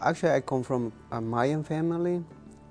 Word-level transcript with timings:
Actually, 0.00 0.30
I 0.30 0.40
come 0.40 0.62
from 0.62 0.92
a 1.10 1.20
Mayan 1.20 1.64
family, 1.64 2.22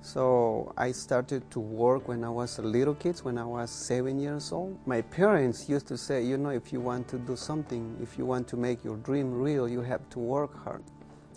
so 0.01 0.71
I 0.77 0.93
started 0.93 1.51
to 1.51 1.59
work 1.59 2.07
when 2.07 2.23
I 2.23 2.29
was 2.29 2.57
a 2.57 2.61
little 2.61 2.95
kid, 2.95 3.19
when 3.19 3.37
I 3.37 3.43
was 3.43 3.69
seven 3.69 4.17
years 4.17 4.53
old. 4.53 4.79
My 4.87 5.01
parents 5.01 5.67
used 5.67 5.87
to 5.87 5.97
say, 5.97 6.23
you 6.23 6.37
know, 6.37 6.51
if 6.51 6.71
you 6.71 6.79
want 6.79 7.09
to 7.09 7.17
do 7.17 7.35
something, 7.35 7.97
if 8.01 8.17
you 8.17 8.25
want 8.25 8.47
to 8.47 8.55
make 8.55 8.81
your 8.81 8.95
dream 8.95 9.33
real, 9.33 9.67
you 9.67 9.81
have 9.81 10.07
to 10.11 10.19
work 10.19 10.63
hard. 10.63 10.81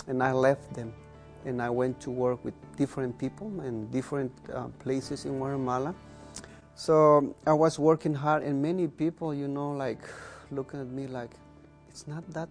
And 0.06 0.22
I 0.22 0.30
left 0.30 0.72
them, 0.74 0.92
and 1.44 1.60
I 1.60 1.70
went 1.70 2.00
to 2.02 2.10
work 2.12 2.44
with 2.44 2.54
different 2.76 3.18
people 3.18 3.60
in 3.62 3.90
different 3.90 4.30
uh, 4.54 4.68
places 4.78 5.24
in 5.24 5.38
Guatemala. 5.38 5.92
So 6.76 7.34
I 7.48 7.52
was 7.52 7.80
working 7.80 8.14
hard, 8.14 8.44
and 8.44 8.62
many 8.62 8.86
people, 8.86 9.34
you 9.34 9.48
know, 9.48 9.72
like 9.72 10.02
looking 10.52 10.80
at 10.80 10.86
me 10.86 11.08
like, 11.08 11.32
it's 11.88 12.06
not 12.06 12.22
that 12.30 12.48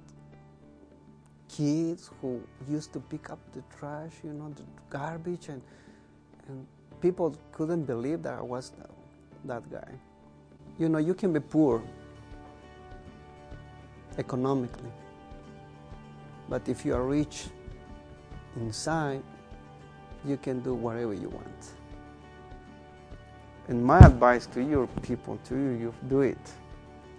kids 1.49 2.11
who 2.21 2.41
used 2.69 2.93
to 2.93 2.99
pick 2.99 3.29
up 3.29 3.39
the 3.53 3.63
trash, 3.77 4.11
you 4.23 4.33
know, 4.33 4.49
the 4.55 4.63
garbage, 4.89 5.49
and 5.49 5.61
and 6.47 6.65
people 7.01 7.35
couldn't 7.51 7.83
believe 7.83 8.23
that 8.23 8.39
I 8.39 8.41
was 8.41 8.71
that, 8.71 8.89
that 9.45 9.71
guy. 9.71 9.91
You 10.77 10.89
know, 10.89 10.99
you 10.99 11.13
can 11.13 11.33
be 11.33 11.39
poor 11.39 11.83
economically, 14.17 14.91
but 16.47 16.67
if 16.69 16.85
you 16.85 16.95
are 16.95 17.03
rich 17.03 17.47
inside, 18.55 19.23
you 20.25 20.37
can 20.37 20.59
do 20.61 20.73
whatever 20.73 21.13
you 21.13 21.29
want. 21.29 21.73
And 23.67 23.83
my 23.83 23.99
advice 23.99 24.47
to 24.47 24.63
your 24.63 24.87
people, 25.03 25.37
to 25.45 25.55
you, 25.55 25.69
you 25.71 25.93
do 26.07 26.21
it. 26.21 26.51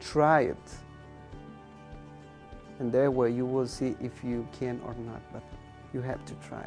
Try 0.01 0.41
it. 0.43 0.57
And 2.81 2.91
there 2.91 3.11
where 3.11 3.29
you 3.29 3.45
will 3.45 3.67
see 3.67 3.95
if 4.01 4.25
you 4.25 4.49
can 4.59 4.81
or 4.87 4.95
not, 4.95 5.21
but 5.33 5.43
you 5.93 6.01
have 6.01 6.25
to 6.25 6.35
try 6.37 6.67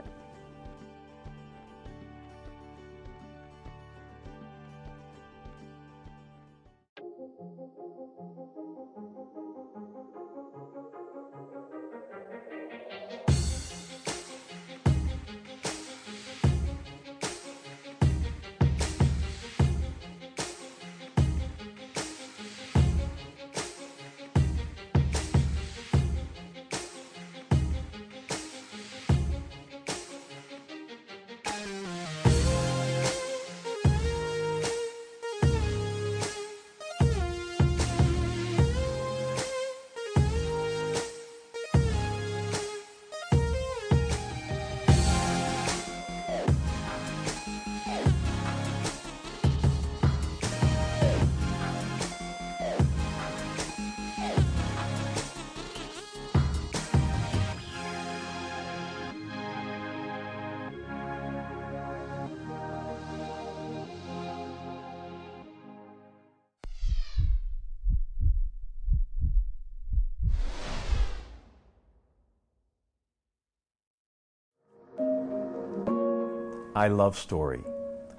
I 76.75 76.87
love 76.87 77.15
story. 77.15 77.63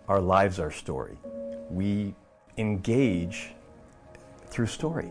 Our 0.07 0.21
lives 0.21 0.61
are 0.61 0.71
story. 0.71 1.19
We 1.71 2.15
engage 2.57 3.51
through 4.47 4.67
story. 4.67 5.11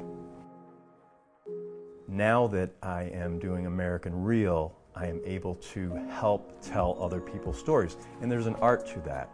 Now 2.08 2.48
that 2.48 2.70
I 2.82 3.04
am 3.04 3.40
doing 3.40 3.66
American 3.66 4.24
Real, 4.24 4.74
I 4.96 5.08
am 5.08 5.20
able 5.26 5.56
to 5.74 5.94
help 6.10 6.62
tell 6.62 6.98
other 7.02 7.20
people's 7.20 7.60
stories. 7.60 7.98
And 8.22 8.32
there's 8.32 8.48
an 8.48 8.56
art 8.56 8.88
to 8.94 9.02
that. 9.02 9.30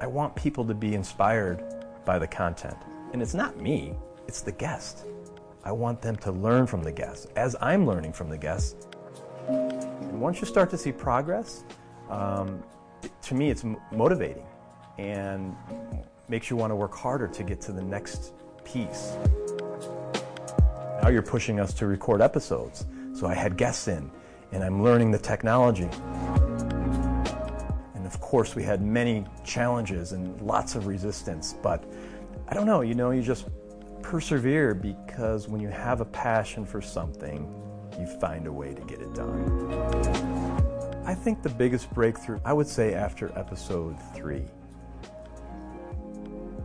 I 0.00 0.06
want 0.06 0.36
people 0.36 0.64
to 0.64 0.74
be 0.74 0.94
inspired 0.94 1.64
by 2.04 2.20
the 2.20 2.28
content. 2.28 2.76
And 3.12 3.20
it's 3.20 3.34
not 3.34 3.56
me, 3.60 3.94
it's 4.28 4.42
the 4.42 4.52
guest. 4.52 5.04
I 5.64 5.72
want 5.72 6.00
them 6.00 6.14
to 6.16 6.30
learn 6.30 6.68
from 6.68 6.84
the 6.84 6.92
guests 6.92 7.26
as 7.34 7.56
I'm 7.60 7.86
learning 7.86 8.12
from 8.12 8.28
the 8.28 8.38
guests. 8.38 8.86
And 9.48 10.20
once 10.20 10.40
you 10.40 10.46
start 10.46 10.70
to 10.70 10.78
see 10.78 10.92
progress, 10.92 11.64
um, 12.10 12.62
to 13.22 13.34
me, 13.34 13.50
it's 13.50 13.64
motivating 13.92 14.46
and 14.98 15.54
makes 16.28 16.50
you 16.50 16.56
want 16.56 16.70
to 16.70 16.76
work 16.76 16.94
harder 16.94 17.28
to 17.28 17.42
get 17.42 17.60
to 17.62 17.72
the 17.72 17.82
next 17.82 18.32
piece. 18.64 19.16
Now 21.02 21.08
you're 21.08 21.22
pushing 21.22 21.60
us 21.60 21.72
to 21.74 21.86
record 21.86 22.20
episodes. 22.20 22.86
So 23.14 23.26
I 23.26 23.34
had 23.34 23.56
guests 23.56 23.88
in, 23.88 24.10
and 24.52 24.62
I'm 24.62 24.82
learning 24.82 25.10
the 25.10 25.18
technology. 25.18 25.88
And 27.94 28.06
of 28.06 28.20
course, 28.20 28.54
we 28.54 28.62
had 28.62 28.82
many 28.82 29.24
challenges 29.44 30.12
and 30.12 30.40
lots 30.40 30.74
of 30.74 30.86
resistance, 30.86 31.54
but 31.62 31.84
I 32.48 32.54
don't 32.54 32.66
know, 32.66 32.80
you 32.80 32.94
know, 32.94 33.10
you 33.10 33.22
just 33.22 33.46
persevere 34.02 34.74
because 34.74 35.48
when 35.48 35.60
you 35.60 35.68
have 35.68 36.00
a 36.00 36.06
passion 36.06 36.64
for 36.64 36.80
something, 36.80 37.46
you 37.98 38.06
find 38.06 38.46
a 38.46 38.52
way 38.52 38.74
to 38.74 38.80
get 38.82 39.00
it 39.00 39.14
done. 39.14 40.57
I 41.08 41.14
think 41.14 41.42
the 41.42 41.48
biggest 41.48 41.90
breakthrough, 41.94 42.38
I 42.44 42.52
would 42.52 42.66
say 42.66 42.92
after 42.92 43.32
episode 43.34 43.96
three. 44.14 44.44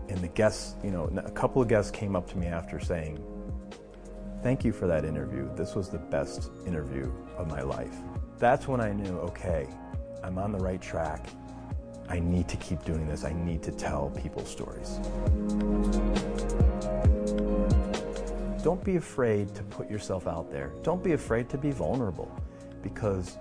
And 0.09 0.17
the 0.17 0.27
guests, 0.27 0.75
you 0.83 0.91
know, 0.91 1.05
a 1.15 1.31
couple 1.31 1.61
of 1.61 1.69
guests 1.69 1.89
came 1.91 2.13
up 2.13 2.29
to 2.31 2.37
me 2.37 2.47
after 2.47 2.77
saying, 2.77 3.23
Thank 4.41 4.65
you 4.65 4.73
for 4.73 4.85
that 4.85 5.05
interview. 5.05 5.49
This 5.55 5.75
was 5.75 5.87
the 5.87 5.97
best 5.97 6.51
interview 6.67 7.09
of 7.37 7.47
my 7.47 7.61
life. 7.61 7.95
That's 8.37 8.67
when 8.67 8.81
I 8.81 8.91
knew, 8.91 9.17
okay, 9.19 9.65
I'm 10.21 10.37
on 10.37 10.51
the 10.51 10.59
right 10.59 10.81
track. 10.81 11.25
I 12.09 12.19
need 12.19 12.49
to 12.49 12.57
keep 12.57 12.83
doing 12.83 13.07
this. 13.07 13.23
I 13.23 13.31
need 13.31 13.63
to 13.63 13.71
tell 13.71 14.09
people 14.09 14.43
stories. 14.43 14.99
Don't 18.61 18.83
be 18.83 18.97
afraid 18.97 19.55
to 19.55 19.63
put 19.63 19.89
yourself 19.89 20.27
out 20.27 20.51
there. 20.51 20.73
Don't 20.83 21.01
be 21.01 21.13
afraid 21.13 21.47
to 21.47 21.57
be 21.57 21.71
vulnerable 21.71 22.29
because 22.81 23.37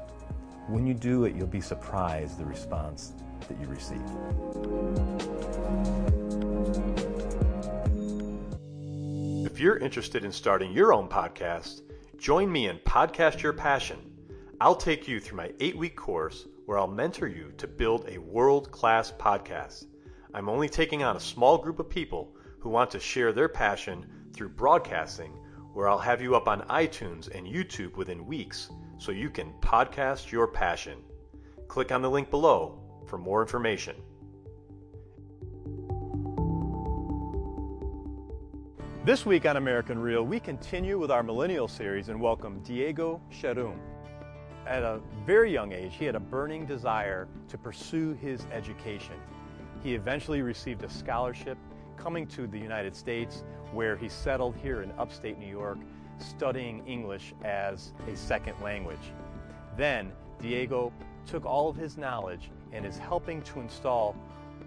when 0.68 0.86
you 0.86 0.94
do 0.94 1.24
it, 1.24 1.34
you'll 1.34 1.46
be 1.46 1.60
surprised 1.60 2.38
the 2.38 2.44
response 2.44 3.12
that 3.48 3.60
you 3.60 3.66
receive. 3.66 4.00
If 9.44 9.58
you're 9.58 9.78
interested 9.78 10.24
in 10.24 10.32
starting 10.32 10.72
your 10.72 10.92
own 10.92 11.08
podcast, 11.08 11.82
join 12.16 12.50
me 12.50 12.68
in 12.68 12.78
Podcast 12.78 13.42
Your 13.42 13.52
Passion. 13.52 13.98
I'll 14.60 14.76
take 14.76 15.08
you 15.08 15.18
through 15.18 15.38
my 15.38 15.52
eight 15.60 15.76
week 15.76 15.96
course 15.96 16.46
where 16.66 16.78
I'll 16.78 16.86
mentor 16.86 17.26
you 17.26 17.52
to 17.58 17.66
build 17.66 18.08
a 18.08 18.18
world 18.18 18.70
class 18.70 19.12
podcast. 19.12 19.86
I'm 20.32 20.48
only 20.48 20.68
taking 20.68 21.02
on 21.02 21.16
a 21.16 21.20
small 21.20 21.58
group 21.58 21.80
of 21.80 21.90
people 21.90 22.36
who 22.60 22.70
want 22.70 22.90
to 22.92 23.00
share 23.00 23.32
their 23.32 23.48
passion 23.48 24.06
through 24.32 24.50
broadcasting, 24.50 25.32
where 25.72 25.88
I'll 25.88 25.98
have 25.98 26.22
you 26.22 26.36
up 26.36 26.46
on 26.46 26.62
iTunes 26.62 27.28
and 27.36 27.46
YouTube 27.46 27.96
within 27.96 28.24
weeks 28.24 28.70
so 29.02 29.10
you 29.10 29.28
can 29.28 29.52
podcast 29.60 30.30
your 30.30 30.46
passion. 30.46 30.96
Click 31.66 31.90
on 31.90 32.02
the 32.02 32.08
link 32.08 32.30
below 32.30 32.78
for 33.04 33.18
more 33.18 33.42
information. 33.42 33.96
This 39.04 39.26
week 39.26 39.44
on 39.44 39.56
American 39.56 39.98
Real, 39.98 40.22
we 40.22 40.38
continue 40.38 41.00
with 41.00 41.10
our 41.10 41.24
millennial 41.24 41.66
series 41.66 42.10
and 42.10 42.20
welcome 42.20 42.60
Diego 42.60 43.20
Xirum. 43.32 43.76
At 44.68 44.84
a 44.84 45.00
very 45.26 45.52
young 45.52 45.72
age, 45.72 45.96
he 45.98 46.04
had 46.04 46.14
a 46.14 46.20
burning 46.20 46.64
desire 46.64 47.26
to 47.48 47.58
pursue 47.58 48.12
his 48.12 48.46
education. 48.52 49.16
He 49.82 49.96
eventually 49.96 50.42
received 50.42 50.84
a 50.84 50.88
scholarship 50.88 51.58
coming 51.96 52.28
to 52.28 52.46
the 52.46 52.58
United 52.58 52.94
States, 52.94 53.42
where 53.72 53.96
he 53.96 54.08
settled 54.08 54.54
here 54.62 54.82
in 54.82 54.92
upstate 54.92 55.40
New 55.40 55.50
York 55.50 55.78
studying 56.24 56.86
English 56.86 57.34
as 57.44 57.92
a 58.08 58.16
second 58.16 58.60
language. 58.60 59.12
Then 59.76 60.12
Diego 60.40 60.92
took 61.26 61.44
all 61.44 61.68
of 61.68 61.76
his 61.76 61.96
knowledge 61.96 62.50
and 62.72 62.84
is 62.84 62.98
helping 62.98 63.42
to 63.42 63.60
install 63.60 64.16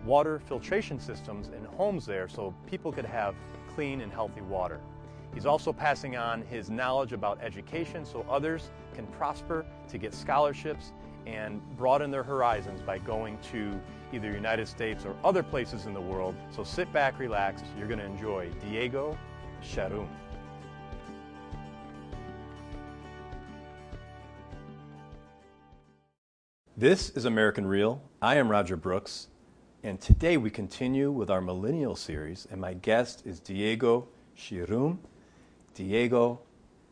water 0.06 0.40
filtration 0.40 1.00
systems 1.00 1.50
in 1.50 1.66
homes 1.78 2.06
there 2.06 2.28
so 2.28 2.54
people 2.68 2.92
could 2.92 3.06
have 3.06 3.36
clean 3.74 4.02
and 4.02 4.12
healthy 4.12 4.42
water. 4.42 4.80
He's 5.34 5.46
also 5.46 5.74
passing 5.74 6.16
on 6.16 6.44
his 6.44 6.70
knowledge 6.70 7.12
about 7.12 7.40
education 7.42 8.06
so 8.06 8.26
others 8.30 8.72
can 8.94 9.06
prosper 9.08 9.66
to 9.90 9.98
get 9.98 10.14
scholarships 10.14 10.94
and 11.26 11.62
broaden 11.76 12.12
their 12.12 12.24
horizons 12.24 12.82
by 12.82 13.00
going 13.00 13.38
to 13.52 13.80
either 14.14 14.30
the 14.30 14.36
United 14.36 14.68
States 14.68 15.06
or 15.06 15.16
other 15.24 15.44
places 15.44 15.88
in 15.88 15.94
the 15.94 16.02
world. 16.02 16.36
So 16.52 16.64
sit 16.64 16.92
back, 16.94 17.20
relax. 17.20 17.64
You're 17.78 17.88
going 17.88 18.00
to 18.00 18.06
enjoy 18.06 18.50
Diego 18.70 19.18
Xirum. 19.62 20.08
This 26.78 27.10
is 27.12 27.24
American 27.24 27.66
Real. 27.66 28.02
I 28.22 28.36
am 28.36 28.52
Roger 28.52 28.76
Brooks, 28.76 29.30
and 29.82 30.02
today 30.02 30.36
we 30.36 30.50
continue 30.50 31.10
with 31.10 31.30
our 31.30 31.40
Millennial 31.40 31.96
series, 31.96 32.50
and 32.52 32.60
my 32.60 32.74
guest 32.74 33.26
is 33.26 33.40
Diego 33.40 34.10
Xirum. 34.38 34.98
Diego, 35.74 36.42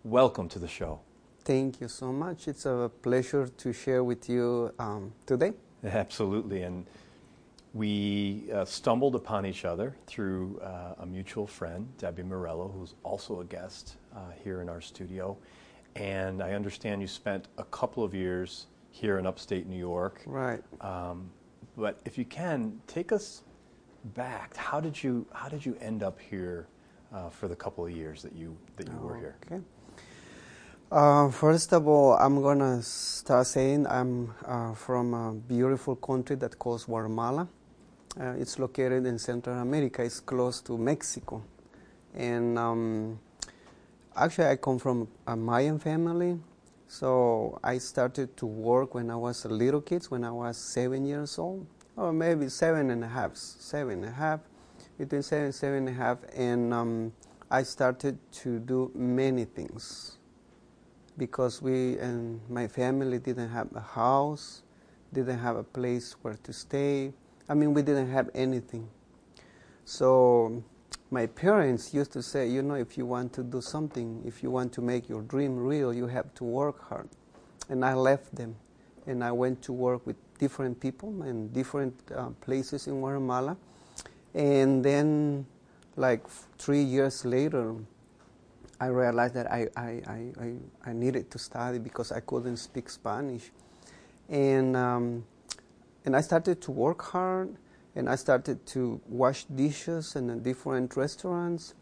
welcome 0.06 0.48
to 0.48 0.58
the 0.58 0.70
show. 0.70 1.02
Thank 1.44 1.82
you 1.82 1.90
so 1.90 2.14
much. 2.14 2.48
It's 2.48 2.66
a 2.66 2.90
pleasure 3.02 3.46
to 3.46 3.74
share 3.74 4.06
with 4.06 4.30
you 4.30 4.74
um, 4.80 5.12
today. 5.26 5.52
Absolutely, 5.84 6.62
and 6.62 6.86
we 7.74 8.50
uh, 8.54 8.64
stumbled 8.64 9.16
upon 9.16 9.46
each 9.46 9.66
other 9.66 9.98
through 10.08 10.62
uh, 10.64 10.94
a 11.00 11.06
mutual 11.06 11.46
friend, 11.46 11.90
Debbie 11.98 12.24
Morello, 12.24 12.70
who's 12.70 12.96
also 13.04 13.42
a 13.42 13.44
guest 13.44 13.98
uh, 14.16 14.20
here 14.46 14.62
in 14.62 14.70
our 14.70 14.80
studio. 14.80 15.36
And 15.98 16.42
I 16.42 16.54
understand 16.54 17.02
you 17.02 17.08
spent 17.08 17.50
a 17.58 17.66
couple 17.66 18.02
of 18.02 18.14
years 18.14 18.68
here 18.94 19.18
in 19.18 19.26
upstate 19.26 19.68
New 19.68 19.78
York. 19.78 20.22
Right. 20.26 20.62
Um, 20.80 21.32
but 21.76 22.00
if 22.06 22.18
you 22.18 22.26
can, 22.26 22.80
take 22.88 23.12
us 23.12 23.42
back. 24.14 24.56
How 24.56 24.80
did 24.80 25.04
you 25.04 25.26
How 25.34 25.50
did 25.50 25.66
you 25.66 25.76
end 25.82 26.04
up 26.04 26.20
here 26.20 26.68
uh, 27.14 27.30
for 27.30 27.48
the 27.48 27.56
couple 27.56 27.86
of 27.86 27.92
years 27.92 28.22
that 28.22 28.34
you 28.34 28.56
that 28.78 28.88
you 28.88 28.98
were 29.02 29.18
here? 29.18 29.36
Okay. 29.46 29.62
Uh, 30.92 31.32
first 31.32 31.74
of 31.74 31.88
all, 31.88 32.14
I'm 32.14 32.42
gonna 32.42 32.82
start 32.84 33.48
saying 33.48 33.88
I'm 33.88 34.32
uh, 34.46 34.74
from 34.76 35.14
a 35.14 35.34
beautiful 35.34 35.96
country 35.96 36.36
that 36.36 36.60
calls 36.60 36.86
Guatemala. 36.86 37.48
Uh, 38.20 38.36
it's 38.38 38.60
located 38.60 39.08
in 39.08 39.18
Central 39.18 39.58
America. 39.58 40.04
It's 40.04 40.20
close 40.20 40.62
to 40.62 40.78
Mexico, 40.78 41.42
and 42.14 42.60
um, 42.60 43.20
actually, 44.16 44.50
I 44.50 44.56
come 44.58 44.78
from 44.78 45.08
a 45.26 45.36
Mayan 45.36 45.80
family. 45.80 46.38
So 46.88 47.60
I 47.64 47.78
started 47.78 48.36
to 48.38 48.46
work 48.46 48.94
when 48.94 49.10
I 49.10 49.16
was 49.16 49.46
a 49.46 49.50
little 49.50 49.82
kid, 49.82 50.04
when 50.06 50.24
I 50.24 50.32
was 50.32 50.58
seven 50.58 51.06
years 51.06 51.40
old, 51.40 51.66
or 51.96 52.14
maybe 52.14 52.50
seven 52.50 52.92
and 52.92 53.04
a 53.04 53.08
half, 53.08 53.36
seven 53.36 54.04
and 54.04 54.06
a 54.06 54.12
half, 54.12 54.42
between 54.98 55.24
seven 55.24 55.46
and 55.46 55.56
seven 55.56 55.88
and 55.88 55.90
a 55.90 55.94
half, 55.94 56.18
and 56.36 56.74
um, 56.74 57.14
I 57.50 57.64
started 57.64 58.18
to 58.44 58.60
do 58.60 58.92
many 58.94 59.46
things 59.46 60.18
because 61.18 61.62
we 61.62 61.98
and 62.00 62.42
my 62.50 62.68
family 62.68 63.20
didn't 63.20 63.50
have 63.50 63.68
a 63.76 63.80
house, 63.80 64.64
didn't 65.14 65.40
have 65.40 65.56
a 65.56 65.64
place 65.64 66.16
where 66.22 66.36
to 66.44 66.54
stay. 66.54 67.14
I 67.48 67.54
mean, 67.54 67.74
we 67.74 67.82
didn't 67.82 68.10
have 68.12 68.30
anything. 68.34 68.90
So 69.86 70.64
my 71.14 71.28
parents 71.28 71.94
used 71.94 72.12
to 72.12 72.24
say, 72.24 72.50
you 72.50 72.64
know, 72.64 72.74
if 72.74 72.98
you 72.98 73.06
want 73.06 73.32
to 73.34 73.44
do 73.44 73.62
something, 73.62 74.24
if 74.26 74.42
you 74.42 74.50
want 74.50 74.74
to 74.74 74.82
make 74.82 75.08
your 75.08 75.22
dream 75.22 75.56
real, 75.56 75.94
you 75.94 76.08
have 76.08 76.34
to 76.34 76.44
work 76.44 76.90
hard. 76.90 77.08
And 77.70 77.86
I 77.86 77.94
left 77.94 78.34
them 78.34 78.56
and 79.06 79.24
I 79.24 79.32
went 79.32 79.62
to 79.64 79.74
work 79.74 80.08
with 80.08 80.16
different 80.40 80.80
people 80.80 81.22
in 81.22 81.50
different 81.50 81.94
uh, 82.16 82.30
places 82.42 82.88
in 82.88 83.00
Guatemala. 83.00 83.56
And 84.34 84.84
then, 84.84 85.46
like 85.96 86.28
three 86.58 86.82
years 86.82 87.24
later, 87.26 87.76
I 88.80 88.88
realized 88.88 89.36
that 89.36 89.52
I, 89.52 89.68
I, 89.78 90.02
I, 90.42 90.54
I, 90.84 90.94
needed 90.94 91.30
to 91.30 91.38
study 91.38 91.78
because 91.78 92.12
I 92.12 92.22
couldn't 92.22 92.58
speak 92.58 92.90
Spanish. 92.90 93.52
And, 94.30 94.76
um, 94.76 95.24
and 96.06 96.16
I 96.16 96.22
started 96.22 96.60
to 96.62 96.72
work 96.72 97.04
hard 97.04 97.56
and 97.96 98.10
I 98.10 98.16
started 98.16 98.66
to 98.68 99.00
wash 99.08 99.46
dishes 99.46 100.16
in 100.16 100.42
different 100.42 100.96
restaurants. 100.96 101.76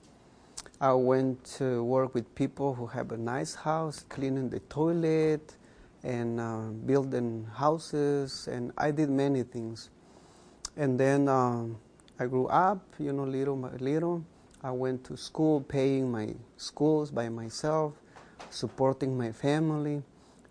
I 0.79 0.93
went 0.93 1.43
to 1.57 1.83
work 1.83 2.13
with 2.13 2.33
people 2.35 2.73
who 2.73 2.87
have 2.87 3.11
a 3.11 3.17
nice 3.17 3.55
house, 3.55 4.03
cleaning 4.09 4.49
the 4.49 4.59
toilet 4.61 5.55
and 6.03 6.39
uh, 6.39 6.69
building 6.85 7.47
houses, 7.53 8.47
and 8.51 8.71
I 8.77 8.91
did 8.91 9.09
many 9.09 9.43
things. 9.43 9.89
And 10.75 10.99
then 10.99 11.29
um, 11.29 11.77
I 12.19 12.25
grew 12.25 12.47
up, 12.47 12.81
you 12.99 13.13
know, 13.13 13.23
little 13.23 13.55
by 13.55 13.75
little. 13.77 14.25
I 14.63 14.71
went 14.71 15.03
to 15.05 15.17
school, 15.17 15.61
paying 15.61 16.11
my 16.11 16.33
schools 16.57 17.09
by 17.09 17.29
myself, 17.29 17.93
supporting 18.49 19.17
my 19.17 19.31
family 19.31 20.03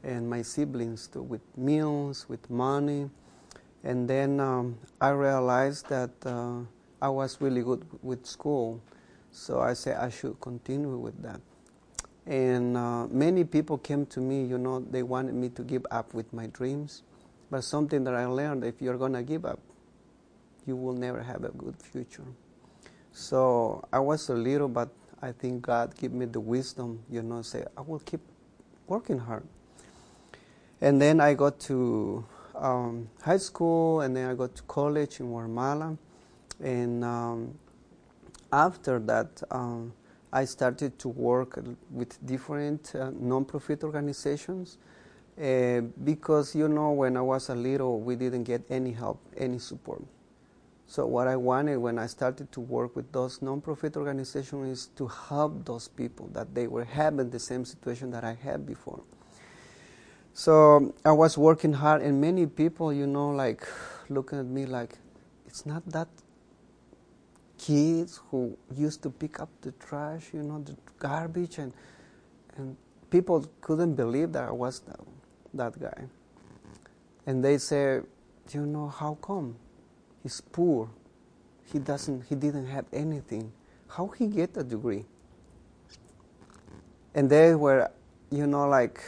and 0.03 0.29
my 0.29 0.43
siblings 0.43 1.07
too, 1.07 1.23
with 1.23 1.43
meals, 1.57 2.27
with 2.29 2.49
money 2.49 3.11
and 3.82 4.09
then 4.09 4.41
um, 4.41 4.79
I 5.00 5.11
realized 5.11 5.88
that 5.88 6.11
uh, 6.25 6.61
I 7.00 7.09
was 7.09 7.41
really 7.41 7.62
good 7.62 7.85
with 8.03 8.27
school, 8.27 8.82
so 9.31 9.61
I 9.61 9.73
said 9.73 9.97
I 9.97 10.11
should 10.11 10.41
continue 10.41 10.97
with 10.97 11.21
that. 11.23 11.41
And 12.27 12.77
uh, 12.77 13.06
many 13.06 13.44
people 13.44 13.79
came 13.79 14.05
to 14.06 14.21
me, 14.21 14.44
you 14.44 14.59
know, 14.59 14.81
they 14.81 15.03
wanted 15.03 15.35
me 15.35 15.49
to 15.50 15.62
give 15.62 15.87
up 15.91 16.12
with 16.12 16.32
my 16.32 16.47
dreams. 16.49 17.03
But 17.50 17.65
something 17.65 18.05
that 18.05 18.15
I 18.15 18.27
learned 18.27 18.65
if 18.65 18.81
you're 18.81 18.99
going 18.99 19.15
to 19.15 19.23
give 19.23 19.44
up, 19.44 19.59
you 20.67 20.76
will 20.76 20.93
never 20.93 21.23
have 21.23 21.43
a 21.44 21.49
good 21.49 21.75
future. 21.81 22.26
So 23.12 23.85
I 23.93 23.99
was 23.99 24.29
a 24.29 24.35
little, 24.35 24.69
but 24.69 24.91
I 25.21 25.33
think 25.33 25.62
God 25.62 25.97
gave 25.97 26.12
me 26.12 26.26
the 26.26 26.38
wisdom, 26.38 27.03
you 27.11 27.23
know, 27.23 27.43
say, 27.43 27.65
I 27.76 27.81
will 27.81 27.99
keep 27.99 28.21
working 28.87 29.19
hard. 29.19 29.44
And 30.81 31.00
then 31.00 31.21
I 31.21 31.35
got 31.35 31.59
to 31.61 32.25
um, 32.61 33.09
high 33.23 33.39
school 33.39 34.03
and 34.03 34.15
then 34.15 34.31
I 34.31 34.35
got 34.35 34.55
to 34.57 34.62
college 34.62 35.21
in 35.21 35.27
Guatemala. 35.27 35.97
And 36.62 37.05
um, 37.05 37.59
after 38.53 38.99
that, 39.01 39.43
um, 39.51 39.93
I 40.33 40.45
started 40.45 40.99
to 41.01 41.09
work 41.09 41.59
with 41.91 42.25
different 42.25 42.95
uh, 42.95 43.11
non-profit 43.19 43.83
organizations 43.83 44.79
uh, 45.41 45.81
because, 46.05 46.55
you 46.55 46.69
know, 46.69 46.93
when 46.93 47.17
I 47.17 47.23
was 47.23 47.49
a 47.49 47.55
little, 47.55 48.01
we 48.01 48.15
didn't 48.15 48.45
get 48.45 48.62
any 48.71 48.93
help, 48.93 49.21
any 49.37 49.59
support. 49.59 50.03
So 50.87 51.07
what 51.07 51.29
I 51.29 51.37
wanted 51.37 51.79
when 51.79 51.99
I 51.99 52.07
started 52.07 52.51
to 52.53 52.61
work 52.61 52.97
with 52.97 53.11
those 53.12 53.41
non-profit 53.43 53.97
organizations 53.97 54.79
is 54.79 54.87
to 54.97 55.07
help 55.07 55.65
those 55.65 55.89
people 55.89 56.29
that 56.33 56.55
they 56.55 56.67
were 56.67 56.85
having 56.85 57.31
the 57.31 57.39
same 57.39 57.64
situation 57.64 58.11
that 58.11 58.25
I 58.25 58.35
had 58.35 58.67
before. 58.67 59.00
So 60.40 60.94
I 61.04 61.12
was 61.12 61.37
working 61.37 61.75
hard, 61.75 62.00
and 62.00 62.18
many 62.18 62.47
people, 62.47 62.94
you 62.94 63.06
know, 63.06 63.28
like 63.28 63.68
looking 64.09 64.38
at 64.38 64.47
me 64.47 64.64
like, 64.64 64.97
it's 65.47 65.66
not 65.66 65.85
that 65.90 66.09
kids 67.59 68.23
who 68.30 68.56
used 68.75 69.02
to 69.02 69.11
pick 69.11 69.38
up 69.38 69.50
the 69.61 69.73
trash, 69.73 70.30
you 70.32 70.42
know, 70.42 70.61
the 70.61 70.75
garbage, 70.99 71.59
and 71.59 71.75
and 72.56 72.75
people 73.11 73.44
couldn't 73.61 73.97
believe 73.97 74.32
that 74.32 74.44
I 74.44 74.50
was 74.50 74.80
that, 74.88 75.00
that 75.52 75.78
guy. 75.78 76.09
And 77.26 77.44
they 77.44 77.59
say, 77.59 78.00
you 78.50 78.64
know, 78.64 78.88
how 78.88 79.18
come? 79.20 79.56
He's 80.23 80.40
poor. 80.40 80.88
He 81.70 81.78
doesn't. 81.78 82.25
He 82.30 82.35
didn't 82.35 82.68
have 82.68 82.87
anything. 82.94 83.52
How 83.88 84.06
he 84.06 84.26
get 84.26 84.56
a 84.56 84.64
degree? 84.64 85.04
And 87.14 87.28
they 87.28 87.54
were, 87.54 87.90
you 88.30 88.47
know, 88.47 88.66
like 88.66 89.04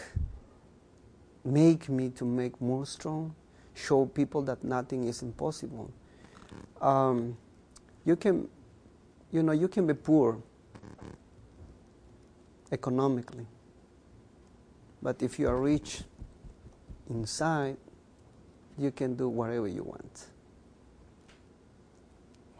make 1.45 1.89
me 1.89 2.09
to 2.11 2.25
make 2.25 2.61
more 2.61 2.87
strong, 2.87 3.35
show 3.75 4.07
people 4.07 4.43
that 4.43 4.63
nothing 4.63 5.05
is 5.05 5.23
impossible. 5.23 5.91
Um, 6.81 7.37
you 8.05 8.17
can, 8.17 8.49
you 9.31 9.43
know, 9.43 9.53
you 9.53 9.69
can 9.69 9.87
be 9.87 9.95
poor 9.95 10.39
economically, 12.71 13.47
but 15.03 15.23
if 15.23 15.39
you 15.39 15.49
are 15.49 15.61
rich 15.61 16.03
inside, 17.11 17.77
you 18.79 18.91
can 18.91 19.15
do 19.15 19.29
whatever 19.29 19.69
you 19.69 19.83
want. 19.83 20.27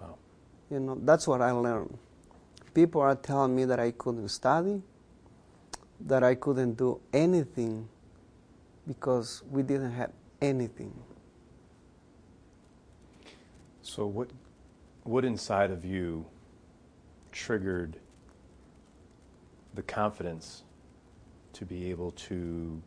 Wow. 0.01 0.19
You 0.71 0.81
know, 0.81 0.99
that's 1.03 1.27
what 1.27 1.41
I 1.41 1.51
learned. 1.51 1.97
People 2.75 3.01
are 3.01 3.15
telling 3.15 3.55
me 3.55 3.65
that 3.65 3.81
I 3.81 3.91
couldn't 3.91 4.29
study, 4.29 4.83
that 6.01 6.23
I 6.23 6.35
couldn't 6.35 6.75
do 6.77 7.01
anything 7.13 7.89
because 8.87 9.43
we 9.51 9.63
didn't 9.63 9.93
have 9.93 10.13
anything. 10.41 10.93
So 13.83 14.07
what 14.07 14.31
what 15.05 15.25
inside 15.25 15.71
of 15.71 15.85
you 15.85 16.25
triggered 17.33 17.99
the 19.75 19.83
confidence 19.83 20.63
to 21.55 21.65
be 21.65 21.91
able 21.91 22.13
to 22.13 22.81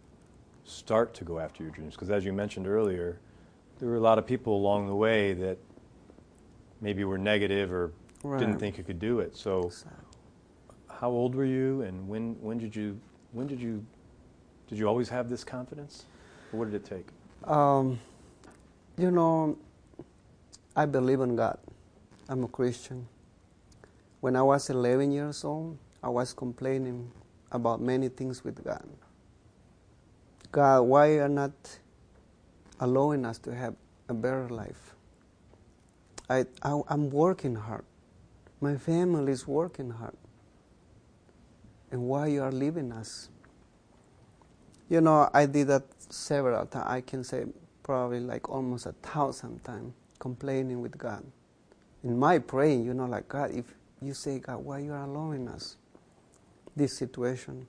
start 0.63 1.13
to 1.15 1.23
go 1.23 1.39
after 1.39 1.63
your 1.63 1.71
dreams? 1.71 1.93
Because 1.93 2.09
as 2.09 2.23
you 2.23 2.31
mentioned 2.31 2.67
earlier, 2.67 3.19
there 3.79 3.89
were 3.89 3.97
a 3.97 4.01
lot 4.01 4.17
of 4.17 4.25
people 4.25 4.55
along 4.55 4.87
the 4.87 4.95
way 4.95 5.33
that 5.33 5.57
maybe 6.81 7.03
were 7.03 7.17
negative 7.17 7.71
or 7.71 7.91
right. 8.23 8.39
didn't 8.39 8.59
think 8.59 8.77
you 8.77 8.83
could 8.83 8.99
do 8.99 9.19
it. 9.19 9.35
So, 9.35 9.71
how 10.89 11.09
old 11.09 11.35
were 11.35 11.45
you, 11.45 11.81
and 11.81 12.07
when 12.07 12.35
when 12.41 12.57
did 12.57 12.75
you 12.75 12.99
when 13.33 13.47
did 13.47 13.59
you 13.59 13.85
did 14.69 14.77
you 14.77 14.87
always 14.87 15.09
have 15.09 15.29
this 15.29 15.43
confidence, 15.43 16.05
or 16.51 16.59
what 16.59 16.71
did 16.71 16.75
it 16.75 16.85
take? 16.85 17.07
Um, 17.49 17.99
you 18.97 19.11
know, 19.11 19.57
I 20.75 20.85
believe 20.85 21.21
in 21.21 21.35
God. 21.35 21.57
I'm 22.27 22.43
a 22.43 22.47
Christian. 22.47 23.07
When 24.21 24.35
I 24.35 24.41
was 24.41 24.69
11 24.69 25.11
years 25.11 25.43
old, 25.43 25.77
I 26.01 26.09
was 26.09 26.33
complaining 26.33 27.11
about 27.51 27.81
many 27.81 28.09
things 28.09 28.43
with 28.43 28.63
God. 28.63 28.87
God, 30.51 30.81
why 30.81 31.19
are 31.19 31.29
not 31.29 31.51
allowing 32.79 33.25
us 33.25 33.37
to 33.39 33.53
have 33.53 33.75
a 34.09 34.13
better 34.13 34.49
life? 34.49 34.95
I, 36.29 36.45
I, 36.63 36.81
I'm 36.87 37.09
working 37.09 37.55
hard. 37.55 37.85
My 38.61 38.77
family 38.77 39.31
is 39.31 39.47
working 39.47 39.91
hard. 39.91 40.15
And 41.91 42.03
why 42.03 42.27
you 42.27 42.41
are 42.41 42.51
leaving 42.51 42.91
us? 42.91 43.29
You 44.87 45.01
know, 45.01 45.29
I 45.33 45.45
did 45.47 45.67
that 45.67 45.83
several 46.09 46.65
times. 46.67 46.85
I 46.87 47.01
can 47.01 47.23
say 47.23 47.45
probably 47.81 48.19
like 48.19 48.49
almost 48.49 48.85
a 48.85 48.93
thousand 48.93 49.63
times, 49.63 49.93
complaining 50.19 50.81
with 50.81 50.97
God. 50.97 51.23
In 52.03 52.17
my 52.19 52.39
praying, 52.39 52.85
you 52.85 52.93
know, 52.93 53.05
like 53.05 53.27
God, 53.27 53.51
if 53.51 53.65
you 54.01 54.13
say, 54.13 54.39
God, 54.39 54.57
why 54.57 54.79
you 54.79 54.91
are 54.93 55.03
allowing 55.03 55.47
us 55.47 55.77
this 56.75 56.95
situation? 56.97 57.65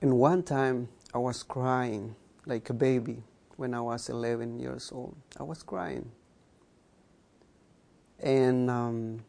And 0.00 0.18
one 0.18 0.42
time 0.42 0.88
I 1.14 1.18
was 1.18 1.42
crying 1.42 2.16
like 2.46 2.70
a 2.70 2.74
baby 2.74 3.22
when 3.56 3.74
I 3.74 3.80
was 3.80 4.08
11 4.08 4.58
years 4.58 4.90
old. 4.92 5.14
I 5.38 5.42
was 5.42 5.62
crying. 5.62 6.10
And, 8.20 8.70
um, 8.70 9.24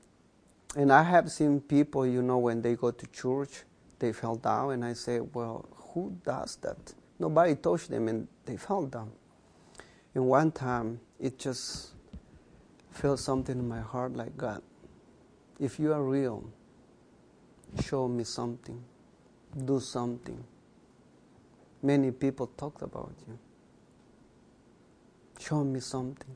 and 0.76 0.92
I 0.92 1.04
have 1.04 1.32
seen 1.32 1.60
people, 1.60 2.08
you 2.08 2.22
know, 2.22 2.38
when 2.38 2.62
they 2.62 2.76
go 2.76 2.92
to 2.92 3.08
church, 3.08 3.64
they 4.00 4.14
fell 4.14 4.36
down, 4.36 4.72
and 4.72 4.84
I 4.84 4.94
say, 4.94 5.20
well, 5.20 5.68
who 5.94 6.16
does 6.24 6.58
that? 6.58 6.94
Nobody 7.20 7.56
touched 7.56 7.90
them, 7.90 8.08
and 8.08 8.28
they 8.46 8.58
fell 8.58 8.86
down. 8.86 9.12
And 10.14 10.26
one 10.26 10.52
time, 10.52 11.00
it 11.20 11.38
just 11.40 11.92
felt 12.92 13.20
something 13.20 13.58
in 13.58 13.68
my 13.68 13.80
heart 13.80 14.16
like, 14.16 14.36
God, 14.38 14.62
if 15.60 15.80
you 15.80 15.94
are 15.94 16.04
real, 16.04 16.44
show 17.84 18.08
me 18.08 18.24
something, 18.24 18.84
do 19.66 19.80
something. 19.80 20.44
Many 21.84 22.12
people 22.12 22.48
talked 22.48 22.82
about 22.82 23.14
you. 23.28 23.38
Show 25.40 25.64
me 25.64 25.80
something. 25.80 26.36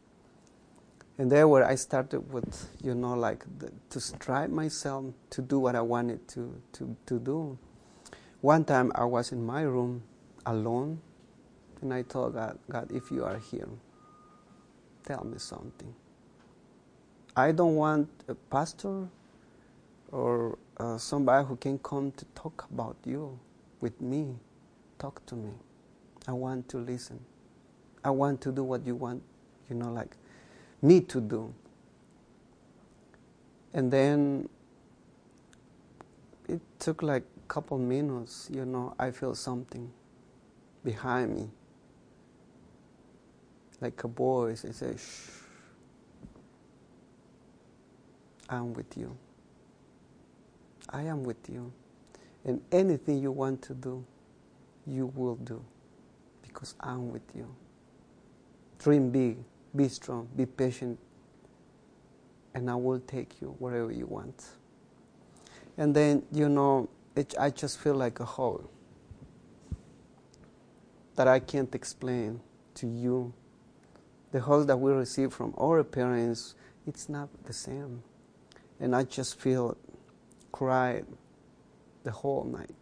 And 1.18 1.32
there 1.32 1.48
where 1.48 1.66
I 1.66 1.76
started 1.76 2.32
with, 2.32 2.70
you 2.84 2.94
know, 2.94 3.14
like 3.14 3.46
the, 3.60 3.72
to 3.92 4.00
strive 4.00 4.50
myself 4.50 5.06
to 5.32 5.42
do 5.42 5.60
what 5.60 5.76
I 5.76 5.82
wanted 5.82 6.28
to, 6.30 6.62
to, 6.74 6.96
to 7.06 7.20
do. 7.20 7.58
One 8.46 8.64
time 8.64 8.92
I 8.94 9.06
was 9.06 9.32
in 9.32 9.44
my 9.44 9.64
room 9.64 10.04
alone, 10.46 11.02
and 11.82 11.92
I 11.92 12.04
told 12.04 12.36
God, 12.36 12.60
God, 12.70 12.92
if 12.92 13.10
you 13.10 13.26
are 13.26 13.40
here, 13.40 13.68
tell 15.04 15.24
me 15.24 15.40
something. 15.40 15.96
I 17.36 17.52
don't 17.52 17.74
want 17.74 18.08
a 18.28 18.36
pastor 18.36 19.08
or 20.12 20.60
uh, 20.78 21.00
somebody 21.00 21.48
who 21.48 21.56
can 21.56 21.80
come 21.80 22.12
to 22.12 22.26
talk 22.36 22.68
about 22.72 22.98
you 23.04 23.40
with 23.82 24.00
me. 24.00 24.36
Talk 25.00 25.26
to 25.26 25.36
me. 25.36 25.50
I 26.28 26.34
want 26.34 26.70
to 26.70 26.78
listen. 26.78 27.20
I 28.04 28.12
want 28.12 28.42
to 28.42 28.52
do 28.52 28.64
what 28.64 28.86
you 28.86 28.94
want, 28.94 29.24
you 29.72 29.76
know, 29.76 29.92
like 29.92 30.18
me 30.84 31.02
to 31.02 31.20
do. 31.20 31.52
And 33.74 33.92
then 33.92 34.48
it 36.48 36.62
took 36.78 37.02
like 37.02 37.24
couple 37.48 37.78
minutes, 37.78 38.50
you 38.52 38.66
know, 38.66 38.94
I 39.00 39.12
feel 39.12 39.36
something 39.36 39.92
behind 40.84 41.36
me. 41.36 41.50
Like 43.82 44.04
a 44.04 44.08
voice, 44.08 44.64
it 44.64 44.76
says, 44.76 45.00
shh, 45.02 45.46
I'm 48.50 48.74
with 48.74 48.98
you. 48.98 49.16
I 50.90 51.04
am 51.04 51.24
with 51.24 51.50
you. 51.50 51.72
And 52.46 52.62
anything 52.72 53.22
you 53.22 53.32
want 53.32 53.62
to 53.64 53.74
do, 53.74 54.06
you 54.86 55.12
will 55.16 55.36
do 55.36 55.64
because 56.42 56.76
I'm 56.80 57.12
with 57.12 57.24
you. 57.36 57.54
Dream 58.80 59.10
big, 59.10 59.38
be 59.76 59.90
strong, 59.90 60.28
be 60.36 60.46
patient, 60.46 61.00
and 62.54 62.70
I 62.70 62.76
will 62.76 63.00
take 63.00 63.42
you 63.42 63.56
wherever 63.60 63.92
you 63.92 64.06
want. 64.06 64.44
And 65.78 65.94
then, 65.94 66.24
you 66.32 66.48
know, 66.48 66.88
it, 67.16 67.34
I 67.40 67.50
just 67.50 67.80
feel 67.80 67.96
like 67.96 68.20
a 68.20 68.26
hole 68.26 68.70
that 71.16 71.28
I 71.28 71.40
can't 71.40 71.74
explain 71.74 72.42
to 72.76 72.88
you. 72.88 73.34
The 74.32 74.42
hole 74.42 74.66
that 74.66 74.78
we 74.78 74.92
receive 74.92 75.34
from 75.34 75.54
our 75.58 75.84
parents, 75.84 76.56
it's 76.86 77.08
not 77.08 77.30
the 77.46 77.54
same. 77.54 78.04
And 78.80 78.96
I 78.96 79.04
just 79.04 79.40
feel 79.40 79.78
cried 80.52 81.06
the 82.04 82.12
whole 82.12 82.44
night. 82.44 82.76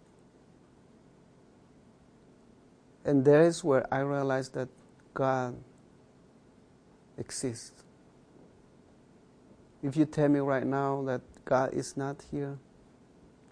And 3.06 3.24
there 3.24 3.42
is 3.42 3.64
where 3.64 3.86
I 3.94 4.00
realized 4.00 4.54
that 4.56 4.70
God 5.14 5.56
exists. 7.18 7.84
If 9.84 9.98
you 9.98 10.06
tell 10.06 10.30
me 10.30 10.40
right 10.40 10.66
now 10.66 11.04
that 11.04 11.22
God 11.46 11.74
is 11.74 11.98
not 11.98 12.24
here, 12.32 12.58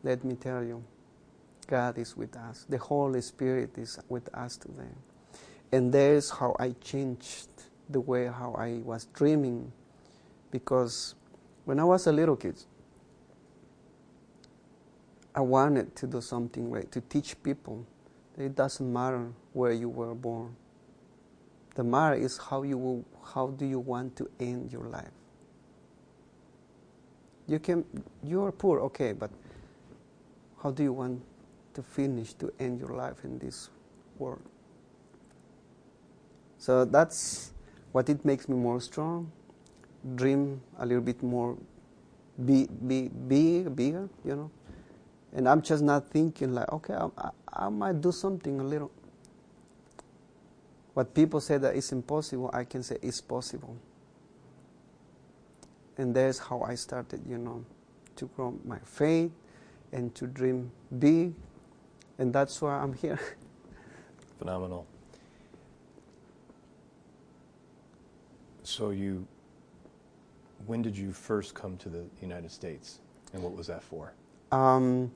let 0.03 0.23
me 0.23 0.35
tell 0.35 0.63
you, 0.63 0.83
God 1.67 1.97
is 1.97 2.17
with 2.17 2.35
us. 2.35 2.65
The 2.67 2.77
Holy 2.77 3.21
Spirit 3.21 3.77
is 3.77 3.99
with 4.09 4.33
us 4.35 4.57
today. 4.57 4.93
And 5.71 5.93
there's 5.93 6.29
how 6.29 6.55
I 6.59 6.75
changed 6.81 7.49
the 7.89 7.99
way 7.99 8.25
how 8.25 8.53
I 8.57 8.81
was 8.83 9.05
dreaming. 9.13 9.71
Because 10.51 11.15
when 11.65 11.79
I 11.79 11.83
was 11.83 12.07
a 12.07 12.11
little 12.11 12.35
kid, 12.35 12.55
I 15.33 15.41
wanted 15.41 15.95
to 15.97 16.07
do 16.07 16.19
something 16.19 16.69
great, 16.69 16.91
to 16.91 17.01
teach 17.01 17.41
people 17.41 17.85
that 18.35 18.43
it 18.43 18.55
doesn't 18.55 18.91
matter 18.91 19.29
where 19.53 19.71
you 19.71 19.87
were 19.87 20.13
born. 20.13 20.55
The 21.75 21.83
matter 21.85 22.15
is 22.15 22.37
how 22.37 22.63
you 22.63 22.77
will, 22.77 23.05
how 23.33 23.47
do 23.47 23.65
you 23.65 23.79
want 23.79 24.17
to 24.17 24.29
end 24.39 24.73
your 24.73 24.83
life. 24.83 25.11
You 27.47 27.59
can 27.59 27.85
you 28.23 28.43
are 28.43 28.51
poor, 28.51 28.79
okay, 28.81 29.13
but 29.13 29.29
how 30.61 30.71
do 30.71 30.83
you 30.83 30.93
want 30.93 31.21
to 31.73 31.81
finish 31.81 32.33
to 32.33 32.53
end 32.59 32.79
your 32.79 32.93
life 32.95 33.23
in 33.23 33.39
this 33.39 33.69
world? 34.17 34.41
So 36.57 36.85
that's 36.85 37.53
what 37.91 38.09
it 38.09 38.23
makes 38.23 38.47
me 38.47 38.55
more 38.55 38.79
strong. 38.79 39.31
Dream 40.15 40.61
a 40.77 40.85
little 40.85 41.03
bit 41.03 41.23
more, 41.23 41.57
be 42.45 42.67
be 42.87 43.07
big, 43.07 43.75
bigger, 43.75 44.09
you 44.23 44.35
know. 44.35 44.51
And 45.33 45.47
I'm 45.47 45.61
just 45.61 45.83
not 45.83 46.09
thinking 46.09 46.53
like, 46.53 46.71
okay, 46.71 46.93
I, 46.93 47.07
I, 47.17 47.29
I 47.65 47.69
might 47.69 48.01
do 48.01 48.11
something 48.11 48.59
a 48.59 48.63
little. 48.63 48.91
What 50.93 51.13
people 51.13 51.39
say 51.39 51.57
that 51.57 51.75
is 51.75 51.91
impossible, 51.91 52.49
I 52.53 52.65
can 52.65 52.83
say 52.83 52.97
it's 53.01 53.21
possible. 53.21 53.77
And 55.97 56.13
that's 56.13 56.37
how 56.37 56.61
I 56.61 56.75
started, 56.75 57.21
you 57.27 57.37
know, 57.37 57.63
to 58.17 58.25
grow 58.35 58.59
my 58.65 58.79
faith 58.83 59.31
and 59.91 60.13
to 60.15 60.27
dream 60.27 60.71
big. 60.99 61.33
And 62.17 62.33
that's 62.33 62.61
why 62.61 62.77
I'm 62.77 62.93
here. 62.93 63.19
Phenomenal. 64.39 64.85
So 68.63 68.91
you, 68.91 69.27
when 70.65 70.81
did 70.81 70.97
you 70.97 71.11
first 71.11 71.55
come 71.55 71.77
to 71.77 71.89
the 71.89 72.05
United 72.21 72.51
States, 72.51 72.99
and 73.33 73.41
what 73.43 73.55
was 73.55 73.67
that 73.67 73.83
for? 73.83 74.13
Um, 74.51 75.11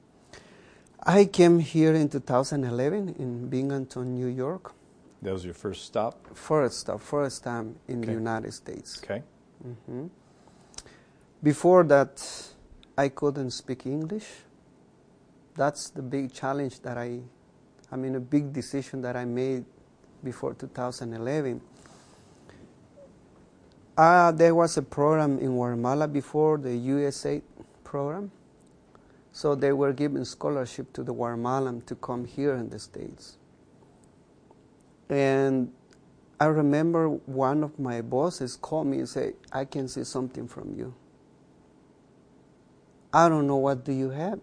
I 1.04 1.26
came 1.26 1.60
here 1.60 1.94
in 1.94 2.10
2011 2.10 3.16
in 3.20 3.48
Binghamton, 3.50 4.16
New 4.16 4.28
York. 4.28 4.74
That 5.22 5.34
was 5.34 5.46
your 5.46 5.54
first 5.54 5.86
stop? 5.86 6.36
First 6.36 6.80
stop, 6.80 7.02
first 7.02 7.44
time 7.44 7.76
in 7.88 8.00
Okay. 8.00 8.08
the 8.08 8.14
United 8.14 8.54
States. 8.54 9.00
Okay. 9.04 9.22
hmm 9.62 10.08
Before 11.44 11.84
that, 11.84 12.22
I 12.98 13.10
couldn't 13.10 13.52
speak 13.52 13.86
English. 13.86 14.45
That's 15.56 15.90
the 15.90 16.02
big 16.02 16.34
challenge 16.34 16.82
that 16.82 16.98
I, 16.98 17.20
I 17.92 17.96
mean, 17.96 18.16
a 18.16 18.20
big 18.20 18.52
decision 18.52 19.02
that 19.02 19.16
I 19.16 19.26
made 19.26 19.66
before 20.24 20.54
2011. 20.54 21.62
Uh, 23.98 24.32
there 24.34 24.54
was 24.54 24.76
a 24.76 24.82
program 24.82 25.40
in 25.40 25.56
Guatemala 25.56 26.08
before 26.08 26.58
the 26.58 26.76
USA 26.76 27.42
program. 27.84 28.32
So 29.32 29.56
they 29.56 29.72
were 29.72 29.94
giving 29.94 30.26
scholarship 30.26 30.92
to 30.94 31.04
the 31.04 31.14
Guatemalan 31.14 31.82
to 31.88 31.96
come 31.96 32.26
here 32.26 32.56
in 32.56 32.70
the 32.70 32.80
States. 32.80 33.38
And 35.10 35.72
I 36.40 36.46
remember 36.46 37.10
one 37.10 37.64
of 37.64 37.80
my 37.80 38.02
bosses 38.02 38.58
called 38.58 38.88
me 38.88 39.00
and 39.00 39.10
said, 39.10 39.34
I 39.52 39.66
can 39.66 39.88
see 39.88 40.04
something 40.04 40.48
from 40.48 40.76
you. 40.78 40.94
I 43.14 43.30
don't 43.30 43.48
know 43.48 43.56
what 43.58 43.86
do 43.86 43.94
you 43.94 44.10
have, 44.10 44.40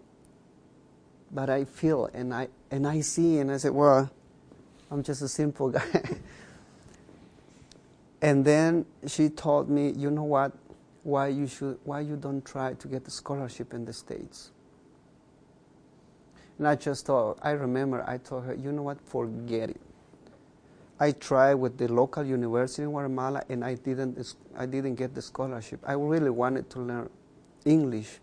but 1.33 1.49
I 1.49 1.65
feel 1.65 2.09
and 2.13 2.35
I 2.35 2.49
and 2.71 2.87
I 2.87 3.01
see 3.01 3.39
and 3.39 3.51
I 3.51 3.57
said, 3.57 3.73
well, 3.73 4.11
I'm 4.91 5.03
just 5.03 5.23
a 5.23 5.29
simple 5.29 5.71
guy. 5.79 6.17
and 8.21 8.45
then 8.45 8.85
she 9.07 9.29
told 9.29 9.71
me, 9.71 9.91
you 9.91 10.11
know 10.11 10.25
what, 10.25 10.53
why 11.03 11.29
you 11.29 11.47
should 11.47 11.79
why 11.85 12.01
you 12.01 12.17
don't 12.17 12.45
try 12.45 12.75
to 12.75 12.89
get 12.89 13.07
a 13.07 13.11
scholarship 13.11 13.73
in 13.73 13.85
the 13.85 13.93
States. 13.93 14.51
And 16.59 16.69
I 16.69 16.77
just 16.77 17.07
thought 17.07 17.39
I 17.43 17.53
remember 17.53 18.05
I 18.07 18.19
told 18.19 18.45
her, 18.45 18.55
you 18.55 18.71
know 18.71 18.83
what, 18.83 19.01
forget 19.01 19.71
it. 19.71 19.81
I 21.01 21.11
tried 21.11 21.55
with 21.55 21.79
the 21.79 21.89
local 21.93 22.25
university 22.25 22.83
in 22.83 22.91
Guatemala 22.91 23.43
and 23.49 23.65
I 23.65 23.75
didn't 23.75 24.35
I 24.57 24.67
didn't 24.67 24.97
get 24.97 25.15
the 25.15 25.23
scholarship. 25.23 25.81
I 25.85 25.95
really 25.95 26.31
wanted 26.31 26.69
to 26.71 26.81
learn 26.81 27.11
English. 27.65 28.21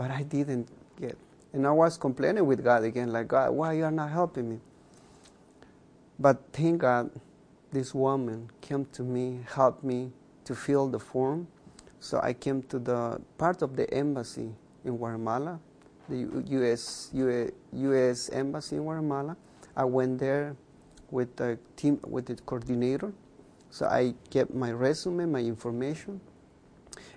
But 0.00 0.10
I 0.10 0.22
didn't 0.22 0.66
get. 0.98 1.18
And 1.52 1.66
I 1.66 1.72
was 1.72 1.98
complaining 1.98 2.46
with 2.46 2.64
God 2.64 2.84
again, 2.84 3.12
like 3.12 3.28
God, 3.28 3.50
why 3.50 3.74
you 3.74 3.84
are 3.84 3.90
not 3.90 4.08
helping 4.08 4.48
me? 4.48 4.58
But 6.18 6.40
thank 6.54 6.80
God 6.80 7.10
this 7.70 7.94
woman 7.94 8.48
came 8.62 8.86
to 8.92 9.02
me, 9.02 9.40
helped 9.46 9.84
me 9.84 10.10
to 10.46 10.54
fill 10.54 10.88
the 10.88 10.98
form. 10.98 11.48
So 11.98 12.18
I 12.22 12.32
came 12.32 12.62
to 12.72 12.78
the 12.78 13.20
part 13.36 13.60
of 13.60 13.76
the 13.76 13.92
embassy 13.92 14.48
in 14.86 14.96
Guatemala, 14.96 15.60
the 16.08 16.20
US, 16.48 17.10
US, 17.12 17.50
US 17.74 18.30
embassy 18.30 18.76
in 18.76 18.84
Guatemala. 18.84 19.36
I 19.76 19.84
went 19.84 20.18
there 20.18 20.56
with 21.10 21.36
the 21.36 21.58
team, 21.76 22.00
with 22.08 22.24
the 22.24 22.36
coordinator. 22.36 23.12
So 23.68 23.84
I 23.84 24.14
kept 24.30 24.54
my 24.54 24.72
resume, 24.72 25.26
my 25.26 25.40
information. 25.40 26.22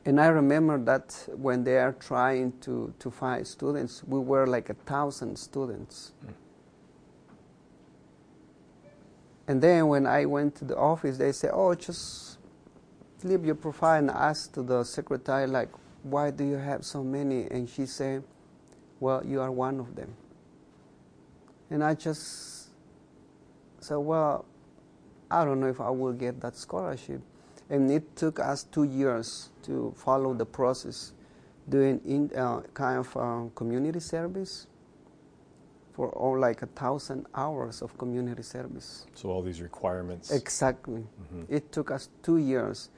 And 0.05 0.19
I 0.19 0.27
remember 0.27 0.77
that 0.83 1.27
when 1.33 1.63
they 1.63 1.77
are 1.77 1.93
trying 1.93 2.53
to, 2.62 2.93
to 3.00 3.10
find 3.10 3.48
students, 3.48 4.03
we 4.03 4.19
were 4.19 4.45
like 4.45 4.69
a 4.69 4.74
thousand 4.74 5.38
students. 5.38 6.12
Mm. 6.25 6.33
And 9.48 9.62
then 9.62 9.88
when 9.88 10.07
I 10.07 10.25
went 10.25 10.55
to 10.55 10.65
the 10.65 10.77
office, 10.77 11.17
they 11.17 11.31
said, 11.31 11.51
"Oh, 11.53 11.74
just 11.75 12.38
leave 13.24 13.45
your 13.45 13.55
profile 13.55 14.00
and 14.00 14.10
ask 14.10 14.53
to 14.53 14.62
the 14.62 14.83
secretary, 14.83 15.48
like, 15.48 15.69
why 16.03 16.31
do 16.31 16.43
you 16.43 16.55
have 16.55 16.86
so 16.86 17.03
many?" 17.03 17.50
And 17.51 17.69
she 17.69 17.86
said, 17.86 18.24
"Well, 19.00 19.25
you 19.25 19.41
are 19.41 19.51
one 19.51 19.79
of 19.79 19.95
them." 19.95 20.15
And 21.69 21.83
I 21.83 21.93
just 21.95 22.69
said, 23.79 23.98
"Well, 23.98 24.45
I 25.29 25.43
don't 25.43 25.60
know 25.60 25.67
if 25.67 25.81
I 25.81 25.89
will 25.89 26.13
get 26.13 26.39
that 26.41 26.55
scholarship." 26.55 27.22
And 27.70 27.89
it 27.91 28.15
took 28.15 28.39
us 28.39 28.63
two 28.63 28.84
years 28.84 29.50
to 29.63 29.93
follow 29.96 30.34
the 30.34 30.46
process, 30.46 31.13
doing 31.70 32.01
in, 32.05 32.32
uh, 32.38 32.62
kind 32.74 33.00
of 33.00 33.17
uh, 33.17 33.50
community 33.55 34.00
service 34.00 34.67
for 35.93 36.10
all 36.10 36.38
like 36.38 36.62
a 36.62 36.65
thousand 36.67 37.25
hours 37.36 37.82
of 37.82 37.98
community 37.98 38.41
service. 38.41 39.05
So 39.13 39.29
all 39.29 39.41
these 39.41 39.62
requirements. 39.62 40.32
Exactly. 40.32 41.01
Mm-hmm. 41.01 41.53
It 41.53 41.72
took 41.72 41.91
us 41.91 42.10
two 42.24 42.38
years, 42.38 42.89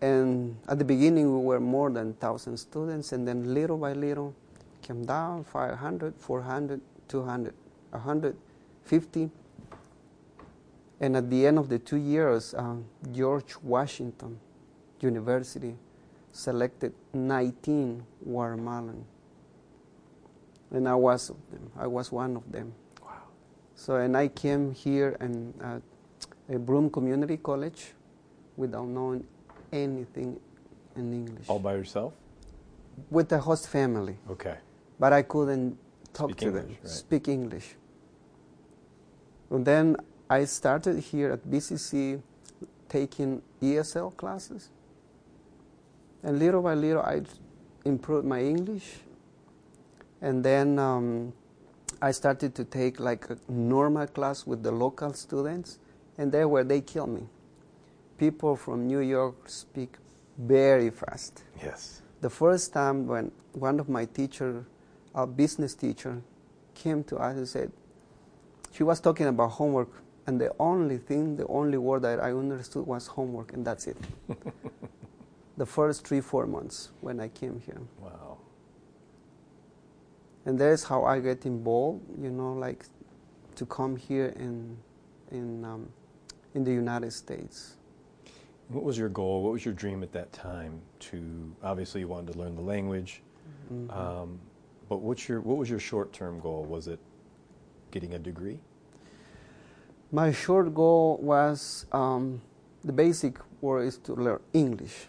and 0.00 0.56
at 0.68 0.78
the 0.78 0.84
beginning 0.84 1.32
we 1.32 1.44
were 1.44 1.60
more 1.60 1.90
than 1.90 2.14
thousand 2.14 2.56
students, 2.56 3.12
and 3.12 3.26
then 3.26 3.54
little 3.54 3.76
by 3.76 3.92
little 3.92 4.34
came 4.82 5.04
down 5.04 5.44
500, 5.44 6.14
400, 6.18 6.80
200, 7.08 7.54
150. 7.90 9.30
And 11.04 11.18
at 11.18 11.28
the 11.28 11.46
end 11.46 11.58
of 11.58 11.68
the 11.68 11.78
two 11.78 11.98
years, 11.98 12.54
uh, 12.54 12.76
George 13.12 13.56
Washington 13.62 14.40
University 15.02 15.76
selected 16.32 16.94
19 17.12 18.02
Guatemalan 18.24 19.04
and 20.70 20.88
I 20.88 20.94
was 20.94 21.28
of 21.28 21.36
them. 21.50 21.70
I 21.76 21.86
was 21.86 22.10
one 22.10 22.36
of 22.36 22.50
them. 22.50 22.72
Wow. 23.02 23.28
So 23.74 23.96
and 23.96 24.16
I 24.16 24.28
came 24.28 24.72
here 24.72 25.14
and 25.20 25.52
at 25.60 25.82
a 26.48 26.58
Broome 26.58 26.88
Community 26.88 27.36
College 27.36 27.92
without 28.56 28.88
knowing 28.88 29.26
anything 29.72 30.40
in 30.96 31.12
English. 31.12 31.44
All 31.48 31.58
by 31.58 31.74
yourself? 31.74 32.14
With 33.10 33.28
the 33.28 33.40
host 33.40 33.68
family. 33.68 34.16
Okay. 34.30 34.56
But 34.98 35.12
I 35.12 35.20
couldn't 35.20 35.76
talk 36.14 36.30
speak 36.30 36.38
to 36.38 36.46
English, 36.46 36.64
them, 36.64 36.76
right. 36.82 36.88
speak 36.88 37.28
English. 37.28 37.76
And 39.50 39.66
then 39.66 39.96
I 40.28 40.44
started 40.44 40.98
here 41.00 41.32
at 41.32 41.46
BCC 41.46 42.20
taking 42.88 43.42
ESL 43.62 44.16
classes. 44.16 44.70
And 46.22 46.38
little 46.38 46.62
by 46.62 46.74
little, 46.74 47.02
I 47.02 47.22
improved 47.84 48.26
my 48.26 48.40
English 48.40 49.00
and 50.24 50.42
then 50.42 50.78
um, 50.78 51.34
I 52.00 52.10
started 52.10 52.54
to 52.54 52.64
take 52.64 52.98
like 52.98 53.28
a 53.28 53.36
normal 53.46 54.06
class 54.06 54.46
with 54.46 54.62
the 54.62 54.72
local 54.72 55.12
students, 55.12 55.78
and 56.16 56.32
there 56.32 56.48
where 56.48 56.64
they 56.64 56.80
kill 56.80 57.06
me. 57.06 57.28
People 58.16 58.56
from 58.56 58.86
New 58.86 59.00
York 59.00 59.48
speak 59.48 59.96
very 60.38 60.88
fast. 60.88 61.42
Yes. 61.62 62.00
The 62.22 62.30
first 62.30 62.72
time 62.72 63.06
when 63.06 63.32
one 63.52 63.78
of 63.78 63.90
my 63.90 64.06
teacher, 64.06 64.64
a 65.14 65.26
business 65.26 65.74
teacher, 65.74 66.22
came 66.74 67.04
to 67.04 67.16
us 67.16 67.36
and 67.36 67.46
said, 67.46 67.72
she 68.72 68.82
was 68.82 69.00
talking 69.00 69.26
about 69.26 69.50
homework, 69.50 69.90
and 70.26 70.40
the 70.40 70.52
only 70.58 70.98
thing, 70.98 71.36
the 71.36 71.46
only 71.46 71.78
word 71.78 72.02
that 72.02 72.20
I 72.20 72.30
understood 72.30 72.86
was 72.86 73.06
homework, 73.06 73.52
and 73.52 73.64
that's 73.64 73.86
it. 73.86 73.96
the 75.56 75.66
first 75.66 76.06
three, 76.06 76.20
four 76.20 76.46
months 76.46 76.90
when 77.00 77.20
I 77.20 77.28
came 77.28 77.60
here. 77.60 77.80
Wow 78.00 78.38
and 80.46 80.58
that's 80.58 80.84
how 80.84 81.04
I 81.04 81.20
get 81.20 81.46
involved. 81.46 82.02
You 82.20 82.30
know, 82.30 82.52
like 82.52 82.84
to 83.56 83.66
come 83.66 83.96
here 83.96 84.32
in 84.36 84.76
in 85.30 85.64
um, 85.64 85.88
in 86.54 86.64
the 86.64 86.72
United 86.72 87.12
States. 87.12 87.76
What 88.68 88.84
was 88.84 88.96
your 88.96 89.08
goal? 89.08 89.42
What 89.42 89.52
was 89.52 89.64
your 89.64 89.74
dream 89.74 90.02
at 90.02 90.12
that 90.12 90.32
time? 90.32 90.80
To 91.00 91.54
obviously 91.62 92.00
you 92.00 92.08
wanted 92.08 92.32
to 92.32 92.38
learn 92.38 92.54
the 92.54 92.62
language, 92.62 93.22
mm-hmm. 93.72 93.90
um, 93.90 94.38
but 94.88 95.00
what's 95.00 95.28
your 95.28 95.40
what 95.40 95.56
was 95.56 95.68
your 95.70 95.80
short 95.80 96.12
term 96.12 96.40
goal? 96.40 96.64
Was 96.64 96.88
it 96.88 96.98
getting 97.90 98.14
a 98.14 98.18
degree? 98.18 98.58
My 100.12 100.32
short 100.32 100.74
goal 100.74 101.18
was 101.20 101.86
um, 101.92 102.40
the 102.84 102.92
basic 102.92 103.38
word 103.60 103.86
is 103.86 103.98
to 103.98 104.14
learn 104.14 104.40
English, 104.52 105.08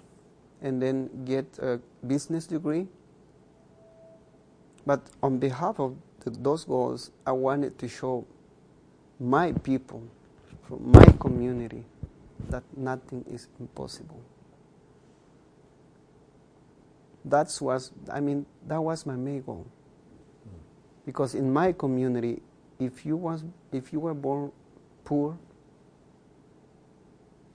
and 0.62 0.82
then 0.82 1.26
get 1.26 1.46
a 1.60 1.80
business 2.06 2.48
degree 2.48 2.88
but 4.86 5.02
on 5.24 5.40
behalf 5.40 5.80
of 5.80 5.96
the, 6.20 6.30
those 6.30 6.64
goals, 6.64 7.12
I 7.26 7.32
wanted 7.32 7.78
to 7.80 7.88
show 7.88 8.26
my 9.20 9.52
people, 9.52 10.04
from 10.68 10.92
my 10.92 11.06
community, 11.20 11.84
that 12.50 12.64
nothing 12.78 13.26
is 13.32 13.48
impossible. 13.60 14.22
That's 17.24 17.60
was 17.60 17.92
I 18.12 18.20
mean 18.20 18.46
that 18.68 18.80
was 18.80 19.06
my 19.06 19.16
main 19.16 19.42
goal. 19.42 19.66
Because 21.06 21.34
in 21.34 21.52
my 21.52 21.72
community, 21.72 22.44
if 22.80 23.04
you 23.06 23.18
was 23.18 23.44
if 23.72 23.92
you 23.92 24.00
were 24.00 24.14
born 24.14 24.52
poor, 25.06 25.38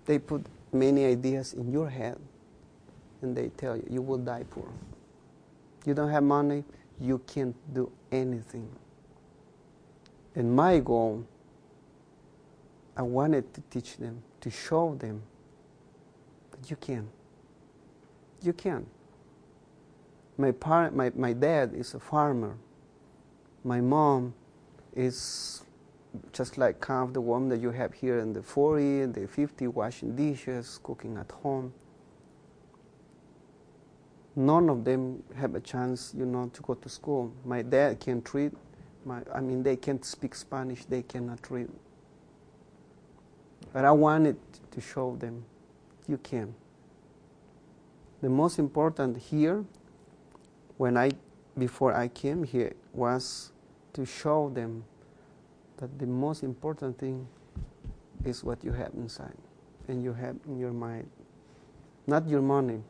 they 0.06 0.18
put 0.18 0.46
many 0.72 1.04
ideas 1.04 1.52
in 1.52 1.70
your 1.70 1.90
head 1.90 2.16
and 3.22 3.36
they 3.36 3.48
tell 3.48 3.76
you 3.76 3.86
you 3.90 4.00
will 4.00 4.18
die 4.18 4.44
poor. 4.48 4.68
You 5.84 5.94
don't 5.94 6.10
have 6.10 6.22
money, 6.22 6.64
you 7.00 7.18
can't 7.26 7.56
do 7.74 7.90
anything. 8.10 8.68
And 10.34 10.54
my 10.54 10.78
goal, 10.78 11.24
I 12.96 13.02
wanted 13.02 13.52
to 13.54 13.62
teach 13.70 13.96
them, 13.96 14.22
to 14.40 14.50
show 14.50 14.94
them 14.94 15.22
that 16.52 16.70
you 16.70 16.76
can. 16.76 17.08
You 18.42 18.52
can. 18.52 18.86
My, 20.38 20.52
parent, 20.52 20.94
my, 20.94 21.10
my 21.14 21.32
dad 21.32 21.74
is 21.74 21.94
a 21.94 22.00
farmer. 22.00 22.56
My 23.64 23.80
mom 23.80 24.34
is 24.94 25.62
just 26.32 26.58
like 26.58 26.80
kind 26.80 27.08
of 27.08 27.14
the 27.14 27.20
woman 27.20 27.48
that 27.50 27.60
you 27.60 27.70
have 27.70 27.92
here 27.94 28.18
in 28.18 28.32
the 28.32 28.42
40, 28.42 29.06
the 29.06 29.28
50, 29.28 29.66
washing 29.68 30.16
dishes, 30.16 30.80
cooking 30.82 31.16
at 31.16 31.30
home 31.30 31.72
none 34.36 34.68
of 34.70 34.84
them 34.84 35.22
have 35.36 35.54
a 35.54 35.60
chance, 35.60 36.14
you 36.16 36.26
know, 36.26 36.50
to 36.52 36.62
go 36.62 36.74
to 36.74 36.88
school. 36.88 37.32
My 37.44 37.62
dad 37.62 38.00
can't 38.00 38.34
read. 38.34 38.52
My, 39.04 39.22
I 39.34 39.40
mean, 39.40 39.62
they 39.62 39.76
can't 39.76 40.04
speak 40.04 40.34
Spanish. 40.34 40.84
They 40.84 41.02
cannot 41.02 41.50
read. 41.50 41.68
But 43.72 43.84
I 43.84 43.92
wanted 43.92 44.36
to 44.70 44.80
show 44.80 45.16
them, 45.16 45.44
you 46.08 46.18
can. 46.18 46.54
The 48.20 48.28
most 48.28 48.58
important 48.58 49.16
here, 49.16 49.64
when 50.76 50.96
I, 50.96 51.12
before 51.56 51.94
I 51.94 52.08
came 52.08 52.44
here, 52.44 52.72
was 52.92 53.52
to 53.92 54.04
show 54.04 54.50
them 54.50 54.84
that 55.80 55.98
the 55.98 56.06
most 56.06 56.42
important 56.42 56.98
thing 56.98 57.26
is 58.24 58.44
what 58.44 58.62
you 58.62 58.72
have 58.72 58.92
inside 58.94 59.36
and 59.88 60.02
you 60.02 60.12
have 60.12 60.36
in 60.46 60.58
your 60.58 60.72
mind. 60.72 61.08
Not 62.06 62.28
your 62.28 62.42
money, 62.42 62.82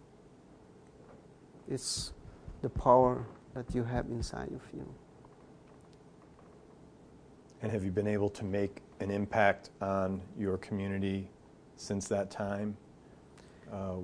it's 1.69 2.13
the 2.63 2.69
power 2.69 3.25
that 3.55 3.75
you 3.75 3.85
have 3.85 4.07
inside 4.07 4.53
of 4.53 4.63
you. 4.75 4.87
And 7.63 7.71
have 7.71 7.85
you 7.85 7.91
been 7.91 8.07
able 8.07 8.31
to 8.31 8.45
make 8.45 8.81
an 9.01 9.11
impact 9.11 9.71
on 9.81 10.21
your 10.39 10.57
community 10.59 11.29
since 11.77 12.09
that 12.09 12.31
time? 12.31 12.77
Uh, 13.71 13.97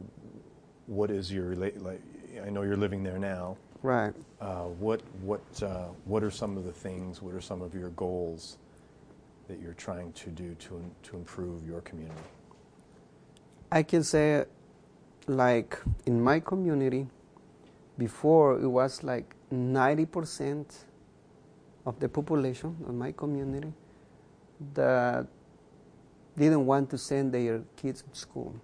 what 0.86 1.10
is 1.10 1.32
your 1.32 1.46
relate? 1.46 1.80
Like, 1.82 2.00
I 2.44 2.50
know 2.50 2.62
you're 2.62 2.76
living 2.76 3.02
there 3.02 3.18
now. 3.18 3.56
Right. 3.82 4.12
Uh, 4.40 4.64
what 4.64 5.00
what 5.22 5.62
uh, 5.62 5.88
what 6.04 6.22
are 6.22 6.30
some 6.30 6.56
of 6.56 6.64
the 6.64 6.72
things? 6.72 7.22
What 7.22 7.34
are 7.34 7.40
some 7.40 7.62
of 7.62 7.74
your 7.74 7.90
goals 7.90 8.58
that 9.48 9.60
you're 9.60 9.74
trying 9.74 10.12
to 10.12 10.30
do 10.30 10.54
to 10.54 10.82
to 11.02 11.16
improve 11.16 11.66
your 11.66 11.80
community? 11.80 12.20
I 13.70 13.82
can 13.82 14.02
say, 14.02 14.44
like 15.26 15.78
in 16.06 16.22
my 16.22 16.40
community, 16.40 17.06
before 17.98 18.58
it 18.60 18.68
was 18.68 19.02
like 19.02 19.34
90% 19.52 20.64
of 21.84 21.98
the 22.00 22.08
population 22.08 22.76
of 22.86 22.94
my 22.94 23.12
community 23.12 23.72
that 24.74 25.26
didn't 26.36 26.66
want 26.66 26.90
to 26.90 26.98
send 26.98 27.32
their 27.32 27.62
kids 27.76 28.02
to 28.02 28.18
school 28.18 28.54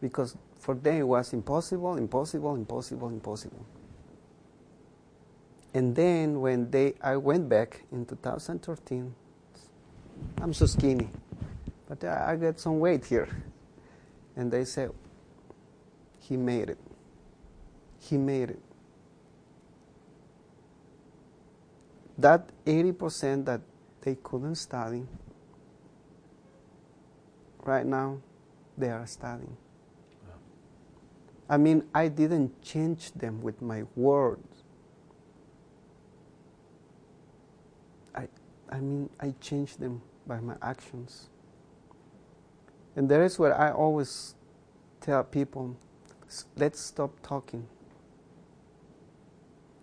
because 0.00 0.36
for 0.58 0.74
them 0.74 0.96
it 0.96 1.06
was 1.06 1.32
impossible, 1.32 1.96
impossible, 1.96 2.54
impossible, 2.54 3.08
impossible. 3.08 3.64
And 5.74 5.96
then 5.96 6.40
when 6.40 6.70
they, 6.70 6.94
I 7.00 7.16
went 7.16 7.48
back 7.48 7.82
in 7.92 8.04
2013, 8.04 9.14
I'm 10.40 10.52
so 10.52 10.66
skinny, 10.66 11.08
but 11.88 12.04
I, 12.04 12.32
I 12.32 12.36
got 12.36 12.60
some 12.60 12.78
weight 12.78 13.04
here. 13.06 13.28
And 14.36 14.50
they 14.50 14.64
said, 14.64 14.90
he 16.20 16.36
made 16.36 16.70
it. 16.70 16.78
He 17.98 18.16
made 18.16 18.50
it. 18.50 18.60
That 22.18 22.48
80% 22.66 23.46
that 23.46 23.60
they 24.02 24.16
couldn't 24.22 24.56
study, 24.56 25.06
right 27.64 27.86
now 27.86 28.18
they 28.76 28.90
are 28.90 29.06
studying. 29.06 29.56
I 31.48 31.56
mean, 31.56 31.84
I 31.94 32.08
didn't 32.08 32.62
change 32.62 33.12
them 33.12 33.42
with 33.42 33.60
my 33.60 33.84
words. 33.96 34.51
I, 38.72 38.80
mean, 38.80 39.10
I 39.20 39.34
change 39.40 39.76
them 39.76 40.00
by 40.26 40.40
my 40.40 40.54
actions. 40.62 41.28
And 42.96 43.08
that 43.10 43.20
is 43.20 43.38
where 43.38 43.58
I 43.58 43.70
always 43.70 44.34
tell 45.00 45.22
people 45.24 45.76
let's 46.56 46.80
stop 46.80 47.10
talking. 47.22 47.66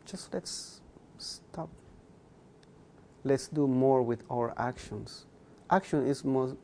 Just 0.05 0.33
let's 0.33 0.81
stop. 1.17 1.69
Let's 3.23 3.47
do 3.47 3.67
more 3.67 4.01
with 4.01 4.23
our 4.31 4.53
actions. 4.57 5.25
Action 5.69 6.07
is 6.07 6.23
more, 6.23 6.57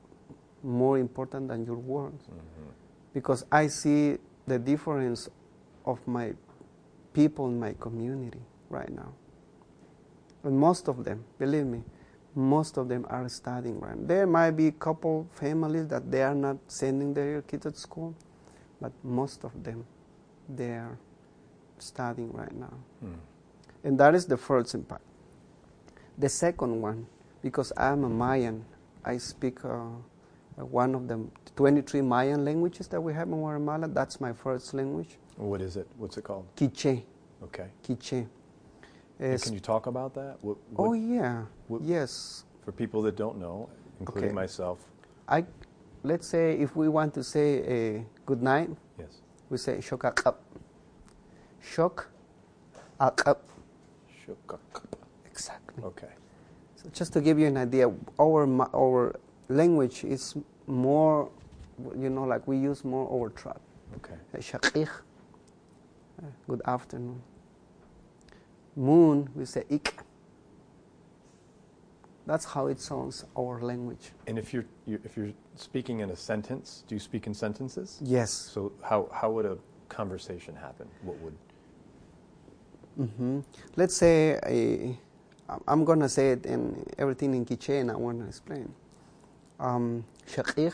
more 0.64 0.98
important 0.98 1.50
than 1.50 1.66
your 1.66 1.78
words. 1.78 2.24
Mm-hmm. 2.24 2.70
Because 3.14 3.46
I 3.52 3.68
see 3.68 4.18
the 4.48 4.58
difference 4.58 5.30
of 5.86 6.06
my 6.08 6.34
people 7.14 7.48
in 7.48 7.60
my 7.60 7.74
community 7.80 8.42
right 8.70 8.90
now. 8.90 9.14
And 10.44 10.58
most 10.58 10.88
of 10.88 11.04
them, 11.04 11.24
believe 11.38 11.66
me, 11.66 11.84
most 12.36 12.78
of 12.78 12.90
them 12.90 13.06
are 13.10 13.28
studying 13.30 13.80
right 13.80 14.08
There 14.08 14.28
might 14.28 14.52
be 14.52 14.68
a 14.68 14.72
couple 14.72 15.28
families 15.32 15.88
that 15.88 16.12
they 16.12 16.22
are 16.22 16.36
not 16.36 16.58
sending 16.68 17.14
their 17.14 17.42
kids 17.42 17.64
to 17.64 17.74
school, 17.74 18.14
but 18.82 18.92
most 19.04 19.44
of 19.44 19.64
them, 19.64 19.86
they 20.50 20.72
are 20.72 20.98
studying 21.80 22.32
right 22.34 22.54
now. 22.54 22.74
Mm. 23.04 23.16
And 23.84 24.00
that 24.00 24.16
is 24.16 24.26
the 24.26 24.38
first 24.38 24.74
impact. 24.76 25.04
The 26.18 26.30
second 26.30 26.82
one, 26.82 27.08
because 27.42 27.72
I'm 27.78 28.04
a 28.04 28.10
Mayan, 28.10 28.66
I 29.04 29.18
speak 29.18 29.64
uh, 29.64 29.86
one 30.58 30.96
of 30.96 31.08
the 31.08 31.26
23 31.56 32.02
Mayan 32.02 32.44
languages 32.44 32.88
that 32.88 33.02
we 33.02 33.14
have 33.14 33.28
in 33.28 33.36
Guatemala. 33.36 33.88
That's 33.88 34.20
my 34.20 34.34
first 34.34 34.74
language. 34.74 35.18
What 35.38 35.62
is 35.62 35.78
it? 35.78 35.88
What's 35.98 36.18
it 36.18 36.24
called? 36.24 36.48
Quiche. 36.56 37.04
Okay. 37.44 37.68
Quiche. 37.84 38.26
can 39.20 39.54
you 39.54 39.60
talk 39.60 39.88
about 39.88 40.14
that? 40.16 40.38
What, 40.42 40.58
what, 40.72 40.88
oh 40.88 40.94
yeah. 40.94 41.44
What, 41.68 41.82
yes. 41.82 42.44
For 42.64 42.72
people 42.72 43.02
that 43.04 43.16
don't 43.16 43.38
know, 43.38 43.70
including 44.00 44.30
okay. 44.30 44.36
myself. 44.36 44.80
I, 45.28 45.46
let's 46.04 46.28
say 46.28 46.54
if 46.54 46.76
we 46.76 46.88
want 46.90 47.14
to 47.16 47.24
say 47.24 47.58
a 47.66 48.06
good 48.26 48.42
night. 48.42 48.70
Yes. 49.00 49.22
We 49.50 49.58
say 49.58 49.78
shokakap. 49.78 50.36
Shok 51.64 52.06
akap. 53.00 53.38
Shokakap. 54.26 54.94
Exactly. 55.26 55.84
Okay. 55.84 56.14
So 56.76 56.90
just 56.94 57.14
to 57.14 57.22
give 57.22 57.40
you 57.40 57.48
an 57.48 57.58
idea, 57.58 57.92
our 58.20 58.48
our 58.74 59.16
language 59.50 60.04
is 60.04 60.36
more, 60.68 61.30
you 61.98 62.10
know, 62.10 62.24
like 62.24 62.48
we 62.48 62.58
use 62.58 62.86
more 62.86 63.10
our 63.12 63.30
trap. 63.30 63.62
Okay. 63.98 64.18
Uh, 64.34 64.42
Shakikh. 64.42 64.90
Uh, 66.22 66.28
good 66.48 66.62
afternoon. 66.66 67.22
Moon, 68.76 69.30
we 69.36 69.46
say 69.46 69.64
ik. 69.70 70.05
That's 72.26 72.46
how 72.46 72.68
it 72.68 72.80
sounds 72.80 73.26
our 73.38 73.62
language. 73.62 74.12
And 74.28 74.40
if 74.40 74.54
you're, 74.54 74.66
you, 74.86 75.00
if 75.04 75.16
you're 75.16 75.32
speaking 75.56 76.00
in 76.00 76.10
a 76.10 76.16
sentence, 76.16 76.84
do 76.88 76.96
you 76.96 77.00
speak 77.00 77.28
in 77.28 77.34
sentences? 77.34 78.00
Yes. 78.04 78.32
So 78.32 78.72
how, 78.82 79.10
how 79.14 79.32
would 79.32 79.46
a 79.46 79.58
conversation 79.90 80.56
happen? 80.56 80.88
What 81.04 81.18
would? 81.20 81.38
Mm-hmm. 83.00 83.40
Let's 83.76 83.96
say 83.96 84.40
I, 84.44 84.98
I'm 85.68 85.84
gonna 85.86 86.10
say 86.10 86.32
it 86.32 86.46
in 86.46 86.84
everything 86.98 87.36
in 87.36 87.46
Quiche, 87.46 87.70
and 87.82 87.92
I 87.92 87.96
want 87.96 88.20
to 88.22 88.28
explain. 88.28 88.74
Um, 89.60 90.06
Shakir 90.28 90.74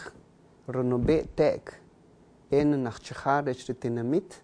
renobe 0.68 1.28
tek 1.36 1.74
en 2.52 2.84
nachchachar 2.86 3.48
ech 3.50 3.66
tinamit 3.80 4.40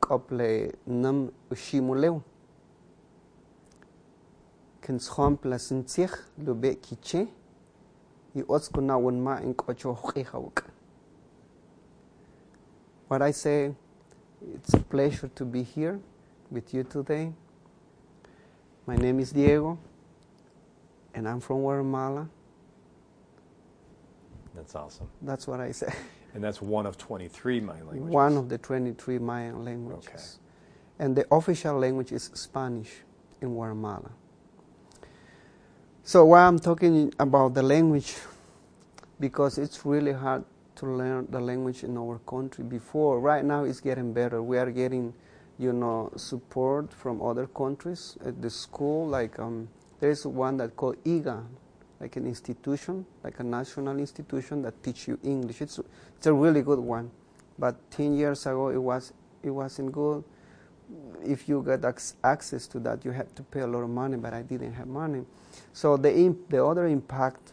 kople 0.00 0.74
nam 0.86 1.32
ushimuleu 1.50 2.22
ken 4.90 4.98
schompla 4.98 5.58
sintsich 5.58 6.10
lube 6.38 6.74
kiche 6.74 7.28
i 8.34 8.42
otsko 8.42 8.80
na 8.80 8.96
won 8.98 9.20
ma 9.20 9.36
in 9.36 9.54
kocho 9.54 9.94
hawk. 10.32 10.64
What 13.08 13.22
I 13.22 13.30
say, 13.32 13.72
it's 14.54 14.74
a 14.74 14.78
pleasure 14.78 15.28
to 15.28 15.44
be 15.44 15.62
here 15.62 16.00
with 16.50 16.74
you 16.74 16.82
today. 16.82 17.32
My 18.86 18.96
name 18.96 19.20
is 19.20 19.30
Diego, 19.32 19.78
and 21.14 21.28
I'm 21.28 21.40
from 21.40 21.60
Guatemala. 21.60 22.28
That's 24.54 24.74
awesome. 24.74 25.08
That's 25.22 25.46
what 25.46 25.60
I 25.60 25.72
say. 25.72 25.92
And 26.34 26.44
that's 26.44 26.62
one 26.62 26.86
of 26.86 26.96
23 26.96 27.60
Mayan 27.60 27.86
languages? 27.88 28.14
One 28.14 28.36
of 28.36 28.48
the 28.48 28.58
23 28.58 29.18
Mayan 29.18 29.64
languages. 29.64 30.08
Okay. 30.08 31.04
And 31.04 31.16
the 31.16 31.26
official 31.34 31.76
language 31.76 32.12
is 32.12 32.30
Spanish 32.34 33.02
in 33.40 33.48
Guatemala. 33.48 34.12
So 36.10 36.24
why 36.24 36.40
I'm 36.40 36.58
talking 36.58 37.14
about 37.20 37.54
the 37.54 37.62
language, 37.62 38.16
because 39.20 39.58
it's 39.58 39.86
really 39.86 40.10
hard 40.10 40.42
to 40.74 40.86
learn 40.86 41.28
the 41.30 41.38
language 41.38 41.84
in 41.84 41.96
our 41.96 42.18
country. 42.26 42.64
Before, 42.64 43.20
right 43.20 43.44
now, 43.44 43.62
it's 43.62 43.78
getting 43.78 44.12
better. 44.12 44.42
We 44.42 44.58
are 44.58 44.72
getting, 44.72 45.14
you 45.56 45.72
know, 45.72 46.10
support 46.16 46.92
from 46.92 47.22
other 47.22 47.46
countries 47.46 48.18
at 48.26 48.42
the 48.42 48.50
school. 48.50 49.06
Like 49.06 49.38
um, 49.38 49.68
there's 50.00 50.26
one 50.26 50.56
that 50.56 50.74
called 50.74 50.96
IGA, 51.04 51.44
like 52.00 52.16
an 52.16 52.26
institution, 52.26 53.06
like 53.22 53.38
a 53.38 53.44
national 53.44 54.00
institution 54.00 54.62
that 54.62 54.82
teach 54.82 55.06
you 55.06 55.16
English. 55.22 55.62
It's 55.62 55.78
it's 56.16 56.26
a 56.26 56.34
really 56.34 56.62
good 56.62 56.80
one. 56.80 57.12
But 57.56 57.88
ten 57.88 58.14
years 58.14 58.46
ago, 58.46 58.70
it 58.70 58.82
was 58.82 59.12
it 59.44 59.50
wasn't 59.50 59.92
good. 59.92 60.24
If 61.22 61.48
you 61.48 61.62
get 61.62 61.84
access 62.24 62.66
to 62.68 62.80
that, 62.80 63.04
you 63.04 63.10
have 63.12 63.34
to 63.34 63.42
pay 63.42 63.60
a 63.60 63.66
lot 63.66 63.82
of 63.82 63.90
money. 63.90 64.16
But 64.16 64.34
I 64.34 64.42
didn't 64.42 64.72
have 64.74 64.88
money. 64.88 65.24
So 65.72 65.96
the, 65.96 66.14
imp, 66.16 66.48
the 66.48 66.64
other 66.64 66.86
impact 66.86 67.52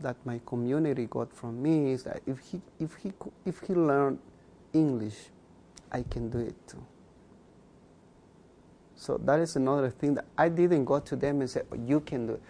that 0.00 0.16
my 0.24 0.40
community 0.46 1.06
got 1.06 1.32
from 1.32 1.60
me 1.62 1.92
is 1.92 2.04
that 2.04 2.22
if 2.26 2.38
he, 2.38 2.60
if 2.78 2.94
he, 2.96 3.12
if 3.44 3.60
he 3.60 3.74
learned 3.74 4.18
English, 4.72 5.16
I 5.90 6.02
can 6.02 6.30
do 6.30 6.38
it 6.38 6.54
too. 6.68 6.84
So 8.96 9.16
that 9.18 9.38
is 9.40 9.56
another 9.56 9.90
thing 9.90 10.14
that 10.14 10.24
I 10.36 10.48
didn't 10.48 10.84
go 10.84 10.98
to 10.98 11.16
them 11.16 11.40
and 11.40 11.48
say, 11.48 11.62
oh, 11.70 11.76
you 11.76 12.00
can 12.00 12.26
do 12.26 12.32
it. 12.34 12.42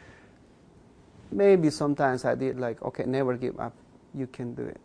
Maybe 1.31 1.69
sometimes 1.71 2.25
I 2.25 2.35
did 2.35 2.59
like, 2.59 2.81
okay, 2.83 3.05
never 3.05 3.37
give 3.37 3.61
up. 3.61 3.75
You 4.15 4.27
can 4.27 4.55
do 4.55 4.63
it. 4.63 4.81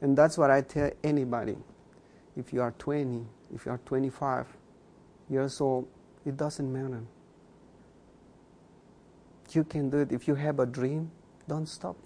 And 0.00 0.16
that's 0.16 0.38
what 0.38 0.50
I 0.50 0.62
tell 0.62 0.90
anybody. 1.04 1.56
If 2.38 2.52
you 2.52 2.62
are 2.62 2.70
20, 2.78 3.26
if 3.52 3.66
you 3.66 3.72
are 3.72 3.78
25 3.84 4.46
years 5.28 5.60
old, 5.60 5.88
it 6.24 6.36
doesn't 6.36 6.72
matter. 6.72 7.02
You 9.50 9.64
can 9.64 9.90
do 9.90 9.98
it. 9.98 10.12
If 10.12 10.28
you 10.28 10.36
have 10.36 10.60
a 10.60 10.66
dream, 10.66 11.10
don't 11.48 11.66
stop. 11.66 11.96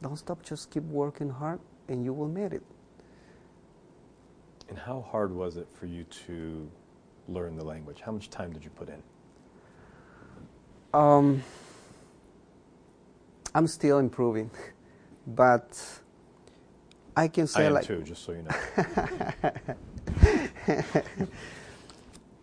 Don't 0.00 0.16
stop. 0.16 0.42
Just 0.44 0.70
keep 0.70 0.84
working 0.84 1.28
hard 1.28 1.58
and 1.88 2.04
you 2.04 2.12
will 2.12 2.28
make 2.28 2.52
it. 2.52 2.62
And 4.68 4.78
how 4.78 5.00
hard 5.10 5.34
was 5.34 5.56
it 5.56 5.66
for 5.72 5.86
you 5.86 6.04
to 6.26 6.70
learn 7.28 7.56
the 7.56 7.64
language? 7.64 8.00
How 8.00 8.12
much 8.12 8.30
time 8.30 8.52
did 8.52 8.62
you 8.62 8.70
put 8.70 8.88
in? 8.88 9.02
Um, 10.94 11.42
I'm 13.56 13.66
still 13.66 13.98
improving, 13.98 14.52
but 15.26 16.00
I 17.16 17.28
can 17.28 17.46
say 17.46 17.64
I 17.64 17.66
am 17.66 17.74
like 17.74 17.84
too, 17.86 18.02
just 18.02 18.24
so 18.24 18.32
you 18.32 18.42
know. 18.42 18.54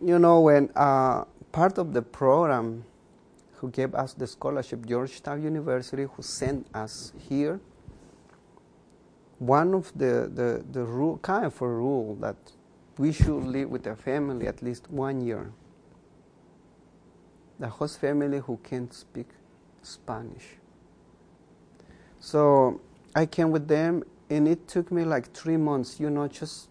you 0.00 0.18
know 0.18 0.40
when 0.40 0.70
uh, 0.76 1.24
part 1.52 1.78
of 1.78 1.92
the 1.92 2.02
program 2.02 2.84
who 3.56 3.70
gave 3.70 3.94
us 3.94 4.12
the 4.12 4.26
scholarship, 4.26 4.86
Georgetown 4.86 5.42
University, 5.42 6.04
who 6.04 6.22
sent 6.22 6.66
us 6.74 7.12
here. 7.28 7.60
One 9.38 9.74
of 9.74 9.92
the 9.96 10.30
the, 10.32 10.64
the 10.72 10.84
rule, 10.84 11.18
kind 11.18 11.44
of 11.44 11.60
a 11.62 11.68
rule 11.68 12.16
that 12.16 12.36
we 12.98 13.12
should 13.12 13.44
live 13.44 13.70
with 13.70 13.86
a 13.86 13.96
family 13.96 14.46
at 14.48 14.62
least 14.62 14.90
one 14.90 15.20
year. 15.20 15.52
The 17.58 17.68
host 17.68 18.00
family 18.00 18.38
who 18.40 18.58
can't 18.62 18.92
speak 18.92 19.28
Spanish. 19.82 20.58
So 22.20 22.80
I 23.14 23.26
came 23.26 23.50
with 23.50 23.68
them, 23.68 24.04
and 24.30 24.46
it 24.46 24.68
took 24.68 24.90
me 24.92 25.04
like 25.04 25.32
three 25.32 25.56
months, 25.56 25.98
you 25.98 26.10
know, 26.10 26.28
just 26.28 26.68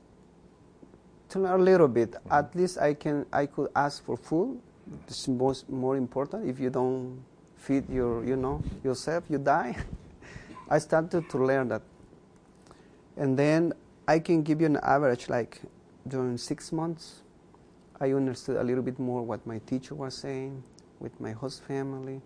to 1.30 1.40
learn 1.40 1.60
a 1.60 1.64
little 1.64 1.88
bit. 1.88 2.12
Mm-hmm. 2.12 2.34
At 2.34 2.56
least 2.56 2.78
I 2.78 2.94
can, 2.94 3.26
I 3.32 3.46
could 3.46 3.70
ask 3.76 4.04
for 4.04 4.18
food. 4.18 4.60
It's 5.08 5.28
most 5.28 5.70
more 5.70 5.98
important. 5.98 6.48
If 6.48 6.60
you 6.60 6.70
don't 6.70 7.24
feed 7.56 7.90
your, 7.90 8.24
you 8.24 8.36
know, 8.36 8.62
yourself, 8.84 9.24
you 9.30 9.38
die. 9.38 9.76
I 10.70 10.80
started 10.80 11.30
to 11.30 11.38
learn 11.38 11.70
that, 11.70 11.82
and 13.16 13.38
then 13.40 13.74
I 14.08 14.20
can 14.20 14.44
give 14.44 14.60
you 14.60 14.68
an 14.68 14.80
average. 14.84 15.30
Like 15.30 15.62
during 16.08 16.38
six 16.38 16.72
months, 16.72 17.22
I 18.00 18.12
understood 18.12 18.58
a 18.58 18.64
little 18.64 18.84
bit 18.84 19.00
more 19.00 19.24
what 19.24 19.46
my 19.48 19.60
teacher 19.60 19.96
was 19.96 20.16
saying 20.16 20.62
with 21.00 21.20
my 21.22 21.32
host 21.32 21.64
family, 21.64 22.22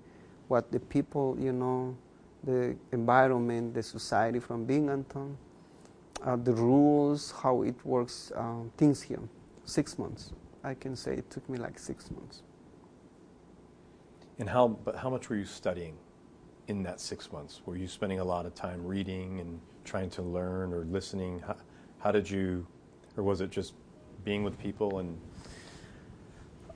what 0.48 0.72
the 0.72 0.80
people, 0.80 1.38
you 1.40 1.54
know, 1.54 1.96
the 2.44 2.76
environment, 2.92 3.74
the 3.74 3.84
society 3.84 4.40
from 4.40 4.66
Binghamton, 4.66 5.38
uh, 6.24 6.36
the 6.36 6.54
rules, 6.54 7.32
how 7.32 7.64
it 7.64 7.76
works, 7.86 8.32
uh, 8.36 8.64
things 8.78 9.02
here. 9.02 9.22
Six 9.66 9.98
months. 9.98 10.34
I 10.64 10.74
can 10.74 10.96
say 10.96 11.14
it 11.14 11.30
took 11.30 11.48
me 11.50 11.58
like 11.58 11.80
six 11.80 12.12
months. 12.12 12.44
And 14.40 14.50
how, 14.50 14.70
but 14.70 14.96
how 14.96 15.10
much 15.10 15.30
were 15.30 15.36
you 15.36 15.46
studying 15.46 15.98
in 16.68 16.84
that 16.84 17.00
six 17.00 17.32
months? 17.32 17.62
Were 17.66 17.78
you 17.78 17.88
spending 17.88 18.20
a 18.20 18.24
lot 18.24 18.46
of 18.46 18.56
time 18.56 18.86
reading 18.86 19.40
and 19.40 19.60
trying 19.84 20.10
to 20.12 20.22
learn 20.22 20.74
or 20.74 20.86
listening? 20.86 21.40
How, 21.46 21.56
how 22.00 22.12
did 22.12 22.30
you, 22.30 22.66
or 23.18 23.24
was 23.24 23.42
it 23.42 23.52
just 23.52 23.74
being 24.24 24.44
with 24.44 24.58
people 24.60 25.00
and 25.00 25.20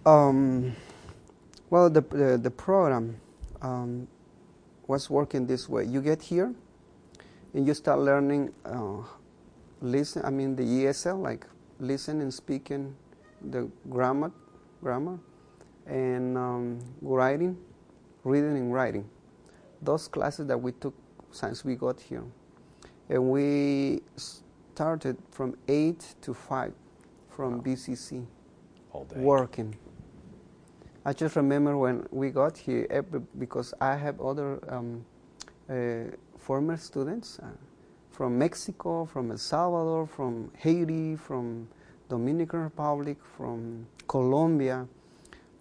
Um, 0.06 0.76
well, 1.70 1.90
the, 1.90 2.02
the, 2.02 2.38
the 2.38 2.52
program 2.52 3.20
um, 3.62 4.08
was 4.88 5.10
working 5.10 5.46
this 5.48 5.68
way. 5.70 5.84
You 5.86 6.02
get 6.02 6.22
here 6.22 6.54
and 7.54 7.68
you 7.68 7.74
start 7.74 8.00
learning, 8.00 8.54
uh, 8.66 8.98
listen, 9.82 10.24
I 10.26 10.30
mean 10.30 10.56
the 10.56 10.64
ESL, 10.64 11.22
like 11.22 11.46
listen 11.80 12.22
and 12.22 12.34
speaking 12.34 12.96
the 13.42 13.70
grammar, 13.90 14.32
grammar 14.82 15.20
and 15.86 16.38
um, 16.38 16.80
writing, 17.02 17.58
reading 18.24 18.58
and 18.58 18.74
writing. 18.74 19.08
Those 19.82 20.08
classes 20.08 20.48
that 20.48 20.58
we 20.58 20.72
took 20.74 20.94
since 21.32 21.64
we 21.66 21.76
got 21.76 22.00
here. 22.00 22.24
And 23.10 23.30
we 23.30 24.02
started 24.18 25.18
from 25.32 25.56
8 25.68 26.16
to 26.22 26.34
5 26.34 26.74
from 27.30 27.58
Wow. 27.58 27.64
BCC 27.64 28.26
all 28.92 29.04
day? 29.06 29.20
working. 29.20 29.76
I 31.08 31.14
just 31.14 31.36
remember 31.36 31.78
when 31.78 32.08
we 32.10 32.32
got 32.32 32.58
here, 32.58 32.88
every, 32.90 33.22
because 33.38 33.76
I 33.80 33.96
have 33.96 34.20
other 34.20 34.60
um, 34.68 35.06
uh, 35.70 36.16
former 36.40 36.78
students 36.78 37.38
uh, 37.44 37.46
from 38.10 38.40
Mexico, 38.40 39.06
from 39.06 39.30
El 39.30 39.38
Salvador, 39.38 40.08
from 40.08 40.52
Haiti, 40.58 41.16
from 41.16 41.68
Dominican 42.10 42.62
Republic, 42.62 43.18
from 43.38 43.86
Colombia. 44.08 44.88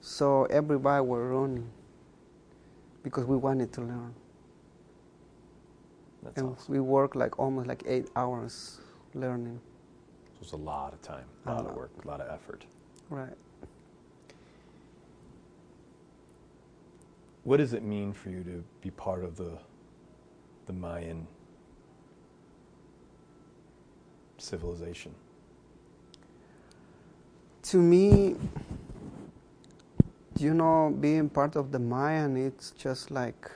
So 0.00 0.44
everybody 0.46 1.04
were 1.04 1.28
running 1.28 1.68
because 3.02 3.26
we 3.26 3.36
wanted 3.36 3.70
to 3.74 3.82
learn. 3.82 4.14
That's 6.22 6.38
and 6.38 6.52
awesome. 6.52 6.72
we 6.72 6.80
worked 6.80 7.16
like 7.16 7.38
almost 7.38 7.66
like 7.66 7.82
eight 7.86 8.08
hours 8.16 8.80
learning. 9.12 9.60
So 10.32 10.36
it 10.36 10.40
was 10.40 10.52
a 10.52 10.56
lot 10.56 10.94
of 10.94 11.02
time, 11.02 11.26
A 11.44 11.50
a 11.50 11.52
lot 11.52 11.66
of 11.66 11.76
work, 11.76 11.90
a 12.02 12.08
lot 12.08 12.22
of 12.22 12.32
effort. 12.32 12.64
Right. 13.10 13.36
What 17.44 17.58
does 17.58 17.74
it 17.74 17.82
mean 17.82 18.14
for 18.14 18.30
you 18.30 18.42
to 18.42 18.64
be 18.80 18.90
part 18.90 19.22
of 19.22 19.36
the, 19.36 19.58
the 20.66 20.72
Mayan 20.72 21.26
civilization? 24.38 25.14
To 27.64 27.76
me, 27.76 28.36
you 30.38 30.54
know, 30.54 30.94
being 30.98 31.28
part 31.28 31.54
of 31.54 31.70
the 31.70 31.78
Mayan, 31.78 32.36
it's 32.36 32.70
just 32.72 33.10
like 33.10 33.50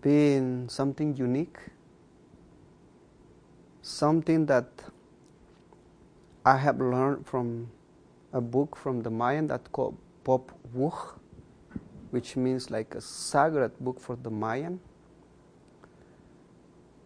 being 0.00 0.68
something 0.68 1.16
unique, 1.16 1.58
something 3.80 4.46
that 4.46 4.66
I 6.44 6.56
have 6.56 6.80
learned 6.80 7.26
from 7.26 7.70
a 8.32 8.40
book 8.40 8.76
from 8.76 9.02
the 9.02 9.10
Mayan 9.10 9.46
that 9.46 9.70
called 9.70 9.96
Pop 10.24 10.52
Wuh, 10.74 11.18
which 12.10 12.36
means 12.36 12.70
like 12.70 12.94
a 12.94 13.00
sacred 13.00 13.72
book 13.80 14.00
for 14.00 14.16
the 14.16 14.30
Mayan. 14.30 14.80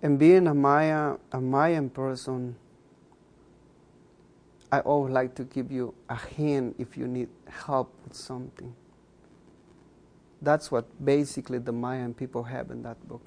And 0.03 0.19
being 0.19 0.47
a 0.47 0.55
Maya, 0.55 1.17
a 1.33 1.41
Mayan 1.41 1.91
person, 1.91 2.57
I 4.71 4.81
always 4.81 5.13
like 5.13 5.35
to 5.37 5.45
give 5.45 5.73
you 5.73 5.95
a 6.09 6.17
hand 6.17 6.75
if 6.79 6.97
you 6.97 7.07
need 7.07 7.29
help 7.49 7.95
with 8.05 8.15
something. 8.15 8.75
That's 10.43 10.71
what 10.71 10.85
basically 11.05 11.59
the 11.59 11.73
Mayan 11.73 12.13
people 12.13 12.43
have 12.43 12.71
in 12.71 12.83
that 12.83 13.09
book. 13.09 13.23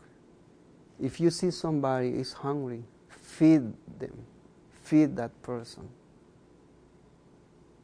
If 1.00 1.20
you 1.20 1.30
see 1.30 1.50
somebody 1.50 2.10
is 2.10 2.34
hungry, 2.34 2.84
feed 3.08 3.74
them, 4.00 4.26
feed 4.84 5.16
that 5.16 5.42
person. 5.42 5.90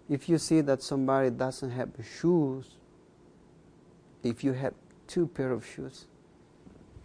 If 0.07 0.29
you 0.29 0.37
see 0.37 0.61
that 0.61 0.83
somebody 0.83 1.29
doesn't 1.31 1.71
have 1.71 1.89
shoes, 2.19 2.65
if 4.23 4.43
you 4.43 4.53
have 4.53 4.73
two 5.07 5.27
pair 5.27 5.51
of 5.51 5.65
shoes, 5.65 6.05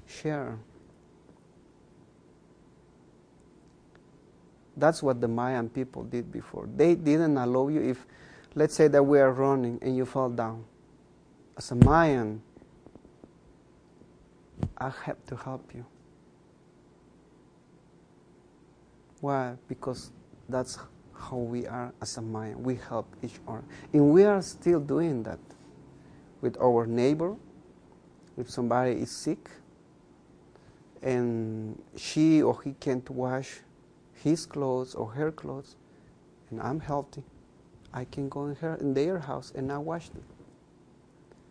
share. 0.06 0.58
That's 4.76 5.02
what 5.02 5.20
the 5.20 5.28
Mayan 5.28 5.68
people 5.68 6.04
did 6.04 6.30
before. 6.32 6.68
They 6.74 6.94
didn't 6.94 7.36
allow 7.36 7.68
you 7.68 7.82
if, 7.82 8.06
let's 8.54 8.74
say 8.74 8.88
that 8.88 9.02
we 9.02 9.18
are 9.18 9.32
running 9.32 9.78
and 9.82 9.96
you 9.96 10.06
fall 10.06 10.30
down. 10.30 10.64
As 11.56 11.70
a 11.70 11.74
Mayan, 11.74 12.42
I 14.78 14.90
have 15.04 15.24
to 15.26 15.36
help 15.36 15.74
you. 15.74 15.84
Why? 19.20 19.56
Because 19.68 20.10
that's 20.48 20.78
how 21.20 21.36
we 21.36 21.66
are 21.66 21.92
as 22.00 22.16
a 22.16 22.22
Mayan. 22.22 22.62
We 22.62 22.76
help 22.76 23.14
each 23.22 23.38
other. 23.46 23.62
And 23.92 24.10
we 24.10 24.24
are 24.24 24.42
still 24.42 24.80
doing 24.80 25.22
that 25.24 25.38
with 26.40 26.56
our 26.60 26.86
neighbor. 26.86 27.36
If 28.38 28.50
somebody 28.50 28.92
is 28.92 29.10
sick 29.10 29.50
and 31.02 31.80
she 31.96 32.42
or 32.42 32.60
he 32.62 32.72
can't 32.72 33.08
wash 33.10 33.60
his 34.14 34.46
clothes 34.46 34.94
or 34.94 35.10
her 35.12 35.30
clothes, 35.30 35.76
and 36.50 36.60
I'm 36.60 36.80
healthy, 36.80 37.22
I 37.92 38.04
can 38.04 38.28
go 38.28 38.46
in, 38.46 38.56
her, 38.56 38.76
in 38.76 38.94
their 38.94 39.18
house 39.18 39.52
and 39.54 39.70
I 39.70 39.78
wash 39.78 40.08
them. 40.08 40.24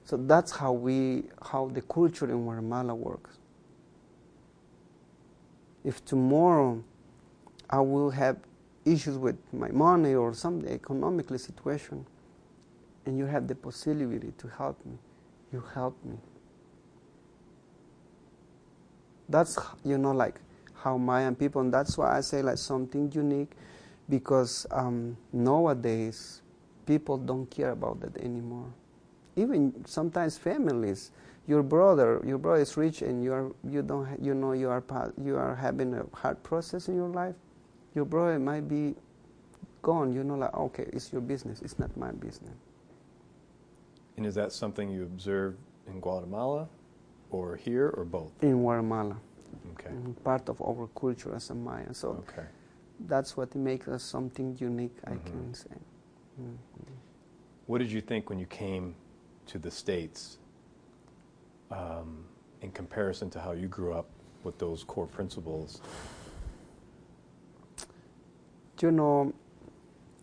So 0.03 0.17
that's 0.17 0.51
how 0.51 0.71
we, 0.71 1.25
how 1.41 1.67
the 1.67 1.82
culture 1.82 2.25
in 2.29 2.43
Guatemala 2.43 2.95
works. 2.95 3.38
If 5.84 6.03
tomorrow 6.03 6.84
I 7.69 7.79
will 7.82 8.10
have 8.10 8.38
issues 8.91 9.17
with 9.17 9.38
my 9.54 9.69
money 9.69 10.15
or 10.15 10.34
some 10.34 10.65
economically 10.65 11.38
situation, 11.38 12.06
and 13.06 13.17
you 13.17 13.25
have 13.25 13.47
the 13.47 13.56
possibility 13.56 14.34
to 14.38 14.47
help 14.47 14.84
me, 14.86 14.97
you 15.52 15.63
help 15.73 15.97
me. 16.04 16.17
That's 19.28 19.58
you 19.86 19.97
know 19.97 20.12
like 20.12 20.36
how 20.73 20.97
Mayan 20.97 21.36
people, 21.36 21.62
and 21.62 21.73
that's 21.73 21.97
why 21.97 22.17
I 22.17 22.21
say 22.21 22.41
like 22.41 22.58
something 22.58 23.12
unique, 23.12 23.52
because 24.10 24.65
um, 24.71 25.17
nowadays 25.32 26.41
people 26.86 27.17
don't 27.17 27.45
care 27.49 27.71
about 27.71 27.99
that 28.02 28.17
anymore. 28.17 28.65
Even 29.36 29.73
sometimes 29.86 30.38
families, 30.38 31.12
your 31.47 31.63
brother, 31.63 32.21
your 32.25 32.38
brother 32.38 32.62
is 32.62 32.75
rich, 32.78 33.02
and 33.02 33.23
you 33.23 33.34
are 33.34 33.52
you 33.63 33.82
don't 33.82 34.08
you 34.21 34.34
know 34.34 34.54
you 34.54 34.69
are 34.69 34.84
you 35.23 35.38
are 35.38 35.56
having 35.56 35.93
a 35.93 36.06
hard 36.15 36.41
process 36.43 36.88
in 36.88 36.95
your 36.95 37.10
life. 37.10 37.36
Your 37.99 38.05
brother 38.05 38.39
might 38.39 38.65
be 38.69 38.95
gone. 39.81 40.13
You 40.13 40.23
know, 40.23 40.35
like, 40.35 40.53
okay, 40.55 40.85
it's 40.93 41.12
your 41.12 41.19
business, 41.21 41.62
it's 41.62 41.77
not 41.77 41.95
my 41.97 42.12
business. 42.12 42.55
And 44.15 44.25
is 44.25 44.35
that 44.35 44.53
something 44.53 44.89
you 44.89 45.03
observe 45.03 45.55
in 45.85 45.99
Guatemala 45.99 46.69
or 47.29 47.57
here 47.57 47.89
or 47.97 48.05
both? 48.05 48.31
In 48.41 48.62
Guatemala. 48.62 49.17
Okay. 49.73 49.89
Mm, 49.93 50.15
Part 50.23 50.47
of 50.47 50.62
our 50.62 50.88
culture 50.95 51.35
as 51.35 51.49
a 51.49 51.55
Maya. 51.55 51.93
So 51.93 52.23
Okay. 52.23 52.47
that's 53.07 53.35
what 53.35 53.53
makes 53.55 53.88
us 53.89 54.01
something 54.03 54.55
unique, 54.59 54.95
I 55.05 55.12
Mhm. 55.12 55.25
can 55.25 55.53
say. 55.53 55.77
Mhm. 56.39 56.57
What 57.67 57.79
did 57.79 57.91
you 57.91 58.01
think 58.01 58.29
when 58.29 58.39
you 58.39 58.45
came 58.47 58.95
to 59.47 59.59
the 59.59 59.71
States 59.71 60.38
um, 61.71 62.25
in 62.62 62.71
comparison 62.71 63.29
to 63.29 63.39
how 63.39 63.51
you 63.51 63.67
grew 63.67 63.93
up 63.93 64.07
with 64.43 64.57
those 64.57 64.83
core 64.85 65.07
principles? 65.07 65.81
You 68.81 68.91
know, 68.91 69.33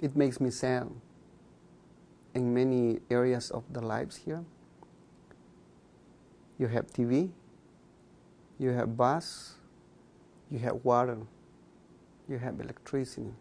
it 0.00 0.16
makes 0.16 0.40
me 0.40 0.50
sad 0.50 0.88
in 2.34 2.54
many 2.54 3.00
areas 3.10 3.50
of 3.50 3.64
the 3.72 3.80
lives 3.80 4.16
here. 4.16 4.44
You 6.58 6.68
have 6.68 6.86
TV, 6.86 7.30
you 8.58 8.70
have 8.70 8.96
bus, 8.96 9.56
you 10.50 10.58
have 10.60 10.80
water, 10.84 11.18
you 12.28 12.38
have 12.38 12.60
electricity. 12.60 13.32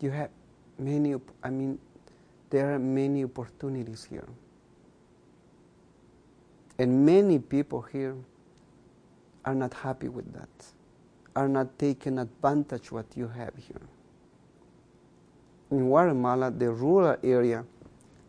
You 0.00 0.10
have 0.10 0.30
many, 0.78 1.14
I 1.42 1.50
mean, 1.50 1.78
there 2.50 2.74
are 2.74 2.78
many 2.78 3.24
opportunities 3.24 4.04
here. 4.04 4.28
And 6.78 7.04
many 7.04 7.38
people 7.38 7.82
here 7.82 8.14
are 9.44 9.54
not 9.54 9.74
happy 9.74 10.08
with 10.08 10.32
that, 10.34 10.48
are 11.38 11.46
not 11.46 11.78
taking 11.78 12.18
advantage 12.18 12.90
what 12.90 13.06
you 13.14 13.28
have 13.28 13.54
here. 13.56 13.86
In 15.70 15.86
Guatemala, 15.86 16.50
the 16.50 16.68
rural 16.68 17.16
area, 17.22 17.64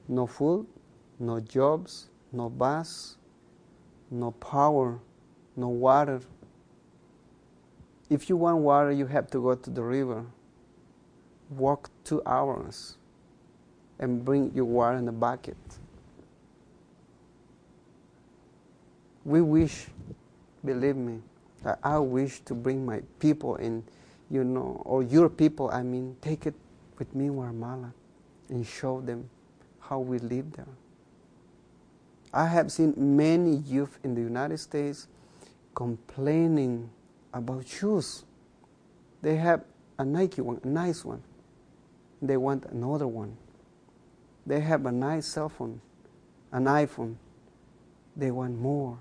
no 0.07 0.27
food, 0.27 0.67
no 1.17 1.39
jobs, 1.39 2.11
no 2.31 2.51
bus, 2.51 3.17
no 4.11 4.29
power, 4.29 4.99
no 5.55 5.69
water. 5.69 6.21
If 8.11 8.29
you 8.29 8.37
want 8.37 8.59
water, 8.59 8.91
you 8.91 9.07
have 9.07 9.25
to 9.31 9.41
go 9.41 9.55
to 9.55 9.69
the 9.71 9.81
river, 9.81 10.23
walk 11.49 11.89
two 12.03 12.21
hours, 12.27 12.97
and 13.97 14.23
bring 14.23 14.51
your 14.53 14.65
water 14.65 14.97
in 14.97 15.07
a 15.07 15.11
bucket. 15.11 15.57
We 19.25 19.41
wish, 19.41 19.87
believe 20.63 20.95
me, 20.95 21.21
that 21.63 21.79
I 21.83 21.99
wish 21.99 22.39
to 22.41 22.53
bring 22.53 22.85
my 22.85 23.01
people 23.19 23.55
in, 23.55 23.83
you 24.29 24.43
know, 24.43 24.81
or 24.85 25.03
your 25.03 25.29
people, 25.29 25.69
I 25.71 25.83
mean, 25.83 26.15
take 26.21 26.45
it 26.45 26.55
with 26.97 27.13
me 27.15 27.27
in 27.27 27.33
Guatemala 27.33 27.93
and 28.49 28.65
show 28.65 29.01
them 29.01 29.29
how 29.79 29.99
we 29.99 30.19
live 30.19 30.53
there. 30.53 30.67
I 32.33 32.45
have 32.47 32.71
seen 32.71 32.93
many 32.97 33.57
youth 33.57 33.97
in 34.03 34.13
the 34.13 34.21
United 34.21 34.59
States 34.59 35.07
complaining 35.73 36.89
about 37.33 37.67
shoes. 37.67 38.23
They 39.21 39.35
have 39.37 39.63
a 39.97 40.05
Nike 40.05 40.41
one, 40.41 40.59
a 40.63 40.67
nice 40.67 41.03
one. 41.03 41.23
They 42.21 42.37
want 42.37 42.65
another 42.65 43.07
one. 43.07 43.37
They 44.45 44.59
have 44.59 44.85
a 44.85 44.91
nice 44.91 45.25
cell 45.25 45.49
phone, 45.49 45.81
an 46.51 46.65
iPhone. 46.65 47.15
They 48.15 48.31
want 48.31 48.59
more. 48.59 48.99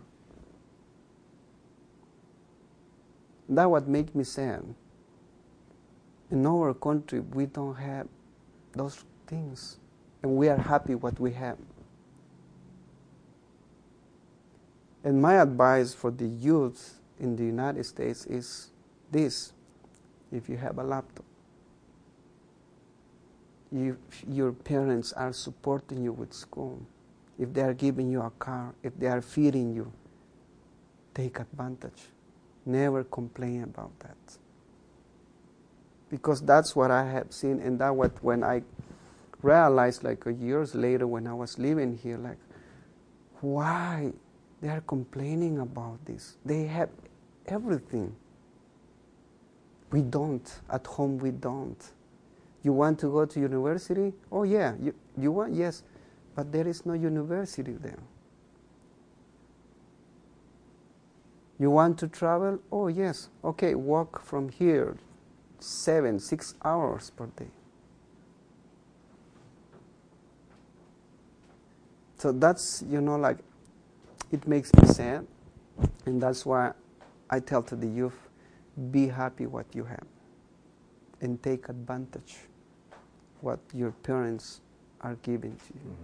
That 3.49 3.71
what 3.71 3.89
makes 3.89 4.15
me 4.15 4.25
sad. 4.25 4.63
In 6.31 6.47
our 6.47 6.75
country, 6.75 7.21
we 7.21 7.47
don't 7.47 7.75
have 7.75 8.07
those 8.73 9.03
things, 9.27 9.79
and 10.23 10.37
we 10.37 10.49
are 10.49 10.59
happy 10.59 10.95
what 10.95 11.19
we 11.19 11.33
have. 11.33 11.57
And 15.03 15.23
my 15.23 15.41
advice 15.41 15.95
for 15.95 16.11
the 16.11 16.27
youth 16.27 17.01
in 17.19 17.37
the 17.37 17.45
United 17.45 17.85
States 17.87 18.27
is 18.27 18.71
this 19.11 19.53
if 20.31 20.49
you 20.49 20.59
have 20.59 20.79
a 20.79 20.83
laptop, 20.85 21.25
if 23.73 23.97
your 24.29 24.53
parents 24.53 25.15
are 25.15 25.33
supporting 25.33 26.03
you 26.03 26.13
with 26.13 26.35
school, 26.35 26.83
if 27.39 27.55
they 27.55 27.63
are 27.63 27.73
giving 27.73 28.11
you 28.11 28.21
a 28.21 28.31
car, 28.31 28.75
if 28.83 28.99
they 28.99 29.07
are 29.07 29.23
feeding 29.23 29.75
you, 29.75 29.91
take 31.15 31.41
advantage. 31.41 32.09
Never 32.69 33.03
complain 33.03 33.63
about 33.63 33.99
that. 34.01 34.37
Because 36.11 36.43
that's 36.43 36.77
what 36.77 36.91
I 36.91 37.11
have 37.11 37.33
seen, 37.33 37.61
and 37.61 37.79
that 37.81 37.97
what 37.97 38.23
when 38.23 38.45
I 38.45 38.63
realized 39.41 40.05
like 40.05 40.23
years 40.39 40.75
later 40.75 41.07
when 41.07 41.27
I 41.27 41.33
was 41.33 41.59
living 41.59 41.97
here, 41.97 42.19
like 42.19 42.37
why 43.41 44.13
they 44.61 44.69
are 44.69 44.83
complaining 44.83 45.61
about 45.61 46.05
this? 46.05 46.37
They 46.45 46.65
have 46.65 46.91
everything. 47.47 48.15
We 49.91 50.03
don't. 50.03 50.47
At 50.71 50.87
home 50.87 51.17
we 51.17 51.31
don't. 51.31 51.83
You 52.63 52.75
want 52.75 52.99
to 52.99 53.07
go 53.07 53.25
to 53.25 53.41
university? 53.41 54.13
Oh 54.31 54.43
yeah, 54.43 54.75
you, 54.79 54.95
you 55.17 55.33
want 55.33 55.55
yes, 55.55 55.85
but 56.35 56.53
there 56.53 56.69
is 56.69 56.85
no 56.85 56.93
university 56.93 57.73
there. 57.73 58.03
You 61.59 61.71
want 61.71 61.99
to 61.99 62.09
travel? 62.09 62.61
Oh 62.71 62.89
yes. 62.89 63.29
Okay, 63.45 63.75
walk 63.75 64.23
from 64.23 64.49
here 64.49 64.97
seven, 65.59 66.21
six 66.21 66.55
hours 66.65 67.11
per 67.11 67.27
day. 67.27 67.51
So 72.17 72.33
that's 72.33 72.83
you 72.89 73.01
know 73.01 73.17
like 73.17 73.39
it 74.31 74.47
makes 74.47 74.73
me 74.75 74.87
sad 74.87 75.27
and 76.07 76.21
that's 76.21 76.45
why 76.45 76.73
I 77.31 77.41
tell 77.41 77.63
to 77.65 77.77
the 77.77 77.87
youth 77.87 78.29
be 78.91 79.09
happy 79.09 79.47
what 79.47 79.67
you 79.75 79.85
have 79.85 80.07
and 81.21 81.43
take 81.43 81.69
advantage 81.69 82.39
what 83.41 83.59
your 83.73 83.91
parents 83.93 84.61
are 85.01 85.17
giving 85.23 85.57
to 85.57 85.75
you. 85.75 85.95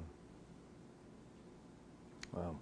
Mm-hmm. 2.33 2.39
Wow. 2.39 2.57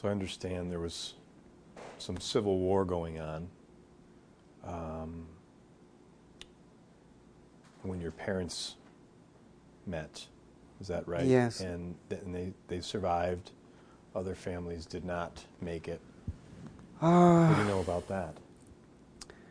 So 0.00 0.08
I 0.08 0.12
understand 0.12 0.72
there 0.72 0.80
was 0.80 1.12
some 1.98 2.18
civil 2.18 2.58
war 2.58 2.86
going 2.86 3.20
on 3.20 3.48
um, 4.64 5.26
when 7.82 8.00
your 8.00 8.12
parents 8.12 8.76
met. 9.86 10.26
Is 10.80 10.88
that 10.88 11.06
right? 11.06 11.26
Yes. 11.26 11.60
And, 11.60 11.94
th- 12.08 12.22
and 12.22 12.34
they, 12.34 12.54
they 12.68 12.80
survived. 12.80 13.50
Other 14.16 14.34
families 14.34 14.86
did 14.86 15.04
not 15.04 15.44
make 15.60 15.86
it. 15.86 16.00
What 17.00 17.54
do 17.54 17.60
you 17.60 17.68
know 17.68 17.80
about 17.80 18.08
that? 18.08 18.34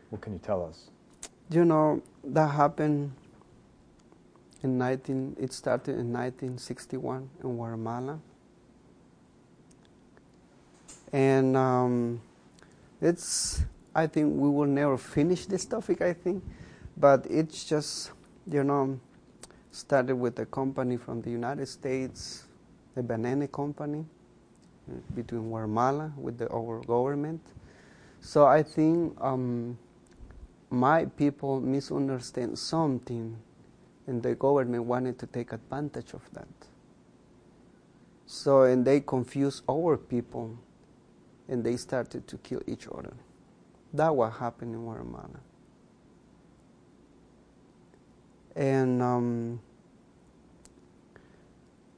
What 0.08 0.20
can 0.20 0.32
you 0.32 0.40
tell 0.40 0.64
us? 0.64 0.90
You 1.48 1.64
know, 1.64 2.02
that 2.24 2.48
happened 2.48 3.12
in 4.64 4.78
19, 4.78 5.36
it 5.38 5.52
started 5.52 5.92
in 5.92 6.12
1961 6.12 7.30
in 7.44 7.54
Guatemala. 7.54 8.18
And 11.12 11.56
um, 11.56 12.20
it's, 13.00 13.62
I 13.94 14.06
think 14.06 14.34
we 14.36 14.48
will 14.48 14.66
never 14.66 14.96
finish 14.96 15.46
this 15.46 15.64
topic, 15.64 16.02
I 16.02 16.12
think. 16.12 16.44
But 16.96 17.26
it's 17.28 17.64
just, 17.64 18.12
you 18.50 18.62
know, 18.62 19.00
started 19.70 20.16
with 20.16 20.38
a 20.38 20.46
company 20.46 20.96
from 20.96 21.22
the 21.22 21.30
United 21.30 21.66
States, 21.66 22.44
a 22.96 23.02
banana 23.02 23.48
company 23.48 24.04
uh, 24.90 24.94
between 25.14 25.48
Guatemala 25.48 26.12
with 26.16 26.38
the, 26.38 26.48
our 26.52 26.80
government. 26.80 27.40
So 28.20 28.46
I 28.46 28.62
think 28.62 29.16
um, 29.20 29.78
my 30.68 31.06
people 31.06 31.60
misunderstand 31.60 32.58
something, 32.58 33.36
and 34.06 34.22
the 34.22 34.34
government 34.34 34.84
wanted 34.84 35.18
to 35.20 35.26
take 35.26 35.52
advantage 35.52 36.12
of 36.12 36.22
that. 36.32 36.48
So, 38.26 38.62
and 38.62 38.84
they 38.84 39.00
confuse 39.00 39.62
our 39.68 39.96
people, 39.96 40.56
and 41.50 41.64
they 41.64 41.76
started 41.76 42.26
to 42.28 42.38
kill 42.38 42.62
each 42.66 42.88
other. 42.88 43.12
That 43.92 44.14
what 44.14 44.32
happened 44.34 44.74
in 44.74 44.82
Guatemala. 44.82 45.40
And 48.56 49.02
um, 49.02 49.60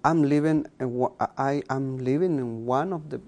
I'm 0.04 0.22
living, 0.22 0.66
in, 0.80 1.08
I 1.38 1.62
am 1.70 1.98
living 1.98 2.38
in 2.38 2.66
one 2.66 2.92
of 2.92 3.10
the 3.10 3.20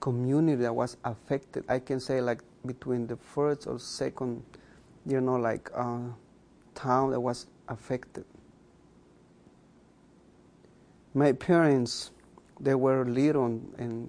community 0.00 0.62
that 0.62 0.74
was 0.74 0.96
affected. 1.04 1.64
I 1.68 1.78
can 1.78 2.00
say 2.00 2.20
like 2.20 2.42
between 2.66 3.06
the 3.06 3.16
first 3.16 3.66
or 3.66 3.78
second, 3.78 4.42
you 5.06 5.20
know, 5.20 5.36
like 5.36 5.70
uh, 5.74 6.00
town 6.74 7.10
that 7.12 7.20
was 7.20 7.46
affected. 7.68 8.24
My 11.14 11.32
parents, 11.32 12.10
they 12.60 12.74
were 12.74 13.04
little, 13.04 13.60
and 13.78 14.08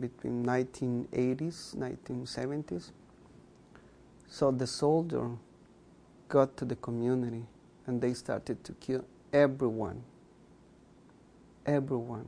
between 0.00 0.44
1980s, 0.44 1.76
1970s. 1.76 2.90
So 4.28 4.50
the 4.50 4.66
soldier 4.66 5.30
got 6.28 6.56
to 6.56 6.64
the 6.64 6.76
community 6.76 7.44
and 7.86 8.00
they 8.00 8.14
started 8.14 8.64
to 8.64 8.72
kill 8.74 9.04
everyone. 9.32 10.02
Everyone. 11.66 12.26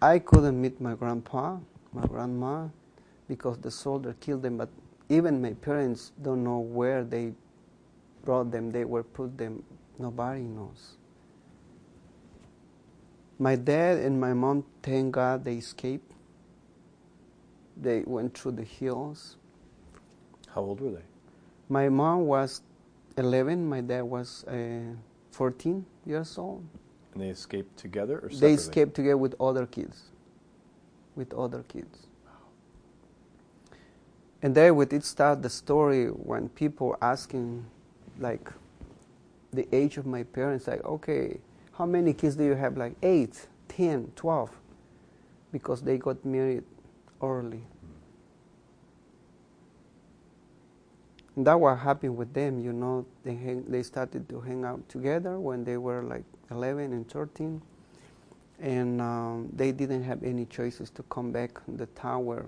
I 0.00 0.18
couldn't 0.18 0.60
meet 0.60 0.80
my 0.80 0.94
grandpa, 0.94 1.58
my 1.92 2.06
grandma, 2.06 2.68
because 3.28 3.58
the 3.58 3.70
soldier 3.70 4.14
killed 4.20 4.42
them, 4.42 4.56
but 4.56 4.68
even 5.08 5.40
my 5.40 5.52
parents 5.54 6.12
don't 6.22 6.44
know 6.44 6.58
where 6.58 7.02
they 7.02 7.32
brought 8.24 8.50
them, 8.50 8.70
they 8.72 8.84
were 8.84 9.02
put 9.02 9.38
them, 9.38 9.62
nobody 9.98 10.42
knows. 10.42 10.96
My 13.38 13.56
dad 13.56 13.98
and 13.98 14.20
my 14.20 14.32
mom, 14.32 14.64
thank 14.82 15.12
God, 15.12 15.44
they 15.44 15.56
escaped. 15.56 16.10
They 17.76 18.02
went 18.06 18.36
through 18.36 18.52
the 18.52 18.64
hills. 18.64 19.36
How 20.48 20.62
old 20.62 20.80
were 20.80 20.92
they? 20.92 21.04
My 21.68 21.88
mom 21.88 22.26
was 22.26 22.62
11, 23.18 23.68
my 23.68 23.80
dad 23.80 24.02
was 24.02 24.44
uh, 24.44 24.94
14 25.32 25.84
years 26.06 26.38
old. 26.38 26.64
And 27.12 27.22
they 27.22 27.28
escaped 27.28 27.76
together 27.76 28.16
or 28.16 28.30
separately? 28.30 28.40
They 28.40 28.52
escaped 28.54 28.94
together 28.94 29.16
with 29.16 29.34
other 29.40 29.66
kids. 29.66 30.04
With 31.14 31.32
other 31.34 31.62
kids. 31.64 32.06
And 34.42 34.54
there 34.54 34.74
with 34.74 34.92
it 34.92 35.04
start 35.04 35.42
the 35.42 35.50
story 35.50 36.06
when 36.06 36.48
people 36.50 36.96
asking 37.02 37.66
like 38.18 38.50
the 39.52 39.66
age 39.74 39.96
of 39.96 40.06
my 40.06 40.22
parents, 40.22 40.66
like, 40.66 40.84
okay, 40.84 41.38
how 41.78 41.86
many 41.86 42.14
kids 42.14 42.36
do 42.36 42.44
you 42.44 42.54
have? 42.54 42.76
Like 42.76 42.94
eight, 43.02 43.48
ten, 43.68 44.12
twelve, 44.16 44.50
because 45.52 45.82
they 45.82 45.98
got 45.98 46.24
married 46.24 46.64
early. 47.22 47.62
And 51.36 51.46
that 51.46 51.60
what 51.60 51.76
happened 51.78 52.16
with 52.16 52.34
them, 52.34 52.60
you 52.60 52.72
know. 52.72 53.06
They 53.24 53.34
hang, 53.34 53.64
they 53.68 53.82
started 53.82 54.28
to 54.30 54.40
hang 54.40 54.64
out 54.64 54.88
together 54.88 55.40
when 55.40 55.64
they 55.64 55.78
were 55.78 56.02
like 56.02 56.24
11 56.50 56.92
and 56.92 57.08
13, 57.10 57.62
and 58.60 59.00
um, 59.02 59.50
they 59.54 59.72
didn't 59.72 60.04
have 60.04 60.22
any 60.24 60.46
choices 60.46 60.90
to 60.90 61.04
come 61.04 61.32
back 61.32 61.60
the 61.68 61.86
tower. 61.88 62.46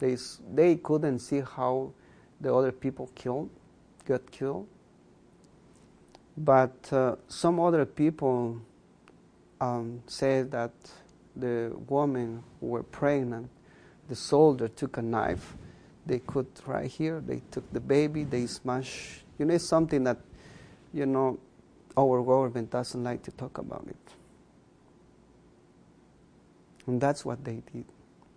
they 0.00 0.16
they 0.54 0.76
couldn't 0.76 1.20
see 1.20 1.40
how 1.40 1.92
the 2.40 2.54
other 2.54 2.72
people 2.72 3.10
killed, 3.16 3.50
got 4.06 4.30
killed. 4.30 4.66
But 6.36 6.92
uh, 6.92 7.16
some 7.28 7.60
other 7.60 7.84
people 7.84 8.60
um, 9.60 10.02
said 10.06 10.50
that 10.52 10.72
the 11.36 11.72
woman 11.88 12.42
who 12.60 12.66
were 12.66 12.82
pregnant, 12.82 13.50
the 14.08 14.16
soldier 14.16 14.68
took 14.68 14.96
a 14.96 15.02
knife. 15.02 15.56
They 16.06 16.18
cut 16.18 16.46
right 16.66 16.90
here. 16.90 17.20
They 17.20 17.42
took 17.50 17.70
the 17.72 17.80
baby. 17.80 18.24
They 18.24 18.46
smashed. 18.46 19.22
You 19.38 19.46
know, 19.46 19.54
it's 19.54 19.68
something 19.68 20.04
that, 20.04 20.18
you 20.92 21.06
know, 21.06 21.38
our 21.96 22.22
government 22.22 22.70
doesn't 22.70 23.02
like 23.02 23.22
to 23.24 23.30
talk 23.32 23.58
about 23.58 23.86
it. 23.88 23.96
And 26.86 27.00
that's 27.00 27.24
what 27.24 27.44
they 27.44 27.62
did 27.72 27.84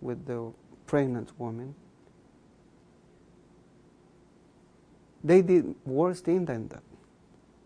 with 0.00 0.26
the 0.26 0.52
pregnant 0.86 1.32
woman. 1.38 1.74
They 5.24 5.42
did 5.42 5.74
worse 5.84 6.20
thing 6.20 6.44
than 6.44 6.68
that. 6.68 6.82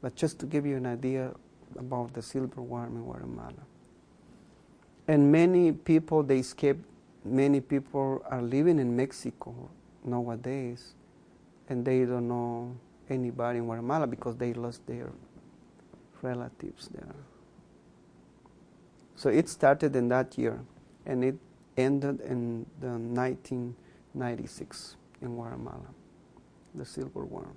But 0.03 0.15
just 0.15 0.39
to 0.41 0.47
give 0.47 0.67
you 0.67 0.77
an 0.77 0.87
idea 0.87 1.33
about 1.79 2.15
the 2.15 2.23
silver 2.23 2.63
worm 2.63 2.97
in 2.97 3.03
Guatemala. 3.03 3.67
And 5.07 5.31
many 5.31 5.73
people, 5.73 6.23
they 6.23 6.39
escaped, 6.39 6.85
many 7.25 7.61
people 7.61 8.23
are 8.29 8.43
living 8.43 8.79
in 8.79 8.97
Mexico 8.97 9.71
nowadays, 10.05 10.95
and 11.69 11.85
they 11.85 12.05
don't 12.05 12.29
know 12.29 12.77
anybody 13.09 13.59
in 13.59 13.65
Guatemala 13.65 14.07
because 14.07 14.37
they 14.37 14.53
lost 14.53 14.87
their 14.87 15.11
relatives 16.23 16.89
there. 16.89 17.15
So 19.17 19.29
it 19.29 19.49
started 19.49 19.97
in 19.97 20.09
that 20.09 20.39
year, 20.39 20.61
and 21.05 21.25
it 21.25 21.37
ended 21.77 22.21
in 22.21 22.67
the 22.81 22.89
1996 22.89 24.97
in 25.21 25.35
Guatemala, 25.35 25.87
the 26.75 26.85
silver 26.85 27.25
worm. 27.25 27.55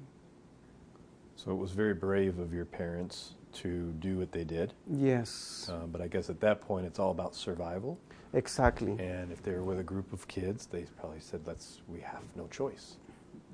So 1.36 1.52
it 1.52 1.56
was 1.58 1.72
very 1.72 1.94
brave 1.94 2.40
of 2.40 2.54
your 2.54 2.66
parents 2.66 3.34
to 3.54 3.92
do 4.00 4.18
what 4.18 4.32
they 4.32 4.44
did. 4.44 4.74
Yes. 4.90 5.70
Um, 5.72 5.90
but 5.92 6.02
I 6.02 6.08
guess 6.08 6.30
at 6.30 6.40
that 6.42 6.62
point, 6.62 6.86
it's 6.86 7.00
all 7.00 7.12
about 7.12 7.36
survival. 7.36 8.00
Exactly. 8.34 8.94
And 9.00 9.32
if 9.32 9.44
they 9.44 9.52
were 9.52 9.64
with 9.64 9.80
a 9.80 9.84
group 9.84 10.12
of 10.12 10.28
kids, 10.28 10.66
they 10.66 10.86
probably 11.00 11.20
said, 11.20 11.42
"Let's. 11.46 11.82
We 11.88 12.00
have 12.02 12.24
no 12.36 12.48
choice. 12.48 12.98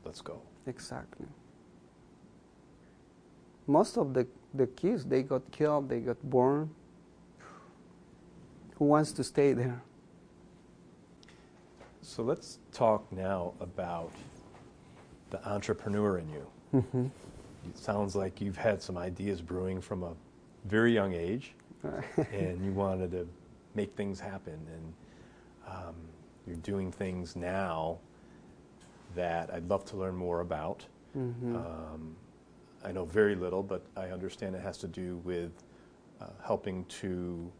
Let's 0.06 0.22
go." 0.22 0.42
Exactly. 0.68 1.26
Most 3.68 3.98
of 3.98 4.14
the 4.14 4.26
the 4.54 4.68
kids 4.68 5.06
they 5.06 5.24
got 5.24 5.52
killed, 5.52 5.90
they 5.90 6.00
got 6.00 6.22
born. 6.30 6.70
Who 8.78 8.86
wants 8.86 9.12
to 9.14 9.24
stay 9.24 9.52
there? 9.54 9.82
So 12.02 12.24
let's 12.24 12.60
talk 12.72 13.12
now 13.12 13.54
about 13.60 14.12
the 15.30 15.48
entrepreneur 15.48 16.18
in 16.18 16.30
you. 16.30 16.48
Mm-hmm. 16.74 17.06
It 17.68 17.78
sounds 17.78 18.16
like 18.16 18.42
you've 18.42 18.58
had 18.58 18.82
some 18.82 18.98
ideas 18.98 19.42
brewing 19.42 19.82
from 19.82 20.04
a 20.04 20.14
very 20.66 20.94
young 20.94 21.14
age, 21.14 21.54
and 22.32 22.64
you 22.64 22.72
wanted 22.72 23.12
to 23.12 23.28
make 23.76 23.96
things 23.96 24.20
happen. 24.20 24.60
And 24.74 24.94
um, 25.68 25.96
you're 26.48 26.58
doing 26.58 26.92
things 26.92 27.36
now 27.36 28.00
that 29.16 29.54
I'd 29.54 29.68
love 29.70 29.86
to 29.86 29.98
learn 29.98 30.16
more 30.16 30.42
about. 30.42 30.86
Mm-hmm. 31.18 31.56
Um, 31.56 32.16
I 32.84 32.92
know 32.92 33.06
very 33.06 33.36
little, 33.36 33.64
but 33.64 33.84
I 33.98 34.08
understand 34.08 34.56
it 34.56 34.62
has 34.62 34.78
to 34.80 34.88
do 34.88 35.18
with 35.18 35.52
uh, 36.22 36.28
helping 36.44 36.86
to 36.86 37.52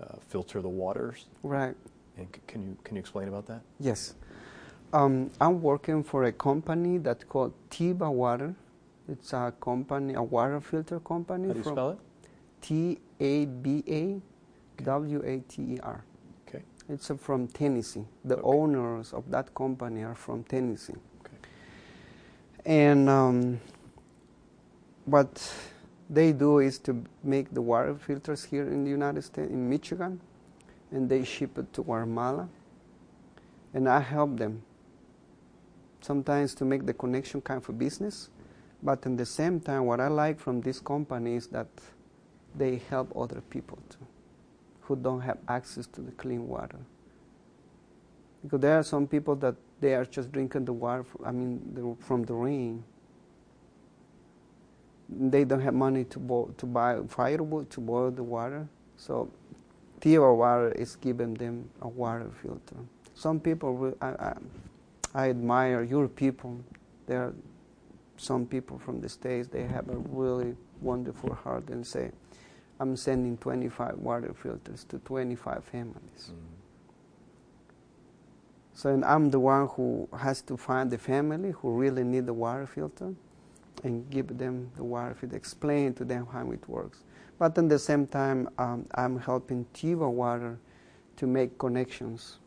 uh, 0.00 0.16
filter 0.28 0.60
the 0.60 0.68
waters. 0.68 1.26
Right. 1.42 1.74
And 2.16 2.26
c- 2.34 2.40
can 2.46 2.62
you 2.62 2.76
can 2.84 2.96
you 2.96 3.00
explain 3.00 3.28
about 3.28 3.46
that? 3.46 3.62
Yes. 3.78 4.14
Um, 4.92 5.30
I'm 5.40 5.60
working 5.60 6.02
for 6.02 6.24
a 6.24 6.32
company 6.32 6.98
that's 6.98 7.24
called 7.24 7.52
Tiba 7.70 8.10
Water. 8.10 8.54
It's 9.08 9.32
a 9.32 9.52
company, 9.60 10.14
a 10.14 10.22
water 10.22 10.60
filter 10.60 11.00
company. 11.00 11.48
How 11.48 11.52
do 11.54 11.58
you 11.58 11.62
from 11.64 11.74
spell 11.74 11.90
it? 11.90 11.98
T 12.60 12.98
A 13.20 13.46
B 13.46 13.84
A 13.88 14.20
W 14.82 15.22
A 15.24 15.38
T 15.40 15.62
E 15.74 15.78
R. 15.82 16.04
Okay. 16.48 16.62
It's 16.88 17.10
uh, 17.10 17.16
from 17.16 17.48
Tennessee. 17.48 18.04
The 18.24 18.36
Okay. 18.36 18.42
owners 18.44 19.12
of 19.12 19.30
that 19.30 19.54
company 19.54 20.02
are 20.02 20.14
from 20.14 20.42
Tennessee. 20.44 20.94
Okay. 21.20 21.36
And 22.64 23.08
um, 23.08 23.60
what 25.04 25.52
they 26.10 26.32
do 26.32 26.58
is 26.58 26.78
to 26.80 27.04
make 27.22 27.52
the 27.54 27.62
water 27.62 27.94
filters 27.94 28.44
here 28.44 28.66
in 28.66 28.84
the 28.84 28.90
United 28.90 29.22
States, 29.22 29.50
in 29.50 29.68
Michigan, 29.68 30.20
and 30.90 31.08
they 31.08 31.24
ship 31.24 31.58
it 31.58 31.72
to 31.72 31.82
Guatemala. 31.82 32.48
And 33.74 33.88
I 33.88 34.00
help 34.00 34.36
them 34.38 34.62
sometimes 36.00 36.54
to 36.56 36.64
make 36.64 36.86
the 36.86 36.94
connection 36.94 37.40
kind 37.40 37.60
of 37.60 37.68
a 37.68 37.72
business, 37.72 38.30
but 38.82 39.06
at 39.06 39.16
the 39.16 39.26
same 39.26 39.60
time, 39.60 39.86
what 39.86 40.00
I 40.00 40.08
like 40.08 40.38
from 40.38 40.60
this 40.60 40.80
company 40.80 41.36
is 41.36 41.46
that 41.48 41.68
they 42.54 42.76
help 42.88 43.16
other 43.16 43.40
people 43.50 43.78
too, 43.88 44.06
who 44.82 44.96
don't 44.96 45.20
have 45.20 45.38
access 45.48 45.86
to 45.88 46.00
the 46.00 46.12
clean 46.12 46.46
water. 46.46 46.78
Because 48.42 48.60
there 48.60 48.78
are 48.78 48.82
some 48.82 49.06
people 49.06 49.34
that 49.36 49.54
they 49.80 49.94
are 49.94 50.04
just 50.04 50.30
drinking 50.32 50.64
the 50.64 50.72
water, 50.72 51.04
I 51.24 51.32
mean, 51.32 51.60
the, 51.74 52.04
from 52.04 52.22
the 52.24 52.34
rain. 52.34 52.84
They 55.08 55.44
don't 55.44 55.60
have 55.60 55.74
money 55.74 56.04
to, 56.04 56.18
bo- 56.18 56.54
to 56.56 56.66
buy 56.66 56.98
firewood 57.08 57.70
to 57.70 57.80
boil 57.80 58.10
the 58.10 58.22
water, 58.22 58.66
so 58.96 59.30
Tiva 60.00 60.36
water 60.36 60.72
is 60.72 60.96
giving 60.96 61.34
them 61.34 61.68
a 61.82 61.88
water 61.88 62.30
filter. 62.42 62.76
Some 63.14 63.40
people, 63.40 63.94
I, 64.00 64.06
I, 64.06 64.36
I 65.14 65.30
admire 65.30 65.82
your 65.82 66.08
people. 66.08 66.60
There 67.06 67.22
are 67.22 67.34
some 68.16 68.46
people 68.46 68.78
from 68.78 69.00
the 69.00 69.08
States, 69.08 69.48
they 69.48 69.64
have 69.64 69.88
a 69.88 69.96
really 69.96 70.54
wonderful 70.80 71.34
heart 71.34 71.68
and 71.68 71.86
say, 71.86 72.10
I'm 72.78 72.96
sending 72.96 73.38
25 73.38 73.98
water 73.98 74.34
filters 74.34 74.84
to 74.84 74.98
25 74.98 75.64
families. 75.64 76.32
So 78.74 78.90
and 78.90 79.04
I'm 79.06 79.30
the 79.30 79.40
one 79.40 79.68
who 79.68 80.06
has 80.18 80.42
to 80.42 80.56
find 80.56 80.90
the 80.90 80.98
family 80.98 81.52
who 81.52 81.72
really 81.72 82.04
need 82.04 82.26
the 82.26 82.34
water 82.34 82.66
filter 82.66 83.14
and 83.84 84.08
give 84.10 84.36
them 84.36 84.70
the 84.76 84.84
water 84.84 85.14
filter, 85.14 85.34
explain 85.34 85.94
to 85.94 86.04
them 86.04 86.26
how 86.30 86.50
it 86.50 86.68
works. 86.68 87.02
But 87.38 87.56
at 87.56 87.68
the 87.68 87.78
same 87.78 88.06
time, 88.06 88.48
um, 88.58 88.86
I'm 88.94 89.18
helping 89.18 89.66
Tiva 89.72 90.10
Water 90.10 90.58
to 91.16 91.26
make 91.26 91.58
connections 91.58 92.38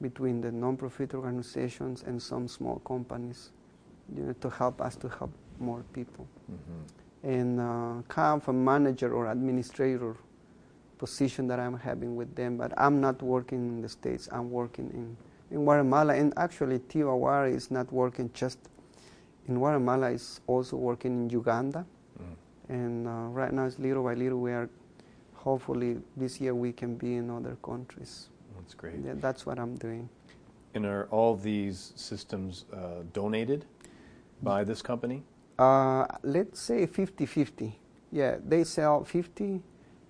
between 0.00 0.40
the 0.40 0.52
non-profit 0.52 1.14
organizations 1.14 2.02
and 2.06 2.20
some 2.20 2.46
small 2.46 2.80
companies, 2.80 3.50
you 4.14 4.22
know, 4.24 4.32
to 4.40 4.50
help 4.50 4.80
us 4.80 4.96
to 4.96 5.08
help 5.08 5.32
more 5.58 5.82
people. 5.92 6.26
Mm-hmm. 6.50 7.28
And 7.28 7.60
uh, 7.60 8.02
kind 8.08 8.40
of 8.40 8.48
a 8.48 8.52
manager 8.52 9.12
or 9.12 9.30
administrator 9.30 10.16
position 10.98 11.46
that 11.48 11.58
I'm 11.58 11.78
having 11.78 12.14
with 12.14 12.34
them. 12.34 12.56
But 12.56 12.72
I'm 12.76 13.00
not 13.00 13.20
working 13.22 13.66
in 13.68 13.82
the 13.82 13.88
States. 13.88 14.28
I'm 14.30 14.50
working 14.50 14.90
in, 14.94 15.16
in 15.50 15.64
Guatemala. 15.64 16.14
And 16.14 16.32
actually, 16.36 16.78
Tiva 16.78 17.16
Water 17.16 17.46
is 17.46 17.70
not 17.70 17.92
working 17.92 18.30
just 18.32 18.58
in 19.48 19.56
Guatemala. 19.56 20.10
It's 20.10 20.40
also 20.46 20.76
working 20.76 21.12
in 21.12 21.30
Uganda. 21.30 21.84
Mm. 22.20 22.36
And 22.68 23.08
uh, 23.08 23.10
right 23.10 23.52
now, 23.52 23.64
it's 23.64 23.78
little 23.78 24.04
by 24.04 24.14
little, 24.14 24.40
we 24.40 24.52
are 24.52 24.68
hopefully 25.34 25.98
this 26.16 26.40
year 26.40 26.54
we 26.54 26.72
can 26.72 26.96
be 26.96 27.14
in 27.14 27.30
other 27.30 27.56
countries. 27.62 28.28
That's 28.56 28.74
great. 28.74 28.96
Yeah, 29.04 29.14
that's 29.16 29.46
what 29.46 29.58
I'm 29.58 29.76
doing. 29.76 30.08
And 30.74 30.84
are 30.84 31.06
all 31.10 31.36
these 31.36 31.92
systems 31.94 32.64
uh, 32.72 33.04
donated 33.12 33.64
by 34.42 34.64
this 34.64 34.82
company? 34.82 35.22
Uh, 35.58 36.06
let's 36.22 36.60
say 36.60 36.86
50 36.86 37.26
50. 37.26 37.78
Yeah, 38.12 38.36
they 38.46 38.64
sell 38.64 39.04
50 39.04 39.62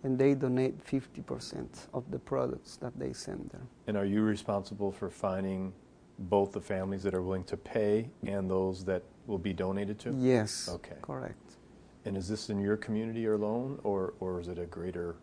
and 0.02 0.18
they 0.18 0.34
donate 0.34 0.84
50% 0.84 1.88
of 1.92 2.10
the 2.10 2.18
products 2.18 2.76
that 2.76 2.96
they 2.98 3.12
send 3.12 3.50
there. 3.52 3.66
And 3.86 3.96
are 3.96 4.04
you 4.04 4.22
responsible 4.22 4.92
for 4.92 5.10
finding 5.10 5.72
both 6.18 6.52
the 6.52 6.60
families 6.60 7.02
that 7.02 7.14
are 7.14 7.22
willing 7.22 7.44
to 7.44 7.56
pay 7.56 8.08
and 8.26 8.48
those 8.50 8.84
that 8.84 9.02
will 9.26 9.38
be 9.38 9.52
donated 9.52 9.98
to? 10.00 10.14
Yes. 10.16 10.68
Okay. 10.72 10.96
Correct. 11.02 11.56
And 12.04 12.16
is 12.16 12.28
this 12.28 12.50
in 12.50 12.60
your 12.60 12.76
community 12.76 13.26
alone, 13.26 13.80
or, 13.82 14.14
or 14.20 14.40
is 14.40 14.46
it 14.46 14.58
a 14.58 14.66
greater 14.66 15.16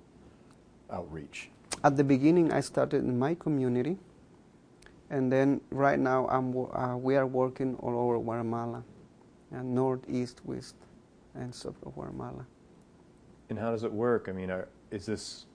outreach? 0.91 1.49
At 1.83 1.95
the 1.95 2.03
beginning, 2.03 2.51
I 2.51 2.59
started 2.59 3.03
in 3.05 3.17
my 3.17 3.35
community, 3.35 3.97
and 5.13 5.31
then 5.31 5.61
right 5.69 5.99
now 5.99 6.27
I'm, 6.27 6.47
uh, 6.57 6.97
we 6.97 7.15
are 7.15 7.27
working 7.27 7.75
all 7.75 7.95
over 7.97 8.17
Guatemala, 8.17 8.83
and 9.51 9.75
north, 9.75 10.01
east, 10.09 10.41
west, 10.43 10.75
and 11.35 11.53
south 11.53 11.75
of 11.85 11.93
Guatemala. 11.93 12.47
And 13.49 13.59
how 13.59 13.69
does 13.69 13.83
it 13.83 13.93
work? 13.93 14.27
I 14.27 14.31
mean, 14.31 14.49
are, 14.49 14.67
is 14.89 15.05
this 15.05 15.45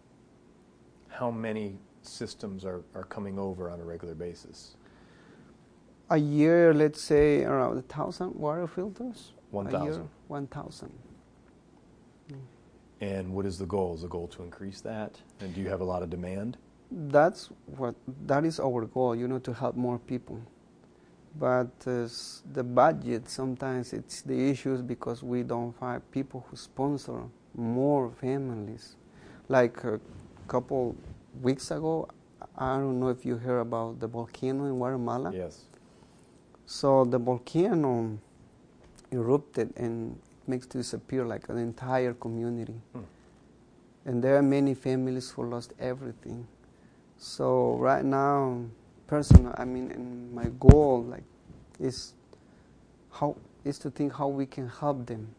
how 1.09 1.33
many 1.33 1.77
systems 2.03 2.65
are, 2.65 2.83
are 2.95 3.03
coming 3.03 3.37
over 3.37 3.69
on 3.69 3.81
a 3.81 3.85
regular 3.85 4.15
basis? 4.15 4.77
A 6.11 6.17
year, 6.17 6.73
let's 6.73 7.03
say 7.03 7.43
around 7.43 7.77
a 7.79 7.83
thousand 7.83 8.37
water 8.37 8.69
filters. 8.69 9.33
One 9.51 9.69
thousand. 9.69 10.09
One 10.29 10.47
thousand. 10.47 10.93
And 13.01 13.33
what 13.33 13.45
is 13.45 13.59
the 13.59 13.67
goal? 13.67 13.95
Is 13.95 14.03
the 14.03 14.09
goal 14.09 14.29
to 14.29 14.43
increase 14.43 14.81
that? 14.83 15.21
And 15.41 15.53
do 15.53 15.61
you 15.61 15.69
have 15.69 15.81
a 15.81 15.85
lot 15.85 16.03
of 16.03 16.11
demand? 16.11 16.59
That's 16.91 17.51
what 17.67 17.95
that 18.27 18.45
is 18.45 18.61
our 18.61 18.87
goal. 18.87 19.15
You 19.15 19.29
know, 19.29 19.39
to 19.41 19.53
help 19.53 19.77
more 19.77 19.99
people. 19.99 20.41
But 21.39 21.71
uh, 21.87 22.09
the 22.53 22.65
budget 22.65 23.29
sometimes 23.29 23.93
it's 23.93 24.23
the 24.23 24.51
issues 24.51 24.83
because 24.83 25.23
we 25.23 25.43
don't 25.43 25.73
find 25.79 26.03
people 26.11 26.47
who 26.49 26.57
sponsor 26.57 27.23
more 27.55 28.11
families. 28.11 28.97
Like 29.49 29.85
a 29.85 30.01
couple 30.49 30.97
weeks 31.41 31.71
ago, 31.71 32.09
I 32.57 32.77
don't 32.77 32.99
know 32.99 33.09
if 33.09 33.25
you 33.25 33.37
heard 33.37 33.61
about 33.61 34.01
the 34.01 34.07
volcano 34.07 34.65
in 34.65 34.77
Guatemala. 34.79 35.33
Yes. 35.33 35.65
So 36.67 37.05
the 37.05 37.19
volcano 37.19 38.19
erupted 39.11 39.73
and 39.77 40.19
makes 40.47 40.67
disappear 40.67 41.25
like 41.25 41.49
an 41.49 41.59
entire 41.59 42.15
community. 42.15 42.81
Hmm. 42.93 43.03
And 44.05 44.25
there 44.25 44.37
are 44.37 44.43
many 44.43 44.75
families 44.75 45.31
who 45.31 45.45
lost 45.45 45.73
everything. 45.79 46.47
So 47.19 47.75
right 47.75 48.05
now, 48.05 48.65
personal, 49.09 49.53
I 49.59 49.65
mean, 49.65 50.31
my 50.33 50.47
goal 50.61 51.03
like 51.03 51.25
is 51.81 52.15
how 53.11 53.37
is 53.65 53.79
to 53.81 53.91
think 53.91 54.15
how 54.15 54.29
we 54.29 54.47
can 54.47 54.69
help 54.69 55.05
them. 55.07 55.35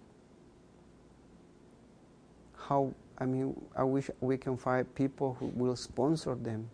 How 2.58 2.94
I 3.18 3.26
mean, 3.26 3.56
I 3.76 3.84
wish 3.84 4.10
we 4.20 4.38
can 4.38 4.58
find 4.58 4.94
people 4.94 5.38
who 5.40 5.48
will 5.48 5.78
sponsor 5.78 6.36
them 6.36 6.70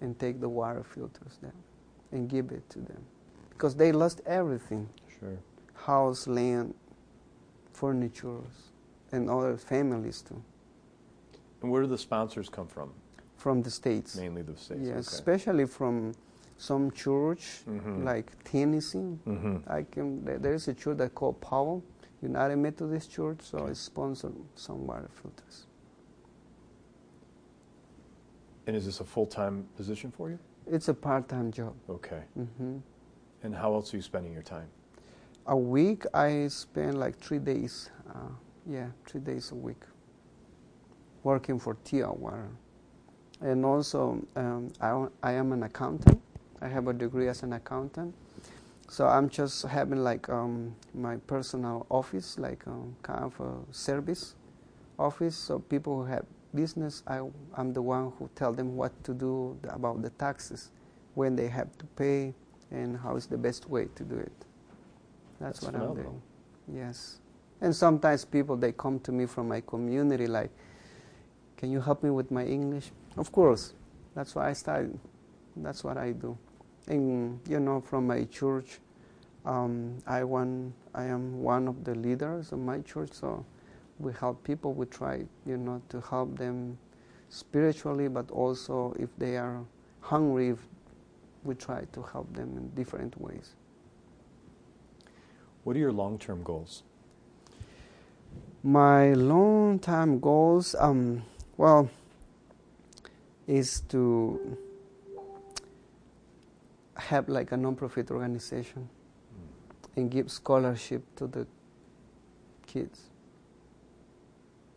and 0.00 0.16
take 0.18 0.40
the 0.40 0.48
water 0.48 0.84
filters 0.84 1.38
there 1.42 1.52
and 2.12 2.28
give 2.28 2.52
it 2.52 2.68
to 2.70 2.78
them 2.78 3.02
because 3.50 3.74
they 3.74 3.90
lost 3.90 4.20
everything. 4.24 4.88
Sure. 5.18 5.36
House, 5.74 6.28
land, 6.28 6.74
furniture, 7.72 8.38
and 9.10 9.28
other 9.28 9.56
families 9.56 10.22
too. 10.22 10.40
And 11.60 11.72
where 11.72 11.82
do 11.82 11.88
the 11.88 11.98
sponsors 11.98 12.48
come 12.48 12.68
from? 12.68 12.92
From 13.42 13.62
the 13.62 13.70
states. 13.70 14.16
Mainly 14.16 14.42
the 14.42 14.56
states. 14.56 14.80
Yes, 14.82 14.90
okay. 14.90 15.00
especially 15.00 15.66
from 15.66 16.12
some 16.58 16.92
church 16.92 17.44
mm-hmm. 17.68 18.04
like 18.04 18.28
Tennessee. 18.44 19.18
Mm-hmm. 19.26 19.56
I 19.66 19.82
can. 19.82 20.06
There 20.24 20.54
is 20.54 20.68
a 20.68 20.74
church 20.74 20.98
that 20.98 21.14
called 21.14 21.40
Powell 21.40 21.82
United 22.22 22.56
Methodist 22.56 23.10
Church, 23.10 23.40
so 23.42 23.58
okay. 23.58 23.72
it 23.72 23.76
sponsored 23.76 24.36
some 24.54 24.86
water 24.86 25.10
filters. 25.20 25.66
And 28.66 28.76
is 28.76 28.86
this 28.86 29.00
a 29.00 29.04
full-time 29.04 29.66
position 29.76 30.12
for 30.12 30.30
you? 30.30 30.38
It's 30.68 30.86
a 30.86 30.94
part-time 30.94 31.50
job. 31.50 31.74
Okay. 31.90 32.22
Mm-hmm. 32.38 32.76
And 33.42 33.54
how 33.56 33.74
else 33.74 33.92
are 33.92 33.96
you 33.96 34.02
spending 34.02 34.32
your 34.32 34.42
time? 34.42 34.68
a 35.46 35.56
week 35.56 36.04
I 36.14 36.48
spend 36.48 36.98
like 36.98 37.18
three 37.18 37.38
days, 37.38 37.90
uh, 38.08 38.30
yeah, 38.68 38.88
three 39.06 39.20
days 39.20 39.50
a 39.50 39.54
week 39.54 39.82
working 41.22 41.58
for 41.58 41.76
Tiva 41.84 42.16
Water. 42.16 42.50
And 43.42 43.64
also, 43.64 44.24
um, 44.36 44.70
I, 44.80 45.06
I 45.22 45.32
am 45.32 45.52
an 45.52 45.64
accountant. 45.64 46.20
I 46.60 46.68
have 46.68 46.86
a 46.86 46.92
degree 46.92 47.28
as 47.28 47.42
an 47.42 47.52
accountant. 47.54 48.14
So 48.88 49.06
I'm 49.08 49.28
just 49.28 49.64
having 49.64 50.04
like 50.04 50.28
um, 50.28 50.76
my 50.94 51.16
personal 51.16 51.86
office, 51.90 52.38
like 52.38 52.66
um, 52.68 52.94
kind 53.02 53.24
of 53.24 53.40
a 53.40 53.72
service 53.72 54.36
office. 54.98 55.34
So 55.34 55.58
people 55.58 55.96
who 55.96 56.04
have 56.04 56.24
business, 56.54 57.02
I, 57.06 57.22
I'm 57.56 57.72
the 57.72 57.82
one 57.82 58.12
who 58.18 58.30
tell 58.36 58.52
them 58.52 58.76
what 58.76 58.92
to 59.04 59.14
do 59.14 59.58
about 59.68 60.02
the 60.02 60.10
taxes, 60.10 60.70
when 61.14 61.34
they 61.34 61.48
have 61.48 61.76
to 61.78 61.84
pay, 61.96 62.34
and 62.70 62.96
how 62.96 63.16
is 63.16 63.26
the 63.26 63.38
best 63.38 63.68
way 63.68 63.88
to 63.96 64.04
do 64.04 64.16
it. 64.18 64.32
That's, 65.40 65.58
That's 65.58 65.62
what 65.62 65.72
phenomenal. 65.72 66.22
I'm 66.68 66.74
doing. 66.74 66.86
Yes. 66.86 67.18
And 67.60 67.74
sometimes 67.74 68.24
people 68.24 68.56
they 68.56 68.72
come 68.72 69.00
to 69.00 69.12
me 69.12 69.26
from 69.26 69.48
my 69.48 69.60
community 69.62 70.26
like, 70.26 70.50
"Can 71.56 71.70
you 71.70 71.80
help 71.80 72.02
me 72.02 72.10
with 72.10 72.30
my 72.30 72.44
English?" 72.44 72.92
Of 73.16 73.30
course. 73.32 73.74
That's 74.14 74.34
why 74.34 74.50
I 74.50 74.52
started. 74.52 74.98
That's 75.56 75.84
what 75.84 75.96
I 75.96 76.12
do. 76.12 76.36
And 76.86 77.40
you 77.48 77.60
know, 77.60 77.80
from 77.80 78.06
my 78.06 78.24
church, 78.24 78.78
um, 79.44 79.98
I 80.06 80.24
want 80.24 80.74
I 80.94 81.04
am 81.04 81.42
one 81.42 81.68
of 81.68 81.84
the 81.84 81.94
leaders 81.94 82.52
of 82.52 82.58
my 82.58 82.80
church, 82.80 83.12
so 83.12 83.44
we 83.98 84.12
help 84.12 84.42
people. 84.44 84.72
We 84.72 84.86
try, 84.86 85.24
you 85.46 85.56
know, 85.56 85.80
to 85.90 86.00
help 86.00 86.36
them 86.36 86.78
spiritually, 87.28 88.08
but 88.08 88.30
also 88.30 88.94
if 88.98 89.08
they 89.16 89.36
are 89.36 89.64
hungry, 90.00 90.56
we 91.44 91.54
try 91.54 91.84
to 91.92 92.02
help 92.02 92.34
them 92.34 92.56
in 92.56 92.68
different 92.70 93.20
ways. 93.20 93.54
What 95.64 95.76
are 95.76 95.78
your 95.78 95.92
long 95.92 96.18
term 96.18 96.42
goals? 96.42 96.82
My 98.62 99.12
long 99.14 99.78
term 99.78 100.20
goals, 100.20 100.74
um, 100.78 101.22
well, 101.56 101.90
is 103.52 103.82
to 103.88 104.56
have 106.96 107.28
like 107.28 107.52
a 107.52 107.56
non-profit 107.56 108.10
organization 108.10 108.88
and 109.96 110.10
give 110.10 110.30
scholarship 110.30 111.02
to 111.16 111.26
the 111.26 111.46
kids 112.66 113.10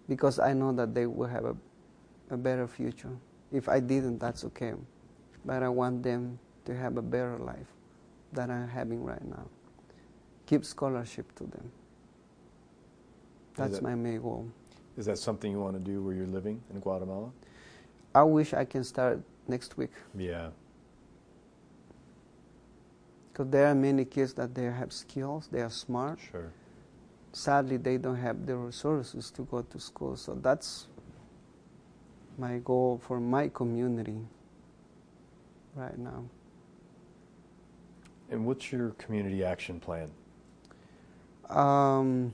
because 0.09 0.39
I 0.39 0.51
know 0.53 0.73
that 0.73 0.93
they 0.93 1.05
will 1.05 1.27
have 1.27 1.45
a, 1.45 1.55
a 2.29 2.37
better 2.37 2.67
future. 2.67 3.15
If 3.53 3.69
I 3.69 3.79
didn't, 3.79 4.19
that's 4.19 4.43
okay. 4.43 4.73
But 5.45 5.63
I 5.63 5.69
want 5.69 6.03
them 6.03 6.37
to 6.65 6.75
have 6.75 6.97
a 6.97 7.01
better 7.01 7.37
life 7.37 7.71
than 8.33 8.51
I'm 8.51 8.67
having 8.67 9.03
right 9.03 9.23
now 9.25 9.47
give 10.45 10.65
scholarship 10.65 11.33
to 11.35 11.43
them. 11.45 11.71
That's 13.55 13.75
that, 13.75 13.83
my 13.83 13.95
main 13.95 14.21
goal. 14.21 14.47
Is 14.97 15.05
that 15.05 15.17
something 15.17 15.51
you 15.51 15.59
want 15.59 15.75
to 15.75 15.79
do 15.79 16.01
where 16.03 16.13
you're 16.13 16.27
living 16.27 16.61
in 16.73 16.79
Guatemala? 16.79 17.31
I 18.15 18.23
wish 18.23 18.53
I 18.53 18.63
can 18.63 18.85
start 18.85 19.19
next 19.45 19.77
week. 19.77 19.91
Yeah. 20.17 20.47
Because 23.31 23.51
there 23.51 23.67
are 23.67 23.75
many 23.75 24.05
kids 24.05 24.33
that 24.35 24.55
they 24.55 24.63
have 24.63 24.93
skills, 24.93 25.49
they 25.51 25.59
are 25.59 25.69
smart. 25.69 26.19
Sure. 26.31 26.49
Sadly, 27.33 27.75
they 27.75 27.97
don't 27.97 28.15
have 28.15 28.45
the 28.45 28.55
resources 28.55 29.29
to 29.31 29.41
go 29.41 29.61
to 29.63 29.79
school. 29.81 30.15
So 30.15 30.35
that's 30.41 30.87
my 32.37 32.59
goal 32.59 33.01
for 33.05 33.19
my 33.19 33.49
community 33.49 34.19
right 35.75 35.97
now. 35.97 36.23
And 38.31 38.45
what's 38.45 38.71
your 38.71 38.91
community 38.91 39.43
action 39.43 39.81
plan? 39.81 40.09
Um, 41.49 42.33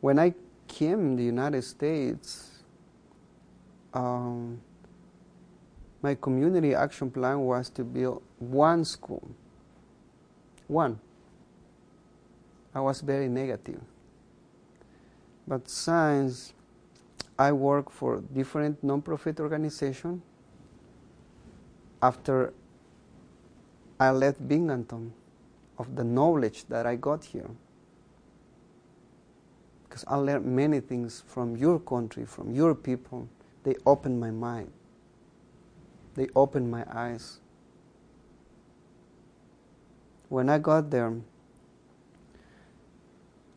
when 0.00 0.18
I 0.18 0.34
came 0.66 0.98
in 1.00 1.16
the 1.16 1.22
United 1.22 1.62
States, 1.62 2.50
um, 3.94 4.60
my 6.06 6.14
community 6.14 6.72
action 6.72 7.10
plan 7.10 7.40
was 7.40 7.68
to 7.68 7.82
build 7.82 8.22
one 8.38 8.84
school. 8.84 9.28
One. 10.68 11.00
I 12.72 12.80
was 12.80 13.00
very 13.00 13.28
negative. 13.28 13.80
But 15.48 15.68
since 15.68 16.54
I 17.36 17.50
work 17.50 17.90
for 17.90 18.20
different 18.20 18.86
nonprofit 18.86 19.40
organizations. 19.40 20.22
After 22.00 22.52
I 23.98 24.10
left 24.10 24.46
Binghamton, 24.46 25.12
of 25.76 25.96
the 25.96 26.04
knowledge 26.04 26.66
that 26.68 26.86
I 26.86 26.94
got 26.94 27.24
here, 27.24 27.50
because 29.84 30.04
I 30.06 30.14
learned 30.14 30.46
many 30.46 30.78
things 30.78 31.24
from 31.26 31.56
your 31.56 31.80
country, 31.80 32.24
from 32.24 32.54
your 32.54 32.74
people. 32.76 33.28
They 33.64 33.74
opened 33.84 34.20
my 34.20 34.30
mind. 34.30 34.70
They 36.16 36.28
opened 36.34 36.70
my 36.70 36.84
eyes. 36.90 37.40
When 40.28 40.48
I 40.48 40.58
got 40.58 40.90
there, 40.90 41.14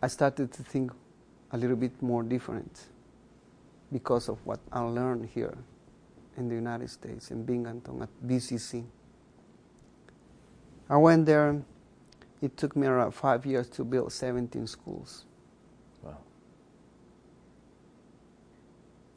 I 0.02 0.08
started 0.08 0.52
to 0.54 0.64
think 0.64 0.92
a 1.52 1.58
little 1.58 1.78
bit 1.78 2.02
more 2.02 2.22
different 2.22 2.88
because 3.92 4.30
of 4.30 4.46
what 4.46 4.60
I 4.72 4.82
learned 4.82 5.30
here 5.34 5.58
in 6.38 6.48
the 6.48 6.56
United 6.56 6.90
States, 6.90 7.32
in 7.32 7.44
Binghamton 7.44 8.02
at 8.02 8.10
BCC. 8.26 8.86
I 10.90 10.98
went 10.98 11.26
there. 11.26 11.62
It 12.42 12.56
took 12.56 12.76
me 12.76 12.88
around 12.88 13.12
five 13.12 13.46
years 13.46 13.68
to 13.70 13.84
build 13.84 14.12
17 14.12 14.68
schools. 14.68 15.26
Wow. 16.02 16.18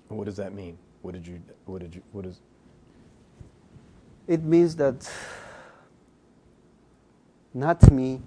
What 0.09 0.25
does 0.25 0.37
that 0.37 0.53
mean? 0.53 0.79
What 1.03 1.15
did 1.15 1.27
you? 1.27 1.41
What 1.65 1.81
did 1.81 1.95
you? 1.95 2.03
What 2.13 2.27
is? 2.27 2.41
It 4.33 4.43
means 4.43 4.75
that 4.77 5.07
not 7.53 7.93
me, 7.93 8.23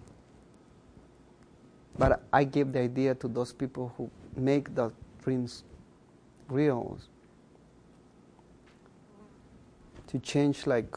but 1.97 2.21
I 2.31 2.43
give 2.43 2.71
the 2.73 2.81
idea 2.81 3.15
to 3.15 3.27
those 3.27 3.51
people 3.51 3.91
who 3.97 4.11
make 4.35 4.75
the 4.75 4.91
dreams 5.23 5.63
real 6.47 6.99
to 10.05 10.19
change 10.19 10.67
like 10.67 10.95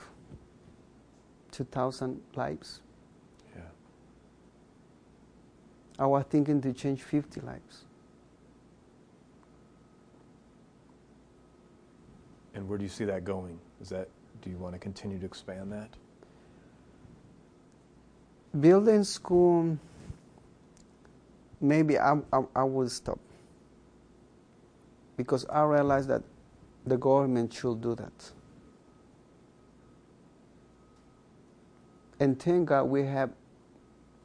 2,000 1.52 2.20
lives. 2.34 2.82
Yeah. 3.56 3.62
I 5.98 6.04
was 6.04 6.22
thinking 6.28 6.60
to 6.60 6.74
change 6.74 7.02
50 7.02 7.40
lives. 7.40 7.86
And 12.52 12.68
where 12.68 12.76
do 12.76 12.84
you 12.84 12.90
see 12.90 13.06
that 13.06 13.24
going? 13.24 13.58
Is 13.80 13.88
that 13.88 14.10
do 14.42 14.50
you 14.50 14.56
want 14.56 14.74
to 14.74 14.78
continue 14.78 15.18
to 15.18 15.26
expand 15.26 15.72
that? 15.72 15.90
Building 18.58 19.04
school, 19.04 19.78
maybe 21.60 21.98
I, 21.98 22.18
I, 22.32 22.42
I 22.56 22.64
will 22.64 22.88
stop 22.88 23.18
because 25.16 25.44
I 25.46 25.62
realize 25.62 26.06
that 26.06 26.22
the 26.86 26.96
government 26.96 27.52
should 27.52 27.80
do 27.80 27.94
that. 27.96 28.32
And 32.20 32.40
thank 32.40 32.68
God 32.68 32.84
we 32.84 33.04
have 33.04 33.30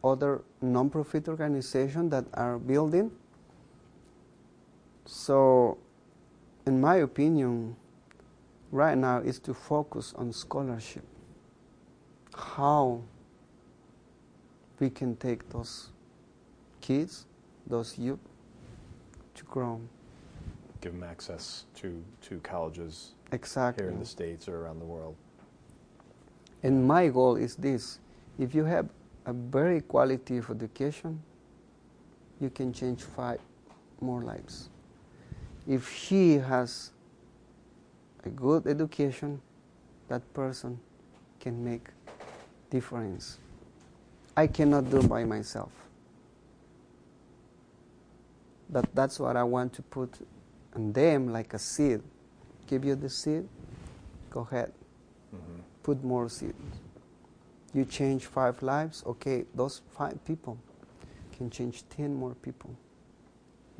other 0.04 0.42
non-profit 0.62 1.28
organizations 1.28 2.12
that 2.12 2.26
are 2.34 2.58
building. 2.58 3.12
So, 5.06 5.78
in 6.66 6.80
my 6.82 6.98
opinion, 6.98 7.76
right 8.74 8.98
now 8.98 9.20
is 9.20 9.38
to 9.40 9.54
focus 9.54 10.14
on 10.18 10.34
scholarship. 10.34 11.04
How 12.36 13.04
we 14.80 14.90
can 14.90 15.16
take 15.16 15.48
those 15.50 15.90
kids, 16.82 17.28
those 17.68 17.98
youth, 18.00 18.20
to 19.36 19.44
grow. 19.46 19.80
Give 20.82 20.92
them 20.92 21.04
access 21.04 21.66
to, 21.76 22.04
to 22.24 22.40
colleges 22.40 23.12
Exactly. 23.32 23.84
here 23.84 23.92
in 23.92 24.00
the 24.00 24.06
States 24.06 24.48
or 24.48 24.58
around 24.66 24.80
the 24.80 24.86
world. 24.86 25.16
And 26.64 26.86
my 26.86 27.10
goal 27.10 27.36
is 27.36 27.56
this 27.56 28.00
if 28.40 28.56
you 28.56 28.66
have 28.66 28.90
a 29.28 29.34
very 29.34 29.82
quality 29.82 30.38
of 30.38 30.50
education, 30.50 31.22
you 32.42 32.50
can 32.50 32.74
change 32.74 33.04
five 33.04 33.40
more 34.02 34.24
lives. 34.24 34.70
If 35.68 35.88
he 35.88 36.34
has 36.34 36.93
a 38.26 38.30
good 38.30 38.68
education, 38.68 39.42
that 40.08 40.22
person 40.34 40.80
can 41.40 41.64
make 41.64 41.88
difference. 42.70 43.40
I 44.36 44.48
cannot 44.48 44.90
do 44.90 45.02
by 45.04 45.24
myself. 45.26 45.72
But 48.70 48.94
that's 48.96 49.20
what 49.20 49.36
I 49.38 49.44
want 49.44 49.74
to 49.74 49.82
put 49.84 50.10
on 50.76 50.94
them 50.94 51.32
like 51.32 51.54
a 51.54 51.60
seed. 51.60 52.02
Give 52.68 52.86
you 52.86 52.96
the 52.96 53.10
seed, 53.10 53.48
go 54.30 54.48
ahead 54.52 54.72
Mm-hmm. 55.36 55.62
put 55.82 56.04
more 56.04 56.30
seeds. 56.30 56.54
You 57.74 57.86
change 57.86 58.28
five 58.28 58.62
lives, 58.62 59.04
okay, 59.06 59.46
those 59.56 59.82
five 59.98 60.24
people 60.26 60.60
can 61.36 61.50
change 61.50 61.84
10 61.90 62.14
more 62.14 62.36
people. 62.36 62.70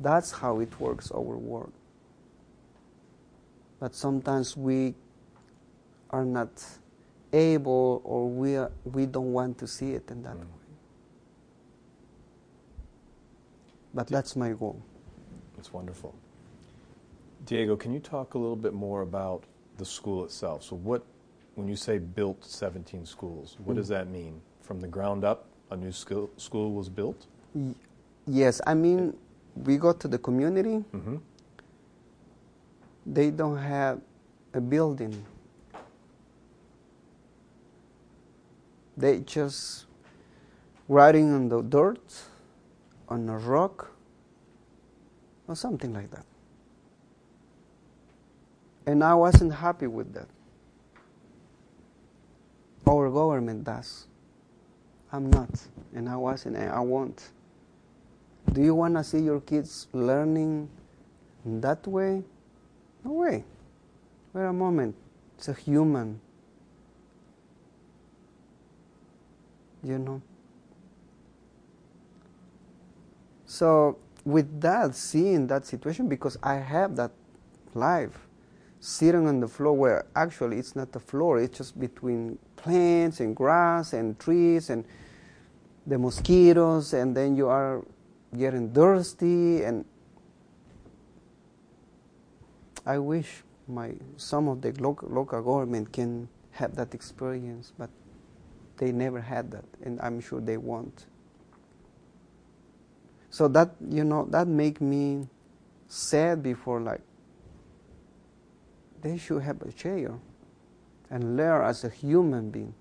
That's 0.00 0.32
how 0.32 0.58
it 0.60 0.80
works, 0.80 1.12
our 1.12 1.20
world. 1.22 1.72
But 3.84 3.94
sometimes 3.94 4.56
we 4.56 4.94
are 6.08 6.24
not 6.24 6.48
able 7.34 8.00
or 8.02 8.30
we, 8.30 8.56
are, 8.56 8.72
we 8.82 9.04
don't 9.04 9.34
want 9.34 9.58
to 9.58 9.66
see 9.66 9.92
it 9.92 10.10
in 10.10 10.22
that 10.22 10.36
Mm. 10.36 10.40
way. 10.40 10.68
But 13.92 14.06
that's 14.06 14.36
my 14.36 14.52
goal. 14.52 14.80
It's 15.58 15.70
wonderful. 15.70 16.14
Diego, 17.44 17.76
can 17.76 17.92
you 17.92 18.00
talk 18.00 18.32
a 18.32 18.38
little 18.38 18.56
bit 18.56 18.72
more 18.72 19.02
about 19.02 19.44
the 19.76 19.84
school 19.84 20.24
itself? 20.24 20.62
So, 20.62 20.76
what, 20.76 21.04
when 21.54 21.68
you 21.68 21.76
say 21.76 21.98
built 21.98 22.42
17 22.42 23.04
schools, 23.04 23.58
what 23.66 23.76
does 23.76 23.88
that 23.88 24.08
mean? 24.08 24.40
From 24.62 24.80
the 24.80 24.88
ground 24.88 25.24
up, 25.24 25.44
a 25.70 25.76
new 25.76 25.92
school, 25.92 26.30
school 26.38 26.72
was 26.72 26.88
built? 26.88 27.26
Y- 27.52 27.74
yes, 28.26 28.62
I 28.66 28.72
mean, 28.72 29.14
we 29.54 29.76
go 29.76 29.92
to 29.92 30.08
the 30.08 30.16
community, 30.18 30.82
Mm-hmm. 30.94 31.16
They 33.06 33.30
don't 33.30 33.58
have 33.58 34.00
a 34.52 34.60
building. 34.60 35.24
They 38.96 39.20
just 39.20 39.86
writing 40.88 41.32
on 41.32 41.48
the 41.48 41.62
dirt, 41.62 42.22
on 43.08 43.28
a 43.28 43.38
rock, 43.38 43.90
or 45.48 45.56
something 45.56 45.92
like 45.92 46.10
that. 46.10 46.24
And 48.86 49.02
I 49.02 49.14
wasn't 49.14 49.52
happy 49.52 49.86
with 49.86 50.12
that. 50.14 50.28
Our 52.86 53.10
government 53.10 53.64
does. 53.64 54.06
I'm 55.10 55.30
not, 55.30 55.48
and 55.94 56.08
I 56.08 56.16
wasn't, 56.16 56.56
and 56.56 56.70
I 56.70 56.80
won't. 56.80 57.30
Do 58.52 58.62
you 58.62 58.74
want 58.74 58.94
to 58.96 59.04
see 59.04 59.20
your 59.20 59.40
kids 59.40 59.88
learning 59.92 60.68
in 61.44 61.60
that 61.62 61.86
way? 61.86 62.22
No 63.04 63.12
way. 63.12 63.44
Wait 64.32 64.44
a 64.44 64.52
moment. 64.52 64.94
It's 65.36 65.48
a 65.48 65.52
human. 65.52 66.20
You 69.82 69.98
know? 69.98 70.22
So, 73.46 73.98
with 74.24 74.60
that, 74.62 74.94
seeing 74.94 75.46
that 75.48 75.66
situation, 75.66 76.08
because 76.08 76.36
I 76.42 76.54
have 76.54 76.96
that 76.96 77.12
life, 77.74 78.26
sitting 78.80 79.26
on 79.28 79.40
the 79.40 79.48
floor 79.48 79.74
where 79.74 80.06
actually 80.16 80.58
it's 80.58 80.74
not 80.74 80.92
the 80.92 81.00
floor, 81.00 81.38
it's 81.38 81.58
just 81.58 81.78
between 81.78 82.38
plants 82.56 83.20
and 83.20 83.36
grass 83.36 83.92
and 83.92 84.18
trees 84.18 84.70
and 84.70 84.84
the 85.86 85.98
mosquitoes, 85.98 86.94
and 86.94 87.16
then 87.16 87.36
you 87.36 87.48
are 87.48 87.84
getting 88.36 88.70
thirsty 88.70 89.62
and 89.62 89.84
I 92.86 92.98
wish 92.98 93.42
my 93.66 93.94
some 94.16 94.48
of 94.48 94.60
the 94.60 94.72
local, 94.72 95.08
local 95.08 95.42
government 95.42 95.92
can 95.92 96.28
have 96.52 96.76
that 96.76 96.94
experience, 96.94 97.72
but 97.78 97.90
they 98.76 98.92
never 98.92 99.20
had 99.20 99.50
that, 99.52 99.64
and 99.82 100.00
I'm 100.00 100.20
sure 100.20 100.40
they 100.40 100.56
won't. 100.56 101.06
So 103.30 103.48
that 103.48 103.74
you 103.88 104.04
know 104.04 104.26
that 104.30 104.46
make 104.46 104.80
me 104.80 105.28
sad 105.88 106.42
before 106.42 106.80
like 106.80 107.00
they 109.02 109.18
should 109.18 109.42
have 109.42 109.60
a 109.62 109.72
chair 109.72 110.12
and 111.10 111.36
learn 111.36 111.64
as 111.64 111.84
a 111.84 111.88
human 111.88 112.50
being. 112.50 112.74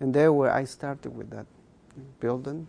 And 0.00 0.12
there 0.12 0.32
where 0.32 0.52
I 0.52 0.64
started 0.64 1.16
with 1.16 1.30
that 1.30 1.46
building. 2.20 2.66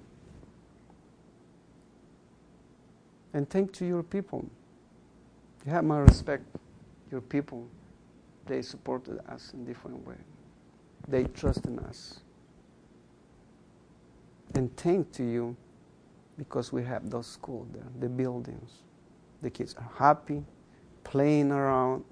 And 3.37 3.47
thank 3.47 3.71
to 3.73 3.85
your 3.85 4.01
people. 4.01 4.49
You 5.63 5.71
have 5.71 5.83
my 5.83 5.99
respect. 5.99 6.43
Your 7.11 7.21
people, 7.21 7.67
they 8.47 8.63
supported 8.63 9.19
us 9.29 9.53
in 9.53 9.63
different 9.63 10.07
way. 10.07 10.15
They 11.07 11.25
trust 11.25 11.67
in 11.67 11.77
us. 11.77 12.21
And 14.55 14.75
thank 14.75 15.11
to 15.11 15.23
you 15.23 15.55
because 16.39 16.73
we 16.73 16.83
have 16.85 17.11
those 17.11 17.27
schools 17.27 17.67
there, 17.73 17.85
the 17.99 18.09
buildings. 18.09 18.71
The 19.43 19.51
kids 19.51 19.75
are 19.75 19.91
happy, 19.95 20.43
playing 21.03 21.51
around. 21.51 22.05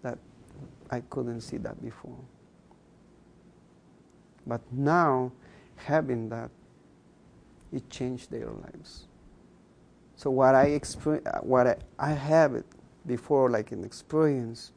That 0.00 0.16
I 0.90 1.00
couldn't 1.00 1.42
see 1.42 1.58
that 1.58 1.82
before. 1.82 2.16
But 4.46 4.62
now, 4.72 5.32
having 5.76 6.30
that, 6.30 6.50
it 7.70 7.90
changed 7.90 8.30
their 8.30 8.48
lives. 8.48 9.08
So 10.22 10.30
what 10.30 10.54
I 10.54 10.66
experience, 10.66 11.26
what 11.40 11.66
I, 11.66 11.76
I 11.98 12.12
have 12.12 12.54
it 12.54 12.64
before, 13.06 13.50
like 13.50 13.72
an 13.72 13.82
experience, 13.82 14.70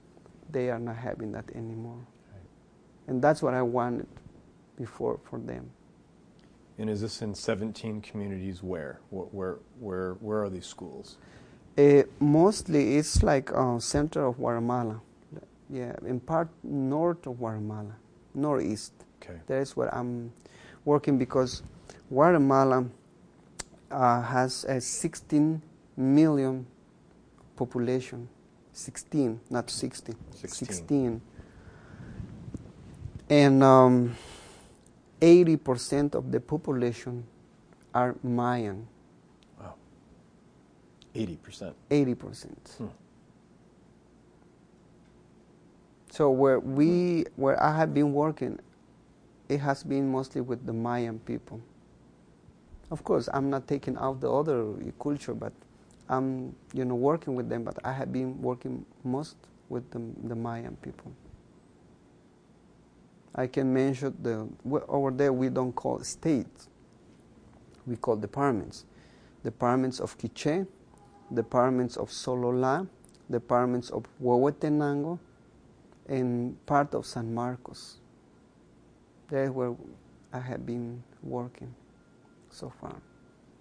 they 0.49 0.71
are 0.71 0.79
not 0.79 0.95
having 0.95 1.33
that 1.33 1.45
anymore. 1.53 1.99
Right. 2.33 2.41
And 3.07 3.21
that's 3.21 3.43
what 3.43 3.53
I 3.53 3.61
wanted 3.61 4.07
before 4.75 5.19
for 5.23 5.37
them. 5.37 5.69
And 6.79 6.89
is 6.89 7.01
this 7.01 7.21
in 7.21 7.35
17 7.35 8.01
communities 8.01 8.63
where? 8.63 9.01
Wh- 9.11 9.31
Where, 9.31 9.59
where, 9.79 10.13
where 10.13 10.41
are 10.41 10.49
these 10.49 10.65
schools? 10.65 11.19
Uh, 11.77 12.01
mostly 12.19 12.97
it's 12.97 13.21
like 13.21 13.51
uh, 13.53 13.77
center 13.77 14.25
of 14.25 14.37
Guatemala. 14.37 14.99
Yeah, 15.69 15.95
in 16.07 16.21
part 16.21 16.49
north 16.63 17.27
of 17.27 17.37
Guatemala, 17.37 17.95
northeast. 18.33 18.93
Okay. 19.21 19.39
That 19.45 19.59
is 19.59 19.77
where 19.77 19.93
I'm 19.93 20.33
working 20.85 21.19
because 21.19 21.61
Guatemala 22.09 22.85
uh, 23.91 24.21
has 24.21 24.65
a 24.65 24.81
16 24.81 25.61
million 25.97 26.65
population. 27.55 28.27
16, 28.73 29.39
not 29.49 29.69
60. 29.69 30.13
16. 30.31 30.67
16. 30.67 31.21
And 33.29 33.63
um, 33.63 34.15
80% 35.21 36.13
of 36.13 36.31
the 36.31 36.39
population 36.39 37.25
are 37.93 38.15
Mayan. 38.21 38.87
Wow. 39.59 39.75
80%. 41.15 41.73
80%. 41.89 42.77
Hmm. 42.77 42.87
So 46.11 46.29
where 46.29 46.59
we, 46.59 47.25
where 47.35 47.61
I 47.61 47.75
have 47.77 47.93
been 47.93 48.13
working, 48.13 48.59
it 49.49 49.59
has 49.59 49.83
been 49.83 50.11
mostly 50.11 50.41
with 50.41 50.65
the 50.65 50.73
Mayan 50.73 51.19
people. 51.19 51.61
Of 52.91 53.03
course, 53.03 53.27
I'm 53.33 53.49
not 53.49 53.67
taking 53.67 53.97
out 53.97 54.21
the 54.21 54.31
other 54.31 54.73
culture, 55.01 55.33
but 55.33 55.53
I'm, 56.07 56.55
you 56.73 56.85
know, 56.85 56.95
working 56.95 57.35
with 57.35 57.49
them. 57.49 57.63
But 57.63 57.79
I 57.83 57.91
have 57.91 58.13
been 58.13 58.41
working 58.41 58.85
most 59.03 59.37
with 59.69 59.89
the, 59.89 60.01
the 60.27 60.35
Mayan 60.35 60.77
people. 60.81 61.11
I 63.33 63.47
can 63.47 63.73
mention 63.73 64.15
the 64.21 64.47
over 64.87 65.11
there 65.11 65.33
we 65.33 65.49
don't 65.49 65.73
call 65.73 65.99
states. 66.03 66.69
We 67.85 67.95
call 67.97 68.15
departments. 68.15 68.85
Departments 69.43 69.99
of 69.99 70.17
Quiché, 70.17 70.65
departments 71.33 71.97
of 71.97 72.09
Solola, 72.09 72.87
departments 73.29 73.89
of 73.89 74.05
Huehuetenango, 74.21 75.19
and 76.07 76.63
part 76.65 76.93
of 76.93 77.05
San 77.05 77.33
Marcos. 77.33 77.97
That's 79.29 79.49
where 79.49 79.75
I 80.31 80.39
have 80.39 80.65
been 80.65 81.03
working 81.23 81.73
so 82.55 82.71
far. 82.81 82.95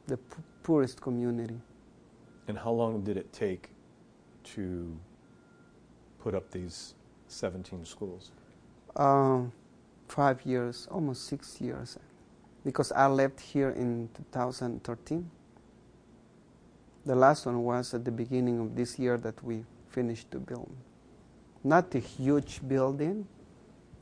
The 0.06 0.16
p- 0.16 0.42
poorest 0.62 1.00
community. 1.00 1.60
And 2.48 2.58
how 2.58 2.70
long 2.70 3.02
did 3.02 3.16
it 3.16 3.32
take 3.32 3.70
to 4.54 4.96
put 6.18 6.34
up 6.34 6.50
these 6.50 6.94
17 7.28 7.84
schools? 7.84 8.30
Um, 8.96 9.52
five 10.08 10.44
years, 10.44 10.86
almost 10.90 11.26
six 11.26 11.60
years, 11.60 11.98
because 12.64 12.92
I 12.92 13.06
left 13.06 13.40
here 13.40 13.70
in 13.70 14.08
2013. 14.14 15.30
The 17.06 17.14
last 17.14 17.46
one 17.46 17.62
was 17.64 17.92
at 17.92 18.04
the 18.04 18.10
beginning 18.10 18.60
of 18.60 18.76
this 18.76 18.98
year 18.98 19.18
that 19.18 19.42
we 19.42 19.64
finished 19.90 20.30
to 20.30 20.38
build. 20.38 20.70
Not 21.62 21.94
a 21.94 21.98
huge 21.98 22.60
building, 22.66 23.26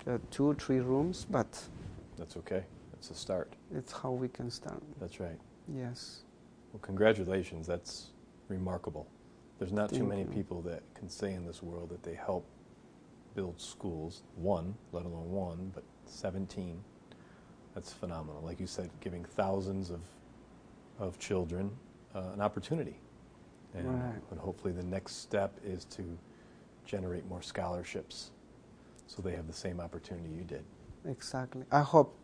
uh, 0.07 0.19
two, 0.31 0.55
three 0.55 0.81
rooms, 0.81 1.27
but 1.29 1.47
That's 2.17 2.37
okay. 2.37 2.65
That's 3.03 3.19
a 3.19 3.21
start. 3.21 3.53
it's 3.75 3.91
how 3.91 4.13
we 4.13 4.29
can 4.29 4.49
start. 4.49 4.81
That's 5.01 5.19
right. 5.19 5.37
Yes. 5.67 6.21
Well, 6.73 6.79
congratulations. 6.79 7.67
That's 7.67 8.11
remarkable. 8.47 9.09
There's 9.59 9.73
not 9.73 9.93
too 9.93 10.05
many 10.05 10.21
you. 10.21 10.29
people 10.29 10.63
that 10.63 10.85
can 10.95 11.09
say 11.09 11.33
in 11.35 11.45
this 11.45 11.65
world 11.65 11.89
that 11.89 12.05
they 12.05 12.15
help 12.15 12.47
build 13.35 13.61
schools, 13.61 14.23
one, 14.37 14.77
let 14.93 15.05
alone 15.05 15.33
one, 15.33 15.73
but 15.75 15.83
17. 16.07 16.81
That's 17.75 17.93
phenomenal. 17.93 18.41
Like 18.41 18.61
you 18.61 18.69
said, 18.69 18.89
giving 19.01 19.25
thousands 19.25 19.91
of, 19.91 20.03
of 21.01 21.19
children 21.19 21.73
uh, 22.15 22.31
an 22.35 22.41
opportunity. 22.41 23.01
And, 23.75 23.89
Right. 23.89 24.23
and 24.31 24.39
hopefully 24.39 24.73
the 24.73 24.85
next 24.85 25.17
step 25.23 25.59
is 25.65 25.85
to 25.87 26.05
generate 26.85 27.27
more 27.27 27.43
scholarships 27.43 28.31
so 29.09 29.23
they 29.23 29.33
have 29.33 29.49
the 29.49 29.53
same 29.53 29.81
opportunity 29.81 30.29
you 30.29 30.45
did. 30.45 30.63
Exactly. 31.05 31.65
I 31.73 31.81
hope, 31.81 32.17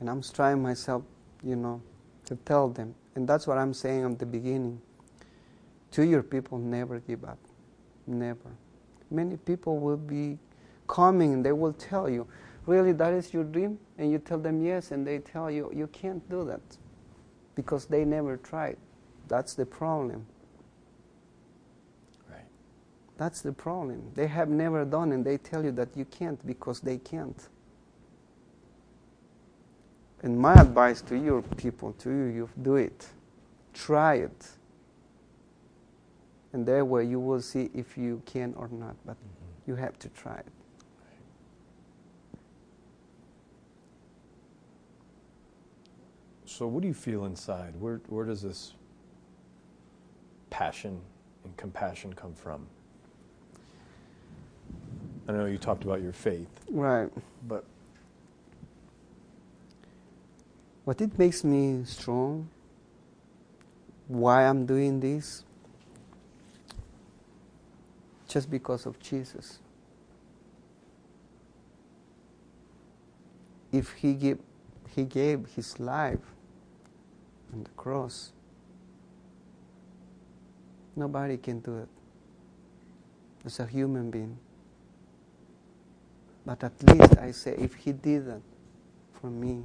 and 0.00 0.08
I'm 0.08 0.22
trying 0.22 0.62
myself, 0.62 1.02
you 1.42 1.56
know, 1.56 1.82
to 2.26 2.36
tell 2.36 2.68
them. 2.68 2.94
And 3.14 3.28
that's 3.28 3.46
what 3.46 3.58
I'm 3.58 3.74
saying 3.74 4.04
at 4.04 4.18
the 4.18 4.26
beginning. 4.26 4.80
To 5.92 6.04
your 6.04 6.22
people, 6.22 6.58
never 6.58 7.00
give 7.00 7.24
up. 7.24 7.38
Never. 8.06 8.50
Many 9.10 9.36
people 9.36 9.78
will 9.78 9.96
be 9.96 10.38
coming 10.86 11.32
and 11.32 11.44
they 11.44 11.52
will 11.52 11.72
tell 11.72 12.08
you, 12.08 12.26
really, 12.66 12.92
that 12.92 13.12
is 13.12 13.32
your 13.32 13.44
dream? 13.44 13.78
And 13.96 14.12
you 14.12 14.18
tell 14.18 14.38
them 14.38 14.64
yes, 14.64 14.90
and 14.92 15.06
they 15.06 15.18
tell 15.18 15.50
you, 15.50 15.72
you 15.74 15.86
can't 15.88 16.28
do 16.28 16.44
that 16.44 16.60
because 17.54 17.86
they 17.86 18.04
never 18.04 18.36
tried. 18.36 18.76
That's 19.26 19.54
the 19.54 19.66
problem. 19.66 20.26
Right. 22.30 22.46
That's 23.16 23.40
the 23.40 23.52
problem. 23.52 24.12
They 24.14 24.26
have 24.26 24.48
never 24.48 24.84
done, 24.84 25.12
and 25.12 25.24
they 25.24 25.38
tell 25.38 25.64
you 25.64 25.72
that 25.72 25.96
you 25.96 26.04
can't 26.04 26.44
because 26.46 26.80
they 26.80 26.98
can't. 26.98 27.48
And 30.22 30.38
my 30.38 30.54
advice 30.54 31.00
to 31.02 31.16
your 31.16 31.42
people, 31.42 31.92
to 32.00 32.10
you, 32.10 32.24
you 32.24 32.50
do 32.62 32.76
it. 32.76 33.06
Try 33.72 34.14
it. 34.14 34.48
And 36.52 36.66
that 36.66 36.86
way 36.86 37.04
you 37.04 37.20
will 37.20 37.40
see 37.40 37.70
if 37.74 37.96
you 37.96 38.22
can 38.26 38.54
or 38.56 38.68
not, 38.68 38.96
but 39.04 39.16
mm-hmm. 39.16 39.70
you 39.70 39.76
have 39.76 39.98
to 40.00 40.08
try 40.08 40.36
it. 40.36 40.46
So, 46.46 46.66
what 46.66 46.82
do 46.82 46.88
you 46.88 46.94
feel 46.94 47.26
inside? 47.26 47.74
Where, 47.78 48.00
where 48.08 48.24
does 48.24 48.42
this 48.42 48.72
passion 50.50 51.00
and 51.44 51.56
compassion 51.56 52.12
come 52.14 52.34
from? 52.34 52.66
I 55.28 55.32
know 55.32 55.44
you 55.44 55.58
talked 55.58 55.84
about 55.84 56.00
your 56.00 56.14
faith, 56.14 56.48
Right. 56.70 57.10
but 57.46 57.64
What 60.88 61.02
it 61.02 61.18
makes 61.18 61.44
me 61.44 61.84
strong, 61.84 62.48
why 64.06 64.46
I'm 64.46 64.64
doing 64.64 65.00
this, 65.00 65.44
just 68.26 68.50
because 68.50 68.86
of 68.86 68.98
Jesus. 68.98 69.58
If 73.70 73.92
he 73.92 74.14
gave, 74.14 74.38
he 74.96 75.04
gave 75.04 75.44
his 75.54 75.78
life 75.78 76.24
on 77.52 77.64
the 77.64 77.70
cross, 77.76 78.32
nobody 80.96 81.36
can 81.36 81.60
do 81.60 81.76
it 81.80 81.88
as 83.44 83.60
a 83.60 83.66
human 83.66 84.10
being. 84.10 84.38
But 86.46 86.64
at 86.64 86.82
least 86.82 87.18
I 87.18 87.32
say, 87.32 87.56
if 87.58 87.74
he 87.74 87.92
did 87.92 88.26
that 88.28 88.40
for 89.20 89.26
me, 89.26 89.64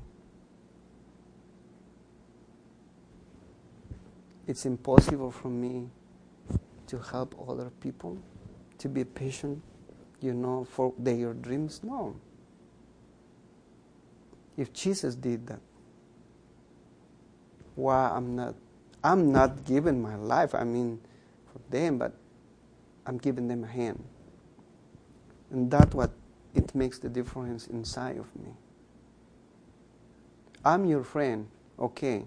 it's 4.48 4.66
impossible 4.66 5.32
for 5.32 5.48
me 5.48 5.90
to 6.88 7.00
help 7.00 7.36
other 7.48 7.70
people, 7.80 8.18
to 8.78 8.90
be 8.90 9.04
patient, 9.04 9.62
you 10.20 10.34
know, 10.34 10.66
for 10.66 10.94
their 10.98 11.34
dreams. 11.34 11.82
No. 11.84 12.16
If 14.58 14.74
Jesus 14.74 15.16
did 15.16 15.48
that, 15.48 15.60
why 17.76 18.10
I'm 18.10 18.36
not? 18.36 18.56
I'm 19.04 19.32
not 19.32 19.66
giving 19.66 20.02
my 20.02 20.16
life. 20.16 20.54
I 20.54 20.64
mean, 20.64 21.00
for 21.52 21.60
them, 21.70 21.98
but 21.98 22.14
I'm 23.06 23.18
giving 23.18 23.48
them 23.48 23.64
a 23.64 23.68
hand, 23.68 24.04
and 25.52 25.70
that's 25.72 25.94
what 25.94 26.12
it 26.54 26.74
makes 26.76 27.00
the 27.00 27.10
difference 27.10 27.68
inside 27.68 28.18
of 28.18 28.34
me. 28.36 28.52
I'm 30.64 30.86
your 30.86 31.04
friend, 31.04 31.48
okay. 31.80 32.24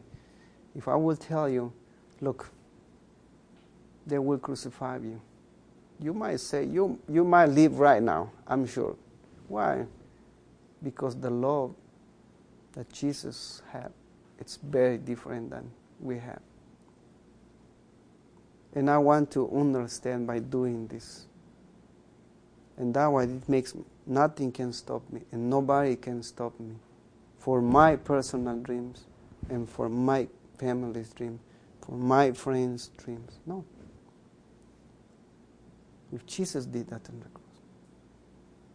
If 0.75 0.89
I 0.89 0.97
will 0.97 1.17
tell 1.17 1.49
you, 1.49 1.73
look, 2.21 2.51
they 4.07 4.19
will 4.19 4.39
crucify 4.39 4.99
you. 4.99 5.21
You 6.01 6.13
might 6.13 6.41
say, 6.41 6.65
you, 6.65 6.99
you 7.09 7.25
might 7.25 7.47
live 7.47 7.79
right 7.79 8.03
now, 8.03 8.31
I'm 8.47 8.67
sure. 8.67 8.97
Why? 9.49 9.87
Because 10.83 11.17
the 11.17 11.31
love 11.31 11.75
that 12.73 12.93
Jesus 12.93 13.63
had 13.73 13.93
it's 14.39 14.57
very 14.57 14.99
different 14.99 15.51
than 15.51 15.71
we 16.01 16.19
have. 16.19 16.41
And 18.75 18.91
I 18.91 18.99
want 18.99 19.31
to 19.33 19.51
understand 19.57 20.27
by 20.27 20.41
doing 20.41 20.87
this. 20.87 21.27
And 22.77 22.93
that 22.95 23.11
way 23.11 23.25
it 23.25 23.49
makes 23.49 23.75
me, 23.75 23.85
nothing 24.07 24.53
can 24.53 24.73
stop 24.73 25.03
me 25.11 25.23
and 25.33 25.49
nobody 25.49 25.97
can 25.97 26.23
stop 26.23 26.59
me 26.61 26.75
for 27.39 27.63
my 27.63 27.97
personal 27.97 28.59
dreams 28.59 29.05
and 29.49 29.69
for 29.69 29.89
my 29.89 30.29
family's 30.59 31.09
dream, 31.11 31.39
for 31.87 31.93
my 31.93 32.33
friends' 32.33 32.91
dreams. 32.97 33.39
No. 33.47 33.65
If 36.13 36.27
Jesus 36.27 36.67
did 36.67 36.89
that 36.89 37.09
on 37.09 37.21
the 37.21 37.29
cross, 37.29 37.47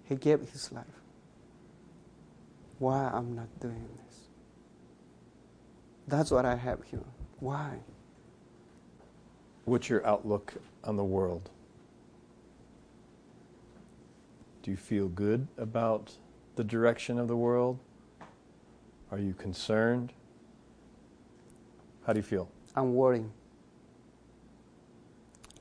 He 0.06 0.16
gave 0.16 0.40
His 0.50 0.72
life. 0.72 0.86
Why 2.80 3.12
I'm 3.14 3.36
not 3.36 3.48
doing 3.60 3.88
this? 4.06 4.18
That's 6.08 6.32
what 6.32 6.46
I 6.46 6.56
have 6.56 6.84
here. 6.86 7.04
Why? 7.40 7.78
What's 9.66 9.90
your 9.90 10.06
outlook 10.06 10.54
on 10.84 10.96
the 10.96 11.04
world? 11.04 11.50
Do 14.64 14.72
you 14.72 14.78
feel 14.78 15.08
good 15.08 15.48
about 15.58 16.12
the 16.56 16.64
direction 16.64 17.20
of 17.20 17.28
the 17.28 17.36
world? 17.36 17.80
Are 19.12 19.20
you 19.20 19.34
concerned? 19.34 20.14
How 22.06 22.14
do 22.14 22.20
you 22.20 22.24
feel? 22.24 22.50
I'm 22.76 22.94
worried. 22.94 23.30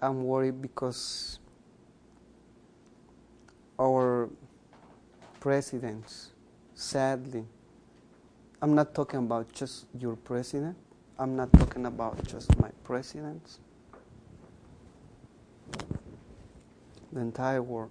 I'm 0.00 0.24
worried 0.24 0.62
because 0.62 1.38
our 3.78 4.30
presidents, 5.40 6.30
sadly, 6.74 7.44
I'm 8.62 8.74
not 8.74 8.94
talking 8.94 9.18
about 9.20 9.52
just 9.52 9.86
your 9.98 10.16
president. 10.16 10.76
I'm 11.18 11.34
not 11.34 11.52
talking 11.52 11.86
about 11.86 12.26
just 12.26 12.58
my 12.60 12.70
presidents. 12.84 13.58
The 17.12 17.20
entire 17.20 17.62
world. 17.62 17.90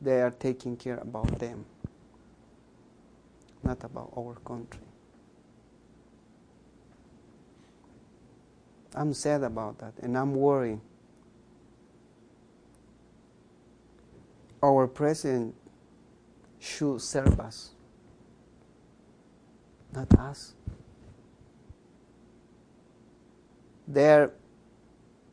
They 0.00 0.20
are 0.20 0.30
taking 0.30 0.76
care 0.76 0.98
about 0.98 1.38
them, 1.38 1.64
not 3.64 3.82
about 3.82 4.12
our 4.16 4.34
country. 4.44 4.85
I'm 8.96 9.12
sad 9.12 9.42
about 9.42 9.78
that 9.78 9.92
and 10.02 10.16
I'm 10.16 10.34
worried. 10.34 10.80
Our 14.62 14.88
president 14.88 15.54
should 16.58 17.00
serve 17.02 17.38
us, 17.38 17.70
not 19.92 20.12
us. 20.18 20.54
They're 23.86 24.32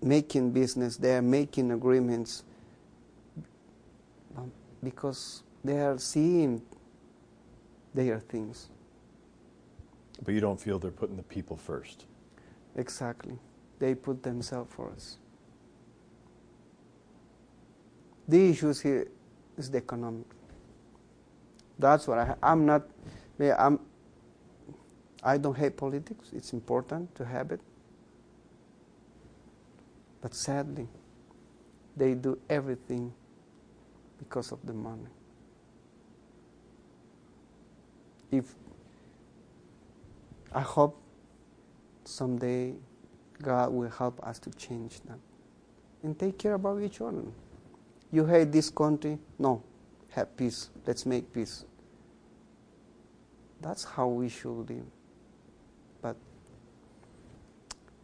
making 0.01 0.51
business, 0.51 0.97
they're 0.97 1.21
making 1.21 1.71
agreements 1.71 2.43
um, 4.37 4.51
because 4.83 5.41
they 5.63 5.79
are 5.79 5.97
seeing 5.97 6.61
their 7.93 8.19
things. 8.19 8.69
But 10.23 10.33
you 10.33 10.41
don't 10.41 10.59
feel 10.59 10.77
they're 10.77 10.91
putting 10.91 11.15
the 11.15 11.23
people 11.23 11.55
first. 11.57 12.05
Exactly. 12.75 13.37
They 13.83 13.95
put 13.95 14.23
themselves 14.23 14.73
first. 14.73 15.17
The 18.25 18.49
issues 18.49 18.79
here 18.79 19.09
is 19.57 19.69
the 19.69 19.79
economic. 19.79 20.25
That's 21.77 22.07
what 22.07 22.17
I. 22.17 22.35
I'm 22.41 22.65
not. 22.65 22.83
I'm. 23.41 23.81
I 25.21 25.37
don't 25.37 25.57
hate 25.57 25.75
politics. 25.75 26.29
It's 26.31 26.53
important 26.53 27.13
to 27.15 27.25
have 27.25 27.51
it. 27.51 27.59
But 30.21 30.33
sadly, 30.33 30.87
they 31.97 32.13
do 32.13 32.39
everything 32.49 33.11
because 34.17 34.53
of 34.53 34.65
the 34.65 34.73
money. 34.73 35.11
If 38.31 38.45
I 40.53 40.61
hope 40.61 40.97
someday 42.05 42.75
God 43.43 43.71
will 43.71 43.89
help 43.89 44.25
us 44.25 44.39
to 44.39 44.49
change 44.51 45.01
that 45.01 45.19
and 46.01 46.17
take 46.17 46.37
care 46.39 46.55
about 46.55 46.81
each 46.81 46.99
other. 47.01 47.23
You 48.11 48.25
hate 48.25 48.51
this 48.51 48.69
country? 48.69 49.19
No. 49.37 49.63
Have 50.09 50.35
peace. 50.37 50.69
Let's 50.85 51.05
make 51.05 51.33
peace. 51.33 51.65
That's 53.61 53.83
how 53.83 54.07
we 54.07 54.29
should 54.29 54.69
live. 54.69 54.85
But 56.01 56.15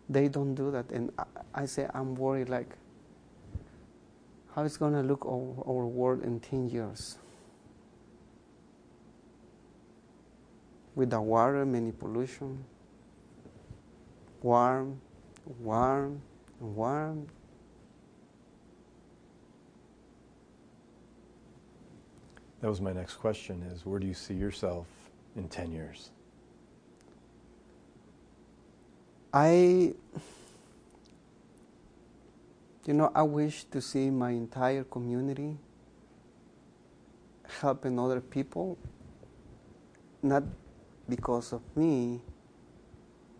they 0.07 0.27
don't 0.27 0.55
do 0.55 0.71
that. 0.71 0.89
And 0.91 1.11
I, 1.17 1.23
I 1.53 1.65
say, 1.65 1.87
I'm 1.93 2.15
worried 2.15 2.49
like, 2.49 2.75
how 4.55 4.63
it's 4.63 4.77
going 4.77 4.93
to 4.93 5.03
look 5.03 5.25
our, 5.25 5.63
our 5.67 5.85
world 5.85 6.23
in 6.23 6.39
10 6.39 6.69
years? 6.69 7.17
With 10.95 11.11
the 11.11 11.21
water, 11.21 11.65
many 11.65 11.91
pollution, 11.91 12.65
warm, 14.41 14.99
warm, 15.57 16.21
warm. 16.59 17.27
That 22.61 22.69
was 22.69 22.81
my 22.81 22.93
next 22.93 23.15
question 23.15 23.63
is 23.63 23.85
where 23.85 23.99
do 23.99 24.07
you 24.07 24.13
see 24.13 24.33
yourself 24.33 24.87
in 25.35 25.47
10 25.47 25.71
years? 25.71 26.11
I 29.33 29.93
you 32.85 32.93
know, 32.95 33.11
I 33.13 33.21
wish 33.21 33.65
to 33.65 33.81
see 33.81 34.09
my 34.09 34.31
entire 34.31 34.83
community 34.83 35.57
helping 37.59 37.99
other 37.99 38.19
people, 38.19 38.79
not 40.23 40.43
because 41.07 41.53
of 41.53 41.61
me. 41.75 42.21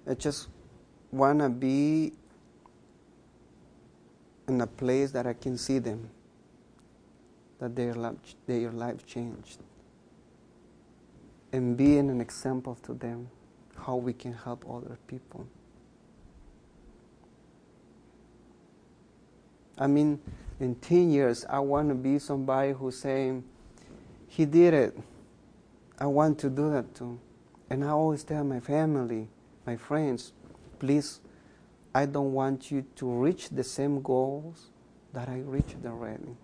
I 0.07 0.13
just 0.13 0.49
want 1.11 1.39
to 1.39 1.49
be 1.49 2.13
in 4.47 4.61
a 4.61 4.67
place 4.67 5.11
that 5.11 5.27
I 5.27 5.33
can 5.33 5.57
see 5.57 5.79
them, 5.79 6.09
that 7.59 7.75
their 7.75 7.93
life, 7.93 8.15
their 8.45 8.71
life 8.71 9.05
changed, 9.05 9.59
and 11.51 11.75
being 11.75 12.09
an 12.09 12.21
example 12.21 12.77
to 12.83 12.93
them 12.93 13.29
how 13.77 13.95
we 13.95 14.13
can 14.13 14.33
help 14.33 14.65
other 14.69 14.97
people. 15.07 15.47
I 19.77 19.87
mean, 19.87 20.19
in 20.59 20.75
10 20.75 21.09
years, 21.09 21.45
I 21.49 21.59
want 21.59 21.89
to 21.89 21.95
be 21.95 22.19
somebody 22.19 22.73
who's 22.73 22.97
saying, 22.97 23.45
He 24.27 24.45
did 24.45 24.73
it. 24.73 24.97
I 25.97 26.05
want 26.05 26.37
to 26.39 26.49
do 26.49 26.69
that 26.71 26.93
too. 26.93 27.19
And 27.69 27.85
I 27.85 27.89
always 27.89 28.23
tell 28.23 28.43
my 28.43 28.59
family, 28.59 29.29
my 29.65 29.77
friends, 29.77 30.33
please, 30.79 31.19
I 31.93 32.05
don't 32.05 32.33
want 32.33 32.71
you 32.71 32.85
to 32.95 33.05
reach 33.05 33.49
the 33.49 33.63
same 33.63 34.01
goals 34.01 34.71
that 35.13 35.27
I 35.27 35.39
reached 35.39 35.77
already. 35.85 36.35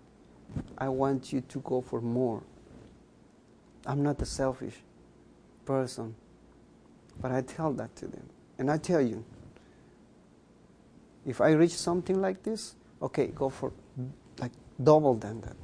I 0.78 0.90
want 0.90 1.32
you 1.34 1.42
to 1.42 1.60
go 1.60 1.82
for 1.82 2.02
more. 2.02 2.44
I'm 3.86 4.02
not 4.02 4.22
a 4.22 4.26
selfish 4.26 4.76
person, 5.66 6.16
but 7.22 7.32
I 7.32 7.42
tell 7.42 7.74
that 7.74 7.96
to 7.98 8.08
them. 8.08 8.30
And 8.58 8.72
I 8.72 8.78
tell 8.78 9.02
you, 9.02 9.24
if 11.26 11.42
I 11.42 11.52
reach 11.52 11.74
something 11.74 12.22
like 12.22 12.44
this, 12.44 12.76
okay, 13.02 13.28
go 13.28 13.50
for 13.50 13.74
like 14.40 14.52
double 14.82 15.16
than 15.16 15.42
that. 15.42 15.56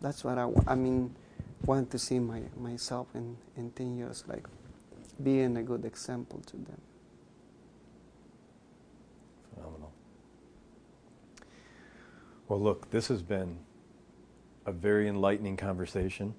That's 0.00 0.24
what 0.24 0.38
I, 0.38 0.48
I 0.66 0.74
mean, 0.74 1.14
want 1.64 1.90
to 1.92 1.98
see 1.98 2.18
my, 2.18 2.42
myself 2.58 3.08
in, 3.14 3.36
in 3.56 3.70
10 3.70 3.96
years, 3.96 4.24
like 4.26 4.46
being 5.22 5.56
a 5.56 5.62
good 5.62 5.84
example 5.84 6.40
to 6.46 6.56
them. 6.56 6.80
Phenomenal. 9.54 9.92
Well, 12.52 12.60
look, 12.60 12.90
this 12.90 13.08
has 13.08 13.22
been 13.22 13.56
a 14.66 14.72
very 14.72 15.08
enlightening 15.08 15.56
conversation. 15.56 16.34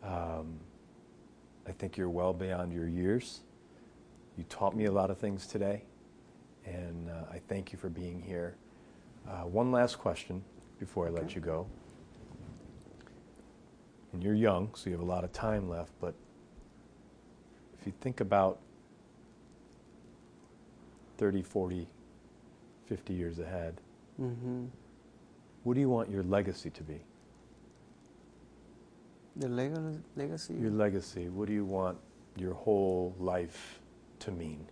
Um, 0.00 0.60
I 1.66 1.72
think 1.72 1.96
you're 1.96 2.08
well 2.08 2.32
beyond 2.32 2.72
your 2.72 2.86
years. 2.86 3.40
You 4.36 4.44
taught 4.44 4.76
me 4.76 4.84
a 4.84 4.92
lot 4.92 5.10
of 5.10 5.18
things 5.18 5.48
today 5.48 5.82
and 6.64 7.10
uh, 7.10 7.32
I 7.32 7.40
thank 7.48 7.72
you 7.72 7.78
for 7.80 7.88
being 7.88 8.22
here. 8.22 8.54
Uh, 9.28 9.40
one 9.40 9.72
last 9.72 9.98
question 9.98 10.40
before 10.78 11.08
I 11.08 11.10
let 11.10 11.34
you 11.34 11.40
go. 11.40 11.66
And 14.12 14.22
you're 14.22 14.34
young, 14.34 14.72
so 14.76 14.88
you 14.88 14.92
have 14.92 15.04
a 15.04 15.10
lot 15.10 15.24
of 15.24 15.32
time 15.32 15.68
left, 15.68 15.90
but 16.00 16.14
if 17.80 17.84
you 17.88 17.92
think 18.00 18.20
about 18.20 18.60
30, 21.16 21.42
40, 21.42 21.88
50 22.86 23.12
years 23.14 23.40
ahead, 23.40 23.80
mm-hmm. 24.22 24.66
What 25.68 25.74
do 25.74 25.80
you 25.82 25.90
want 25.90 26.10
your 26.10 26.22
legacy 26.22 26.70
to 26.70 26.82
be? 26.82 26.98
The 29.36 29.50
leg- 29.50 29.76
legacy? 30.16 30.54
Your 30.54 30.70
legacy. 30.70 31.28
What 31.28 31.46
do 31.46 31.52
you 31.52 31.66
want 31.66 31.98
your 32.38 32.54
whole 32.54 33.14
life 33.18 33.78
to 34.20 34.30
mean? 34.30 34.66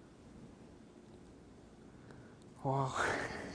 Wow. 2.64 2.94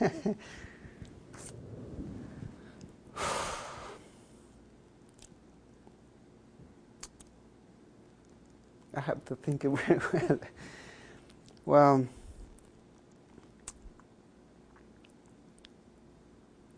I 8.94 9.00
have 9.00 9.24
to 9.24 9.34
think 9.34 9.64
well. 9.66 10.38
Well, 11.64 12.06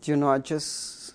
you 0.07 0.15
know, 0.15 0.29
I 0.29 0.39
just, 0.39 1.13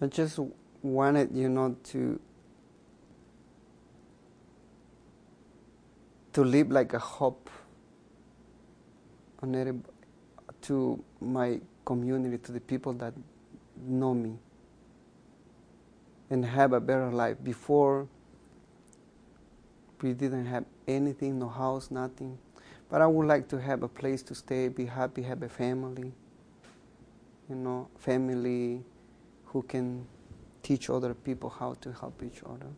I 0.00 0.06
just 0.06 0.38
wanted, 0.82 1.34
you 1.34 1.48
know, 1.48 1.76
to 1.84 2.20
to 6.34 6.44
live 6.44 6.70
like 6.70 6.92
a 6.92 6.98
hope 6.98 7.48
on 9.40 9.54
every, 9.54 9.74
to 10.62 11.02
my 11.20 11.60
community, 11.84 12.38
to 12.38 12.52
the 12.52 12.60
people 12.60 12.92
that 12.94 13.14
know 13.86 14.14
me, 14.14 14.36
and 16.30 16.44
have 16.44 16.72
a 16.72 16.80
better 16.80 17.10
life. 17.12 17.36
Before, 17.42 18.08
we 20.02 20.12
didn't 20.12 20.46
have 20.46 20.64
anything, 20.88 21.38
no 21.38 21.48
house, 21.48 21.90
nothing. 21.90 22.36
But 22.88 23.00
I 23.00 23.06
would 23.06 23.26
like 23.26 23.48
to 23.48 23.60
have 23.60 23.82
a 23.82 23.88
place 23.88 24.22
to 24.24 24.34
stay, 24.34 24.68
be 24.68 24.86
happy, 24.86 25.22
have 25.22 25.42
a 25.42 25.48
family. 25.48 26.12
You 27.48 27.56
know, 27.56 27.88
family 27.98 28.82
who 29.46 29.62
can 29.62 30.06
teach 30.62 30.88
other 30.88 31.14
people 31.14 31.50
how 31.50 31.74
to 31.74 31.92
help 31.92 32.22
each 32.22 32.42
other. 32.42 32.70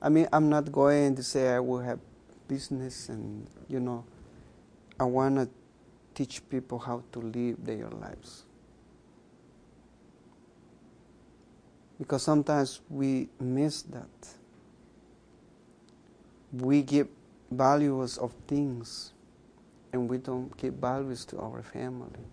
I 0.00 0.08
mean, 0.08 0.28
I'm 0.32 0.48
not 0.48 0.70
going 0.70 1.14
to 1.16 1.22
say 1.22 1.48
I 1.54 1.60
will 1.60 1.80
have 1.80 1.98
business 2.48 3.08
and, 3.08 3.46
you 3.68 3.80
know, 3.80 4.04
I 5.00 5.04
want 5.04 5.36
to 5.36 5.48
teach 6.14 6.48
people 6.48 6.78
how 6.78 7.02
to 7.12 7.18
live 7.18 7.56
their 7.64 7.88
lives. 7.88 8.44
Because 11.98 12.22
sometimes 12.22 12.80
we 12.90 13.28
miss 13.40 13.82
that. 13.82 14.28
We 16.52 16.82
give 16.82 17.08
values 17.50 18.18
of 18.18 18.32
things 18.46 19.12
and 19.92 20.08
we 20.08 20.18
don't 20.18 20.54
give 20.56 20.74
values 20.74 21.24
to 21.26 21.38
our 21.38 21.62
family. 21.62 22.24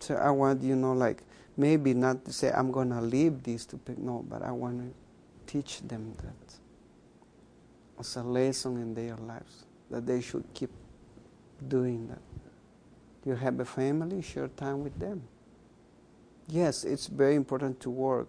So 0.00 0.14
I 0.14 0.30
want, 0.30 0.62
you 0.62 0.76
know, 0.76 0.92
like 0.92 1.22
maybe 1.56 1.92
not 1.92 2.24
to 2.24 2.32
say 2.32 2.52
I'm 2.52 2.70
going 2.70 2.90
to 2.90 3.00
leave 3.00 3.42
this 3.42 3.66
to 3.66 3.76
people, 3.76 4.04
no, 4.04 4.24
but 4.28 4.42
I 4.42 4.52
want 4.52 4.80
to 4.80 5.52
teach 5.52 5.80
them 5.80 6.14
that 6.18 6.58
as 7.98 8.16
a 8.16 8.22
lesson 8.22 8.76
in 8.80 8.94
their 8.94 9.16
lives, 9.16 9.64
that 9.90 10.06
they 10.06 10.20
should 10.20 10.44
keep 10.54 10.70
doing 11.66 12.06
that. 12.08 12.22
You 13.24 13.34
have 13.34 13.58
a 13.60 13.64
family, 13.64 14.22
share 14.22 14.48
time 14.48 14.84
with 14.84 14.98
them. 14.98 15.22
Yes, 16.46 16.84
it's 16.84 17.08
very 17.08 17.34
important 17.34 17.80
to 17.80 17.90
work, 17.90 18.28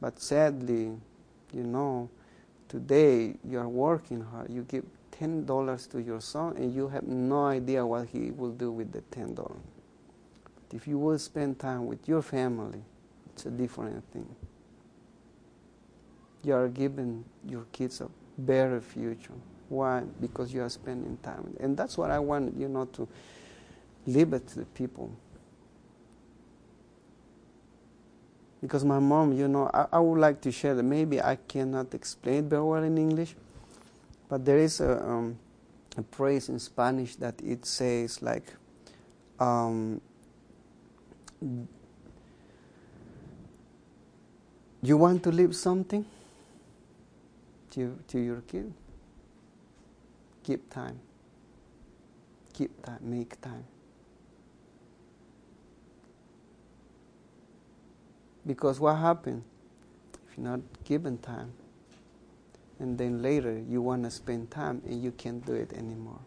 but 0.00 0.20
sadly, 0.20 0.92
you 1.52 1.62
know, 1.62 2.10
today 2.74 3.36
you 3.48 3.56
are 3.60 3.68
working 3.68 4.20
hard. 4.20 4.50
You 4.50 4.62
give 4.62 4.84
ten 5.12 5.46
dollars 5.46 5.86
to 5.88 6.02
your 6.02 6.20
son, 6.20 6.56
and 6.56 6.74
you 6.74 6.88
have 6.88 7.04
no 7.04 7.46
idea 7.46 7.86
what 7.86 8.08
he 8.08 8.32
will 8.32 8.50
do 8.50 8.72
with 8.72 8.90
the 8.90 9.00
ten 9.12 9.32
dollars. 9.32 9.62
If 10.72 10.88
you 10.88 10.98
will 10.98 11.20
spend 11.20 11.60
time 11.60 11.86
with 11.86 12.08
your 12.08 12.20
family, 12.20 12.82
it's 13.32 13.46
a 13.46 13.50
different 13.50 14.02
thing. 14.12 14.26
You 16.42 16.54
are 16.54 16.66
giving 16.66 17.24
your 17.46 17.64
kids 17.70 18.00
a 18.00 18.08
better 18.38 18.80
future. 18.80 19.38
Why? 19.68 20.02
Because 20.20 20.52
you 20.52 20.60
are 20.62 20.68
spending 20.68 21.16
time, 21.22 21.56
and 21.60 21.76
that's 21.76 21.96
what 21.96 22.10
I 22.10 22.18
want 22.18 22.56
you 22.58 22.68
know 22.68 22.86
to 22.86 23.06
leave 24.04 24.32
it 24.32 24.48
to 24.48 24.58
the 24.58 24.66
people. 24.66 25.12
Because 28.64 28.82
my 28.82 28.98
mom, 28.98 29.34
you 29.34 29.46
know, 29.46 29.70
I, 29.74 29.84
I, 29.92 29.98
would 30.00 30.18
like 30.18 30.40
to 30.40 30.50
share 30.50 30.74
that. 30.74 30.84
Maybe 30.84 31.20
I 31.20 31.36
cannot 31.36 31.92
explain 31.92 32.48
very 32.48 32.62
well 32.62 32.82
in 32.82 32.96
English, 32.96 33.36
but 34.26 34.42
there 34.42 34.56
is 34.56 34.80
a, 34.80 35.06
um, 35.06 35.38
a 35.98 36.02
phrase 36.02 36.48
in 36.48 36.58
Spanish 36.58 37.14
that 37.16 37.34
it 37.42 37.66
says 37.66 38.22
like, 38.22 38.54
um, 39.38 40.00
you 44.80 44.96
want 44.96 45.22
to 45.24 45.30
leave 45.30 45.54
something 45.54 46.06
to, 47.72 47.98
to 48.08 48.18
your 48.18 48.40
kid? 48.40 48.72
Keep 50.42 50.72
time. 50.72 50.98
Keep 52.54 52.82
time. 52.82 52.98
Make 53.02 53.38
time. 53.42 53.64
Because 58.46 58.78
what 58.80 58.96
happened 58.96 59.42
if 60.28 60.36
you're 60.36 60.46
not 60.46 60.60
given 60.84 61.18
time, 61.18 61.52
and 62.78 62.98
then 62.98 63.22
later 63.22 63.62
you 63.68 63.80
want 63.80 64.04
to 64.04 64.10
spend 64.10 64.50
time 64.50 64.82
and 64.84 65.02
you 65.02 65.12
can't 65.12 65.44
do 65.44 65.54
it 65.54 65.72
anymore? 65.72 66.20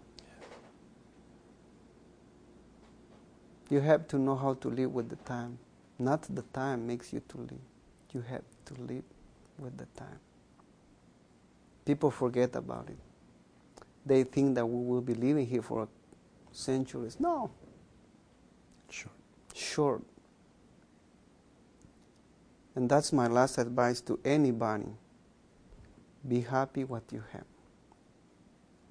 You 3.70 3.82
have 3.82 4.07
to 4.09 4.18
know 4.18 4.36
how 4.36 4.53
to 4.55 4.70
live 4.70 4.93
with 4.93 5.09
the 5.09 5.18
time. 5.18 5.59
Not 5.99 6.24
the 6.24 6.43
time 6.53 6.88
makes 6.88 7.11
you 7.11 7.22
to 7.28 7.38
live. 7.38 7.65
You 8.13 8.22
have 8.22 8.43
to 8.65 8.74
live 8.82 9.03
with 9.59 9.78
the 9.78 9.86
time. 9.97 10.20
People 11.84 12.11
forget 12.11 12.55
about 12.55 12.89
it. 12.89 12.97
They 14.05 14.24
think 14.24 14.55
that 14.55 14.65
we 14.65 14.86
will 14.86 15.01
be 15.01 15.13
living 15.13 15.45
here 15.45 15.61
for 15.61 15.88
centuries. 16.51 17.18
No. 17.20 17.51
Short. 18.89 19.15
Short. 19.53 20.03
And 22.78 22.88
that's 22.88 23.11
my 23.11 23.25
last 23.25 23.57
advice 23.57 24.01
to 24.01 24.19
anybody. 24.23 24.86
Be 26.28 26.41
happy 26.41 26.84
what 26.84 27.01
you 27.11 27.23
have. 27.34 27.45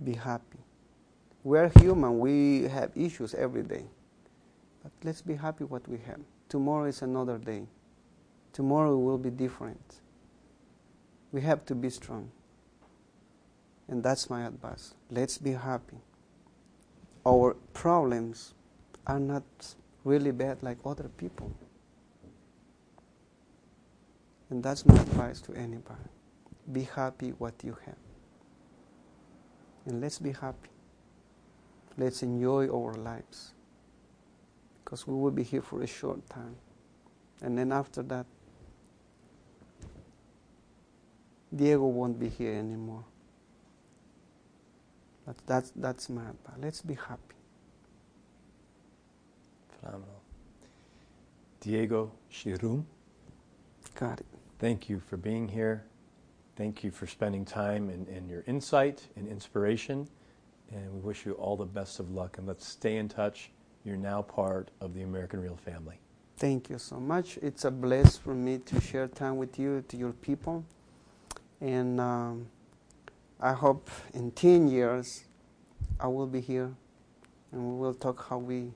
Be 0.02 0.14
happy. 0.14 0.58
We're 1.44 1.70
human, 1.78 2.18
we 2.18 2.64
have 2.64 2.90
issues 2.96 3.32
every 3.32 3.62
day. 3.62 3.84
But 4.82 4.90
let's 5.04 5.22
be 5.22 5.36
happy 5.36 5.62
what 5.62 5.86
we 5.86 5.98
have. 5.98 6.18
Tomorrow 6.48 6.86
is 6.86 7.02
another 7.02 7.38
day. 7.38 7.62
Tomorrow 8.52 8.98
will 8.98 9.18
be 9.18 9.30
different. 9.30 10.00
We 11.30 11.40
have 11.42 11.64
to 11.66 11.76
be 11.76 11.88
strong. 11.88 12.32
And 13.86 14.02
that's 14.02 14.28
my 14.28 14.46
advice. 14.46 14.94
Let's 15.12 15.38
be 15.38 15.52
happy. 15.52 15.98
Our 17.24 17.54
problems 17.72 18.52
are 19.06 19.20
not 19.20 19.44
really 20.02 20.32
bad 20.32 20.64
like 20.64 20.78
other 20.84 21.08
people. 21.16 21.52
And 24.50 24.62
that's 24.62 24.86
my 24.86 24.94
advice 24.94 25.40
to 25.42 25.54
anybody. 25.54 26.08
Be 26.70 26.82
happy 26.82 27.30
what 27.30 27.54
you 27.64 27.76
have. 27.84 27.96
And 29.86 30.00
let's 30.00 30.18
be 30.18 30.32
happy. 30.32 30.70
Let's 31.96 32.22
enjoy 32.22 32.68
our 32.68 32.94
lives. 32.94 33.54
Because 34.84 35.06
we 35.06 35.14
will 35.14 35.30
be 35.30 35.42
here 35.42 35.62
for 35.62 35.82
a 35.82 35.86
short 35.86 36.28
time. 36.28 36.56
And 37.42 37.58
then 37.58 37.72
after 37.72 38.02
that, 38.04 38.26
Diego 41.54 41.86
won't 41.86 42.18
be 42.18 42.28
here 42.28 42.54
anymore. 42.54 43.04
But 45.24 45.36
that's, 45.46 45.72
that's 45.74 46.08
my 46.08 46.22
advice. 46.22 46.56
Let's 46.60 46.82
be 46.82 46.94
happy. 46.94 47.36
Phenomenal. 49.80 50.22
Diego 51.60 52.12
Xirum. 52.30 52.84
Got 53.94 54.20
it. 54.20 54.35
Thank 54.58 54.88
you 54.88 55.00
for 55.00 55.18
being 55.18 55.48
here. 55.48 55.84
Thank 56.56 56.82
you 56.82 56.90
for 56.90 57.06
spending 57.06 57.44
time 57.44 57.90
and, 57.90 58.08
and 58.08 58.30
your 58.30 58.42
insight 58.46 59.06
and 59.16 59.28
inspiration. 59.28 60.08
And 60.72 60.92
we 60.94 61.00
wish 61.00 61.26
you 61.26 61.32
all 61.32 61.56
the 61.56 61.66
best 61.66 62.00
of 62.00 62.10
luck. 62.10 62.38
And 62.38 62.46
let's 62.46 62.66
stay 62.66 62.96
in 62.96 63.08
touch. 63.08 63.50
You're 63.84 63.98
now 63.98 64.22
part 64.22 64.70
of 64.80 64.94
the 64.94 65.02
American 65.02 65.40
Real 65.40 65.56
family. 65.56 66.00
Thank 66.38 66.70
you 66.70 66.78
so 66.78 66.98
much. 66.98 67.38
It's 67.42 67.66
a 67.66 67.70
bless 67.70 68.16
for 68.16 68.34
me 68.34 68.58
to 68.58 68.80
share 68.80 69.08
time 69.08 69.36
with 69.36 69.58
you, 69.58 69.84
to 69.88 69.96
your 69.96 70.12
people. 70.12 70.64
And 71.60 72.00
um, 72.00 72.46
I 73.38 73.52
hope 73.52 73.90
in 74.14 74.30
10 74.30 74.68
years 74.68 75.24
I 76.00 76.08
will 76.08 76.26
be 76.26 76.40
here 76.40 76.72
and 77.52 77.62
we 77.62 77.78
will 77.78 77.94
talk 77.94 78.26
how 78.28 78.38
we, 78.38 78.72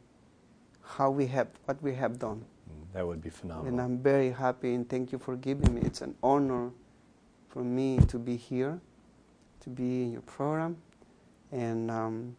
how 0.83 1.11
we 1.11 1.26
have, 1.28 1.49
what 1.64 1.83
we 1.83 1.95
have 1.95 2.18
done. 2.18 2.45
That 2.93 3.07
would 3.07 3.22
be 3.22 3.30
phenomenal. 3.30 3.68
And 3.68 3.80
I'm 3.80 3.99
very 3.99 4.30
happy 4.32 4.74
and 4.74 4.88
thank 4.88 5.12
you 5.12 5.18
for 5.18 5.36
giving 5.36 5.74
me. 5.74 5.82
It's 5.82 6.01
an 6.01 6.14
honor 6.22 6.70
for 7.49 7.62
me 7.62 7.99
to 8.09 8.18
be 8.18 8.36
here, 8.36 8.80
to 9.61 9.70
be 9.70 10.03
in 10.03 10.12
your 10.12 10.22
program. 10.22 10.76
And 11.53 11.91
um, 11.91 12.36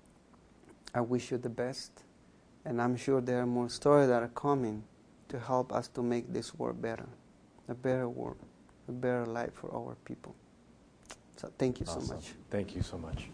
I 0.94 1.02
wish 1.02 1.32
you 1.32 1.38
the 1.38 1.50
best. 1.50 2.04
And 2.66 2.82
I'm 2.82 2.96
sure 2.96 3.22
there 3.22 3.40
are 3.42 3.46
more 3.48 3.70
stories 3.70 4.10
that 4.10 4.22
are 4.22 4.28
coming 4.30 4.84
to 5.30 5.40
help 5.40 5.72
us 5.74 5.88
to 5.90 6.04
make 6.04 6.32
this 6.34 6.54
world 6.56 6.82
better. 6.82 7.08
a 7.70 7.74
better 7.74 8.10
world, 8.10 8.38
a 8.90 8.92
better 8.92 9.26
life 9.26 9.54
for 9.54 9.74
our 9.74 9.96
people. 10.04 10.36
So 11.38 11.50
thank 11.58 11.80
you 11.80 11.86
Awesome. 11.88 12.02
so 12.06 12.14
much. 12.16 12.34
Thank 12.50 12.76
you 12.76 12.82
so 12.82 12.98
much. 12.98 13.30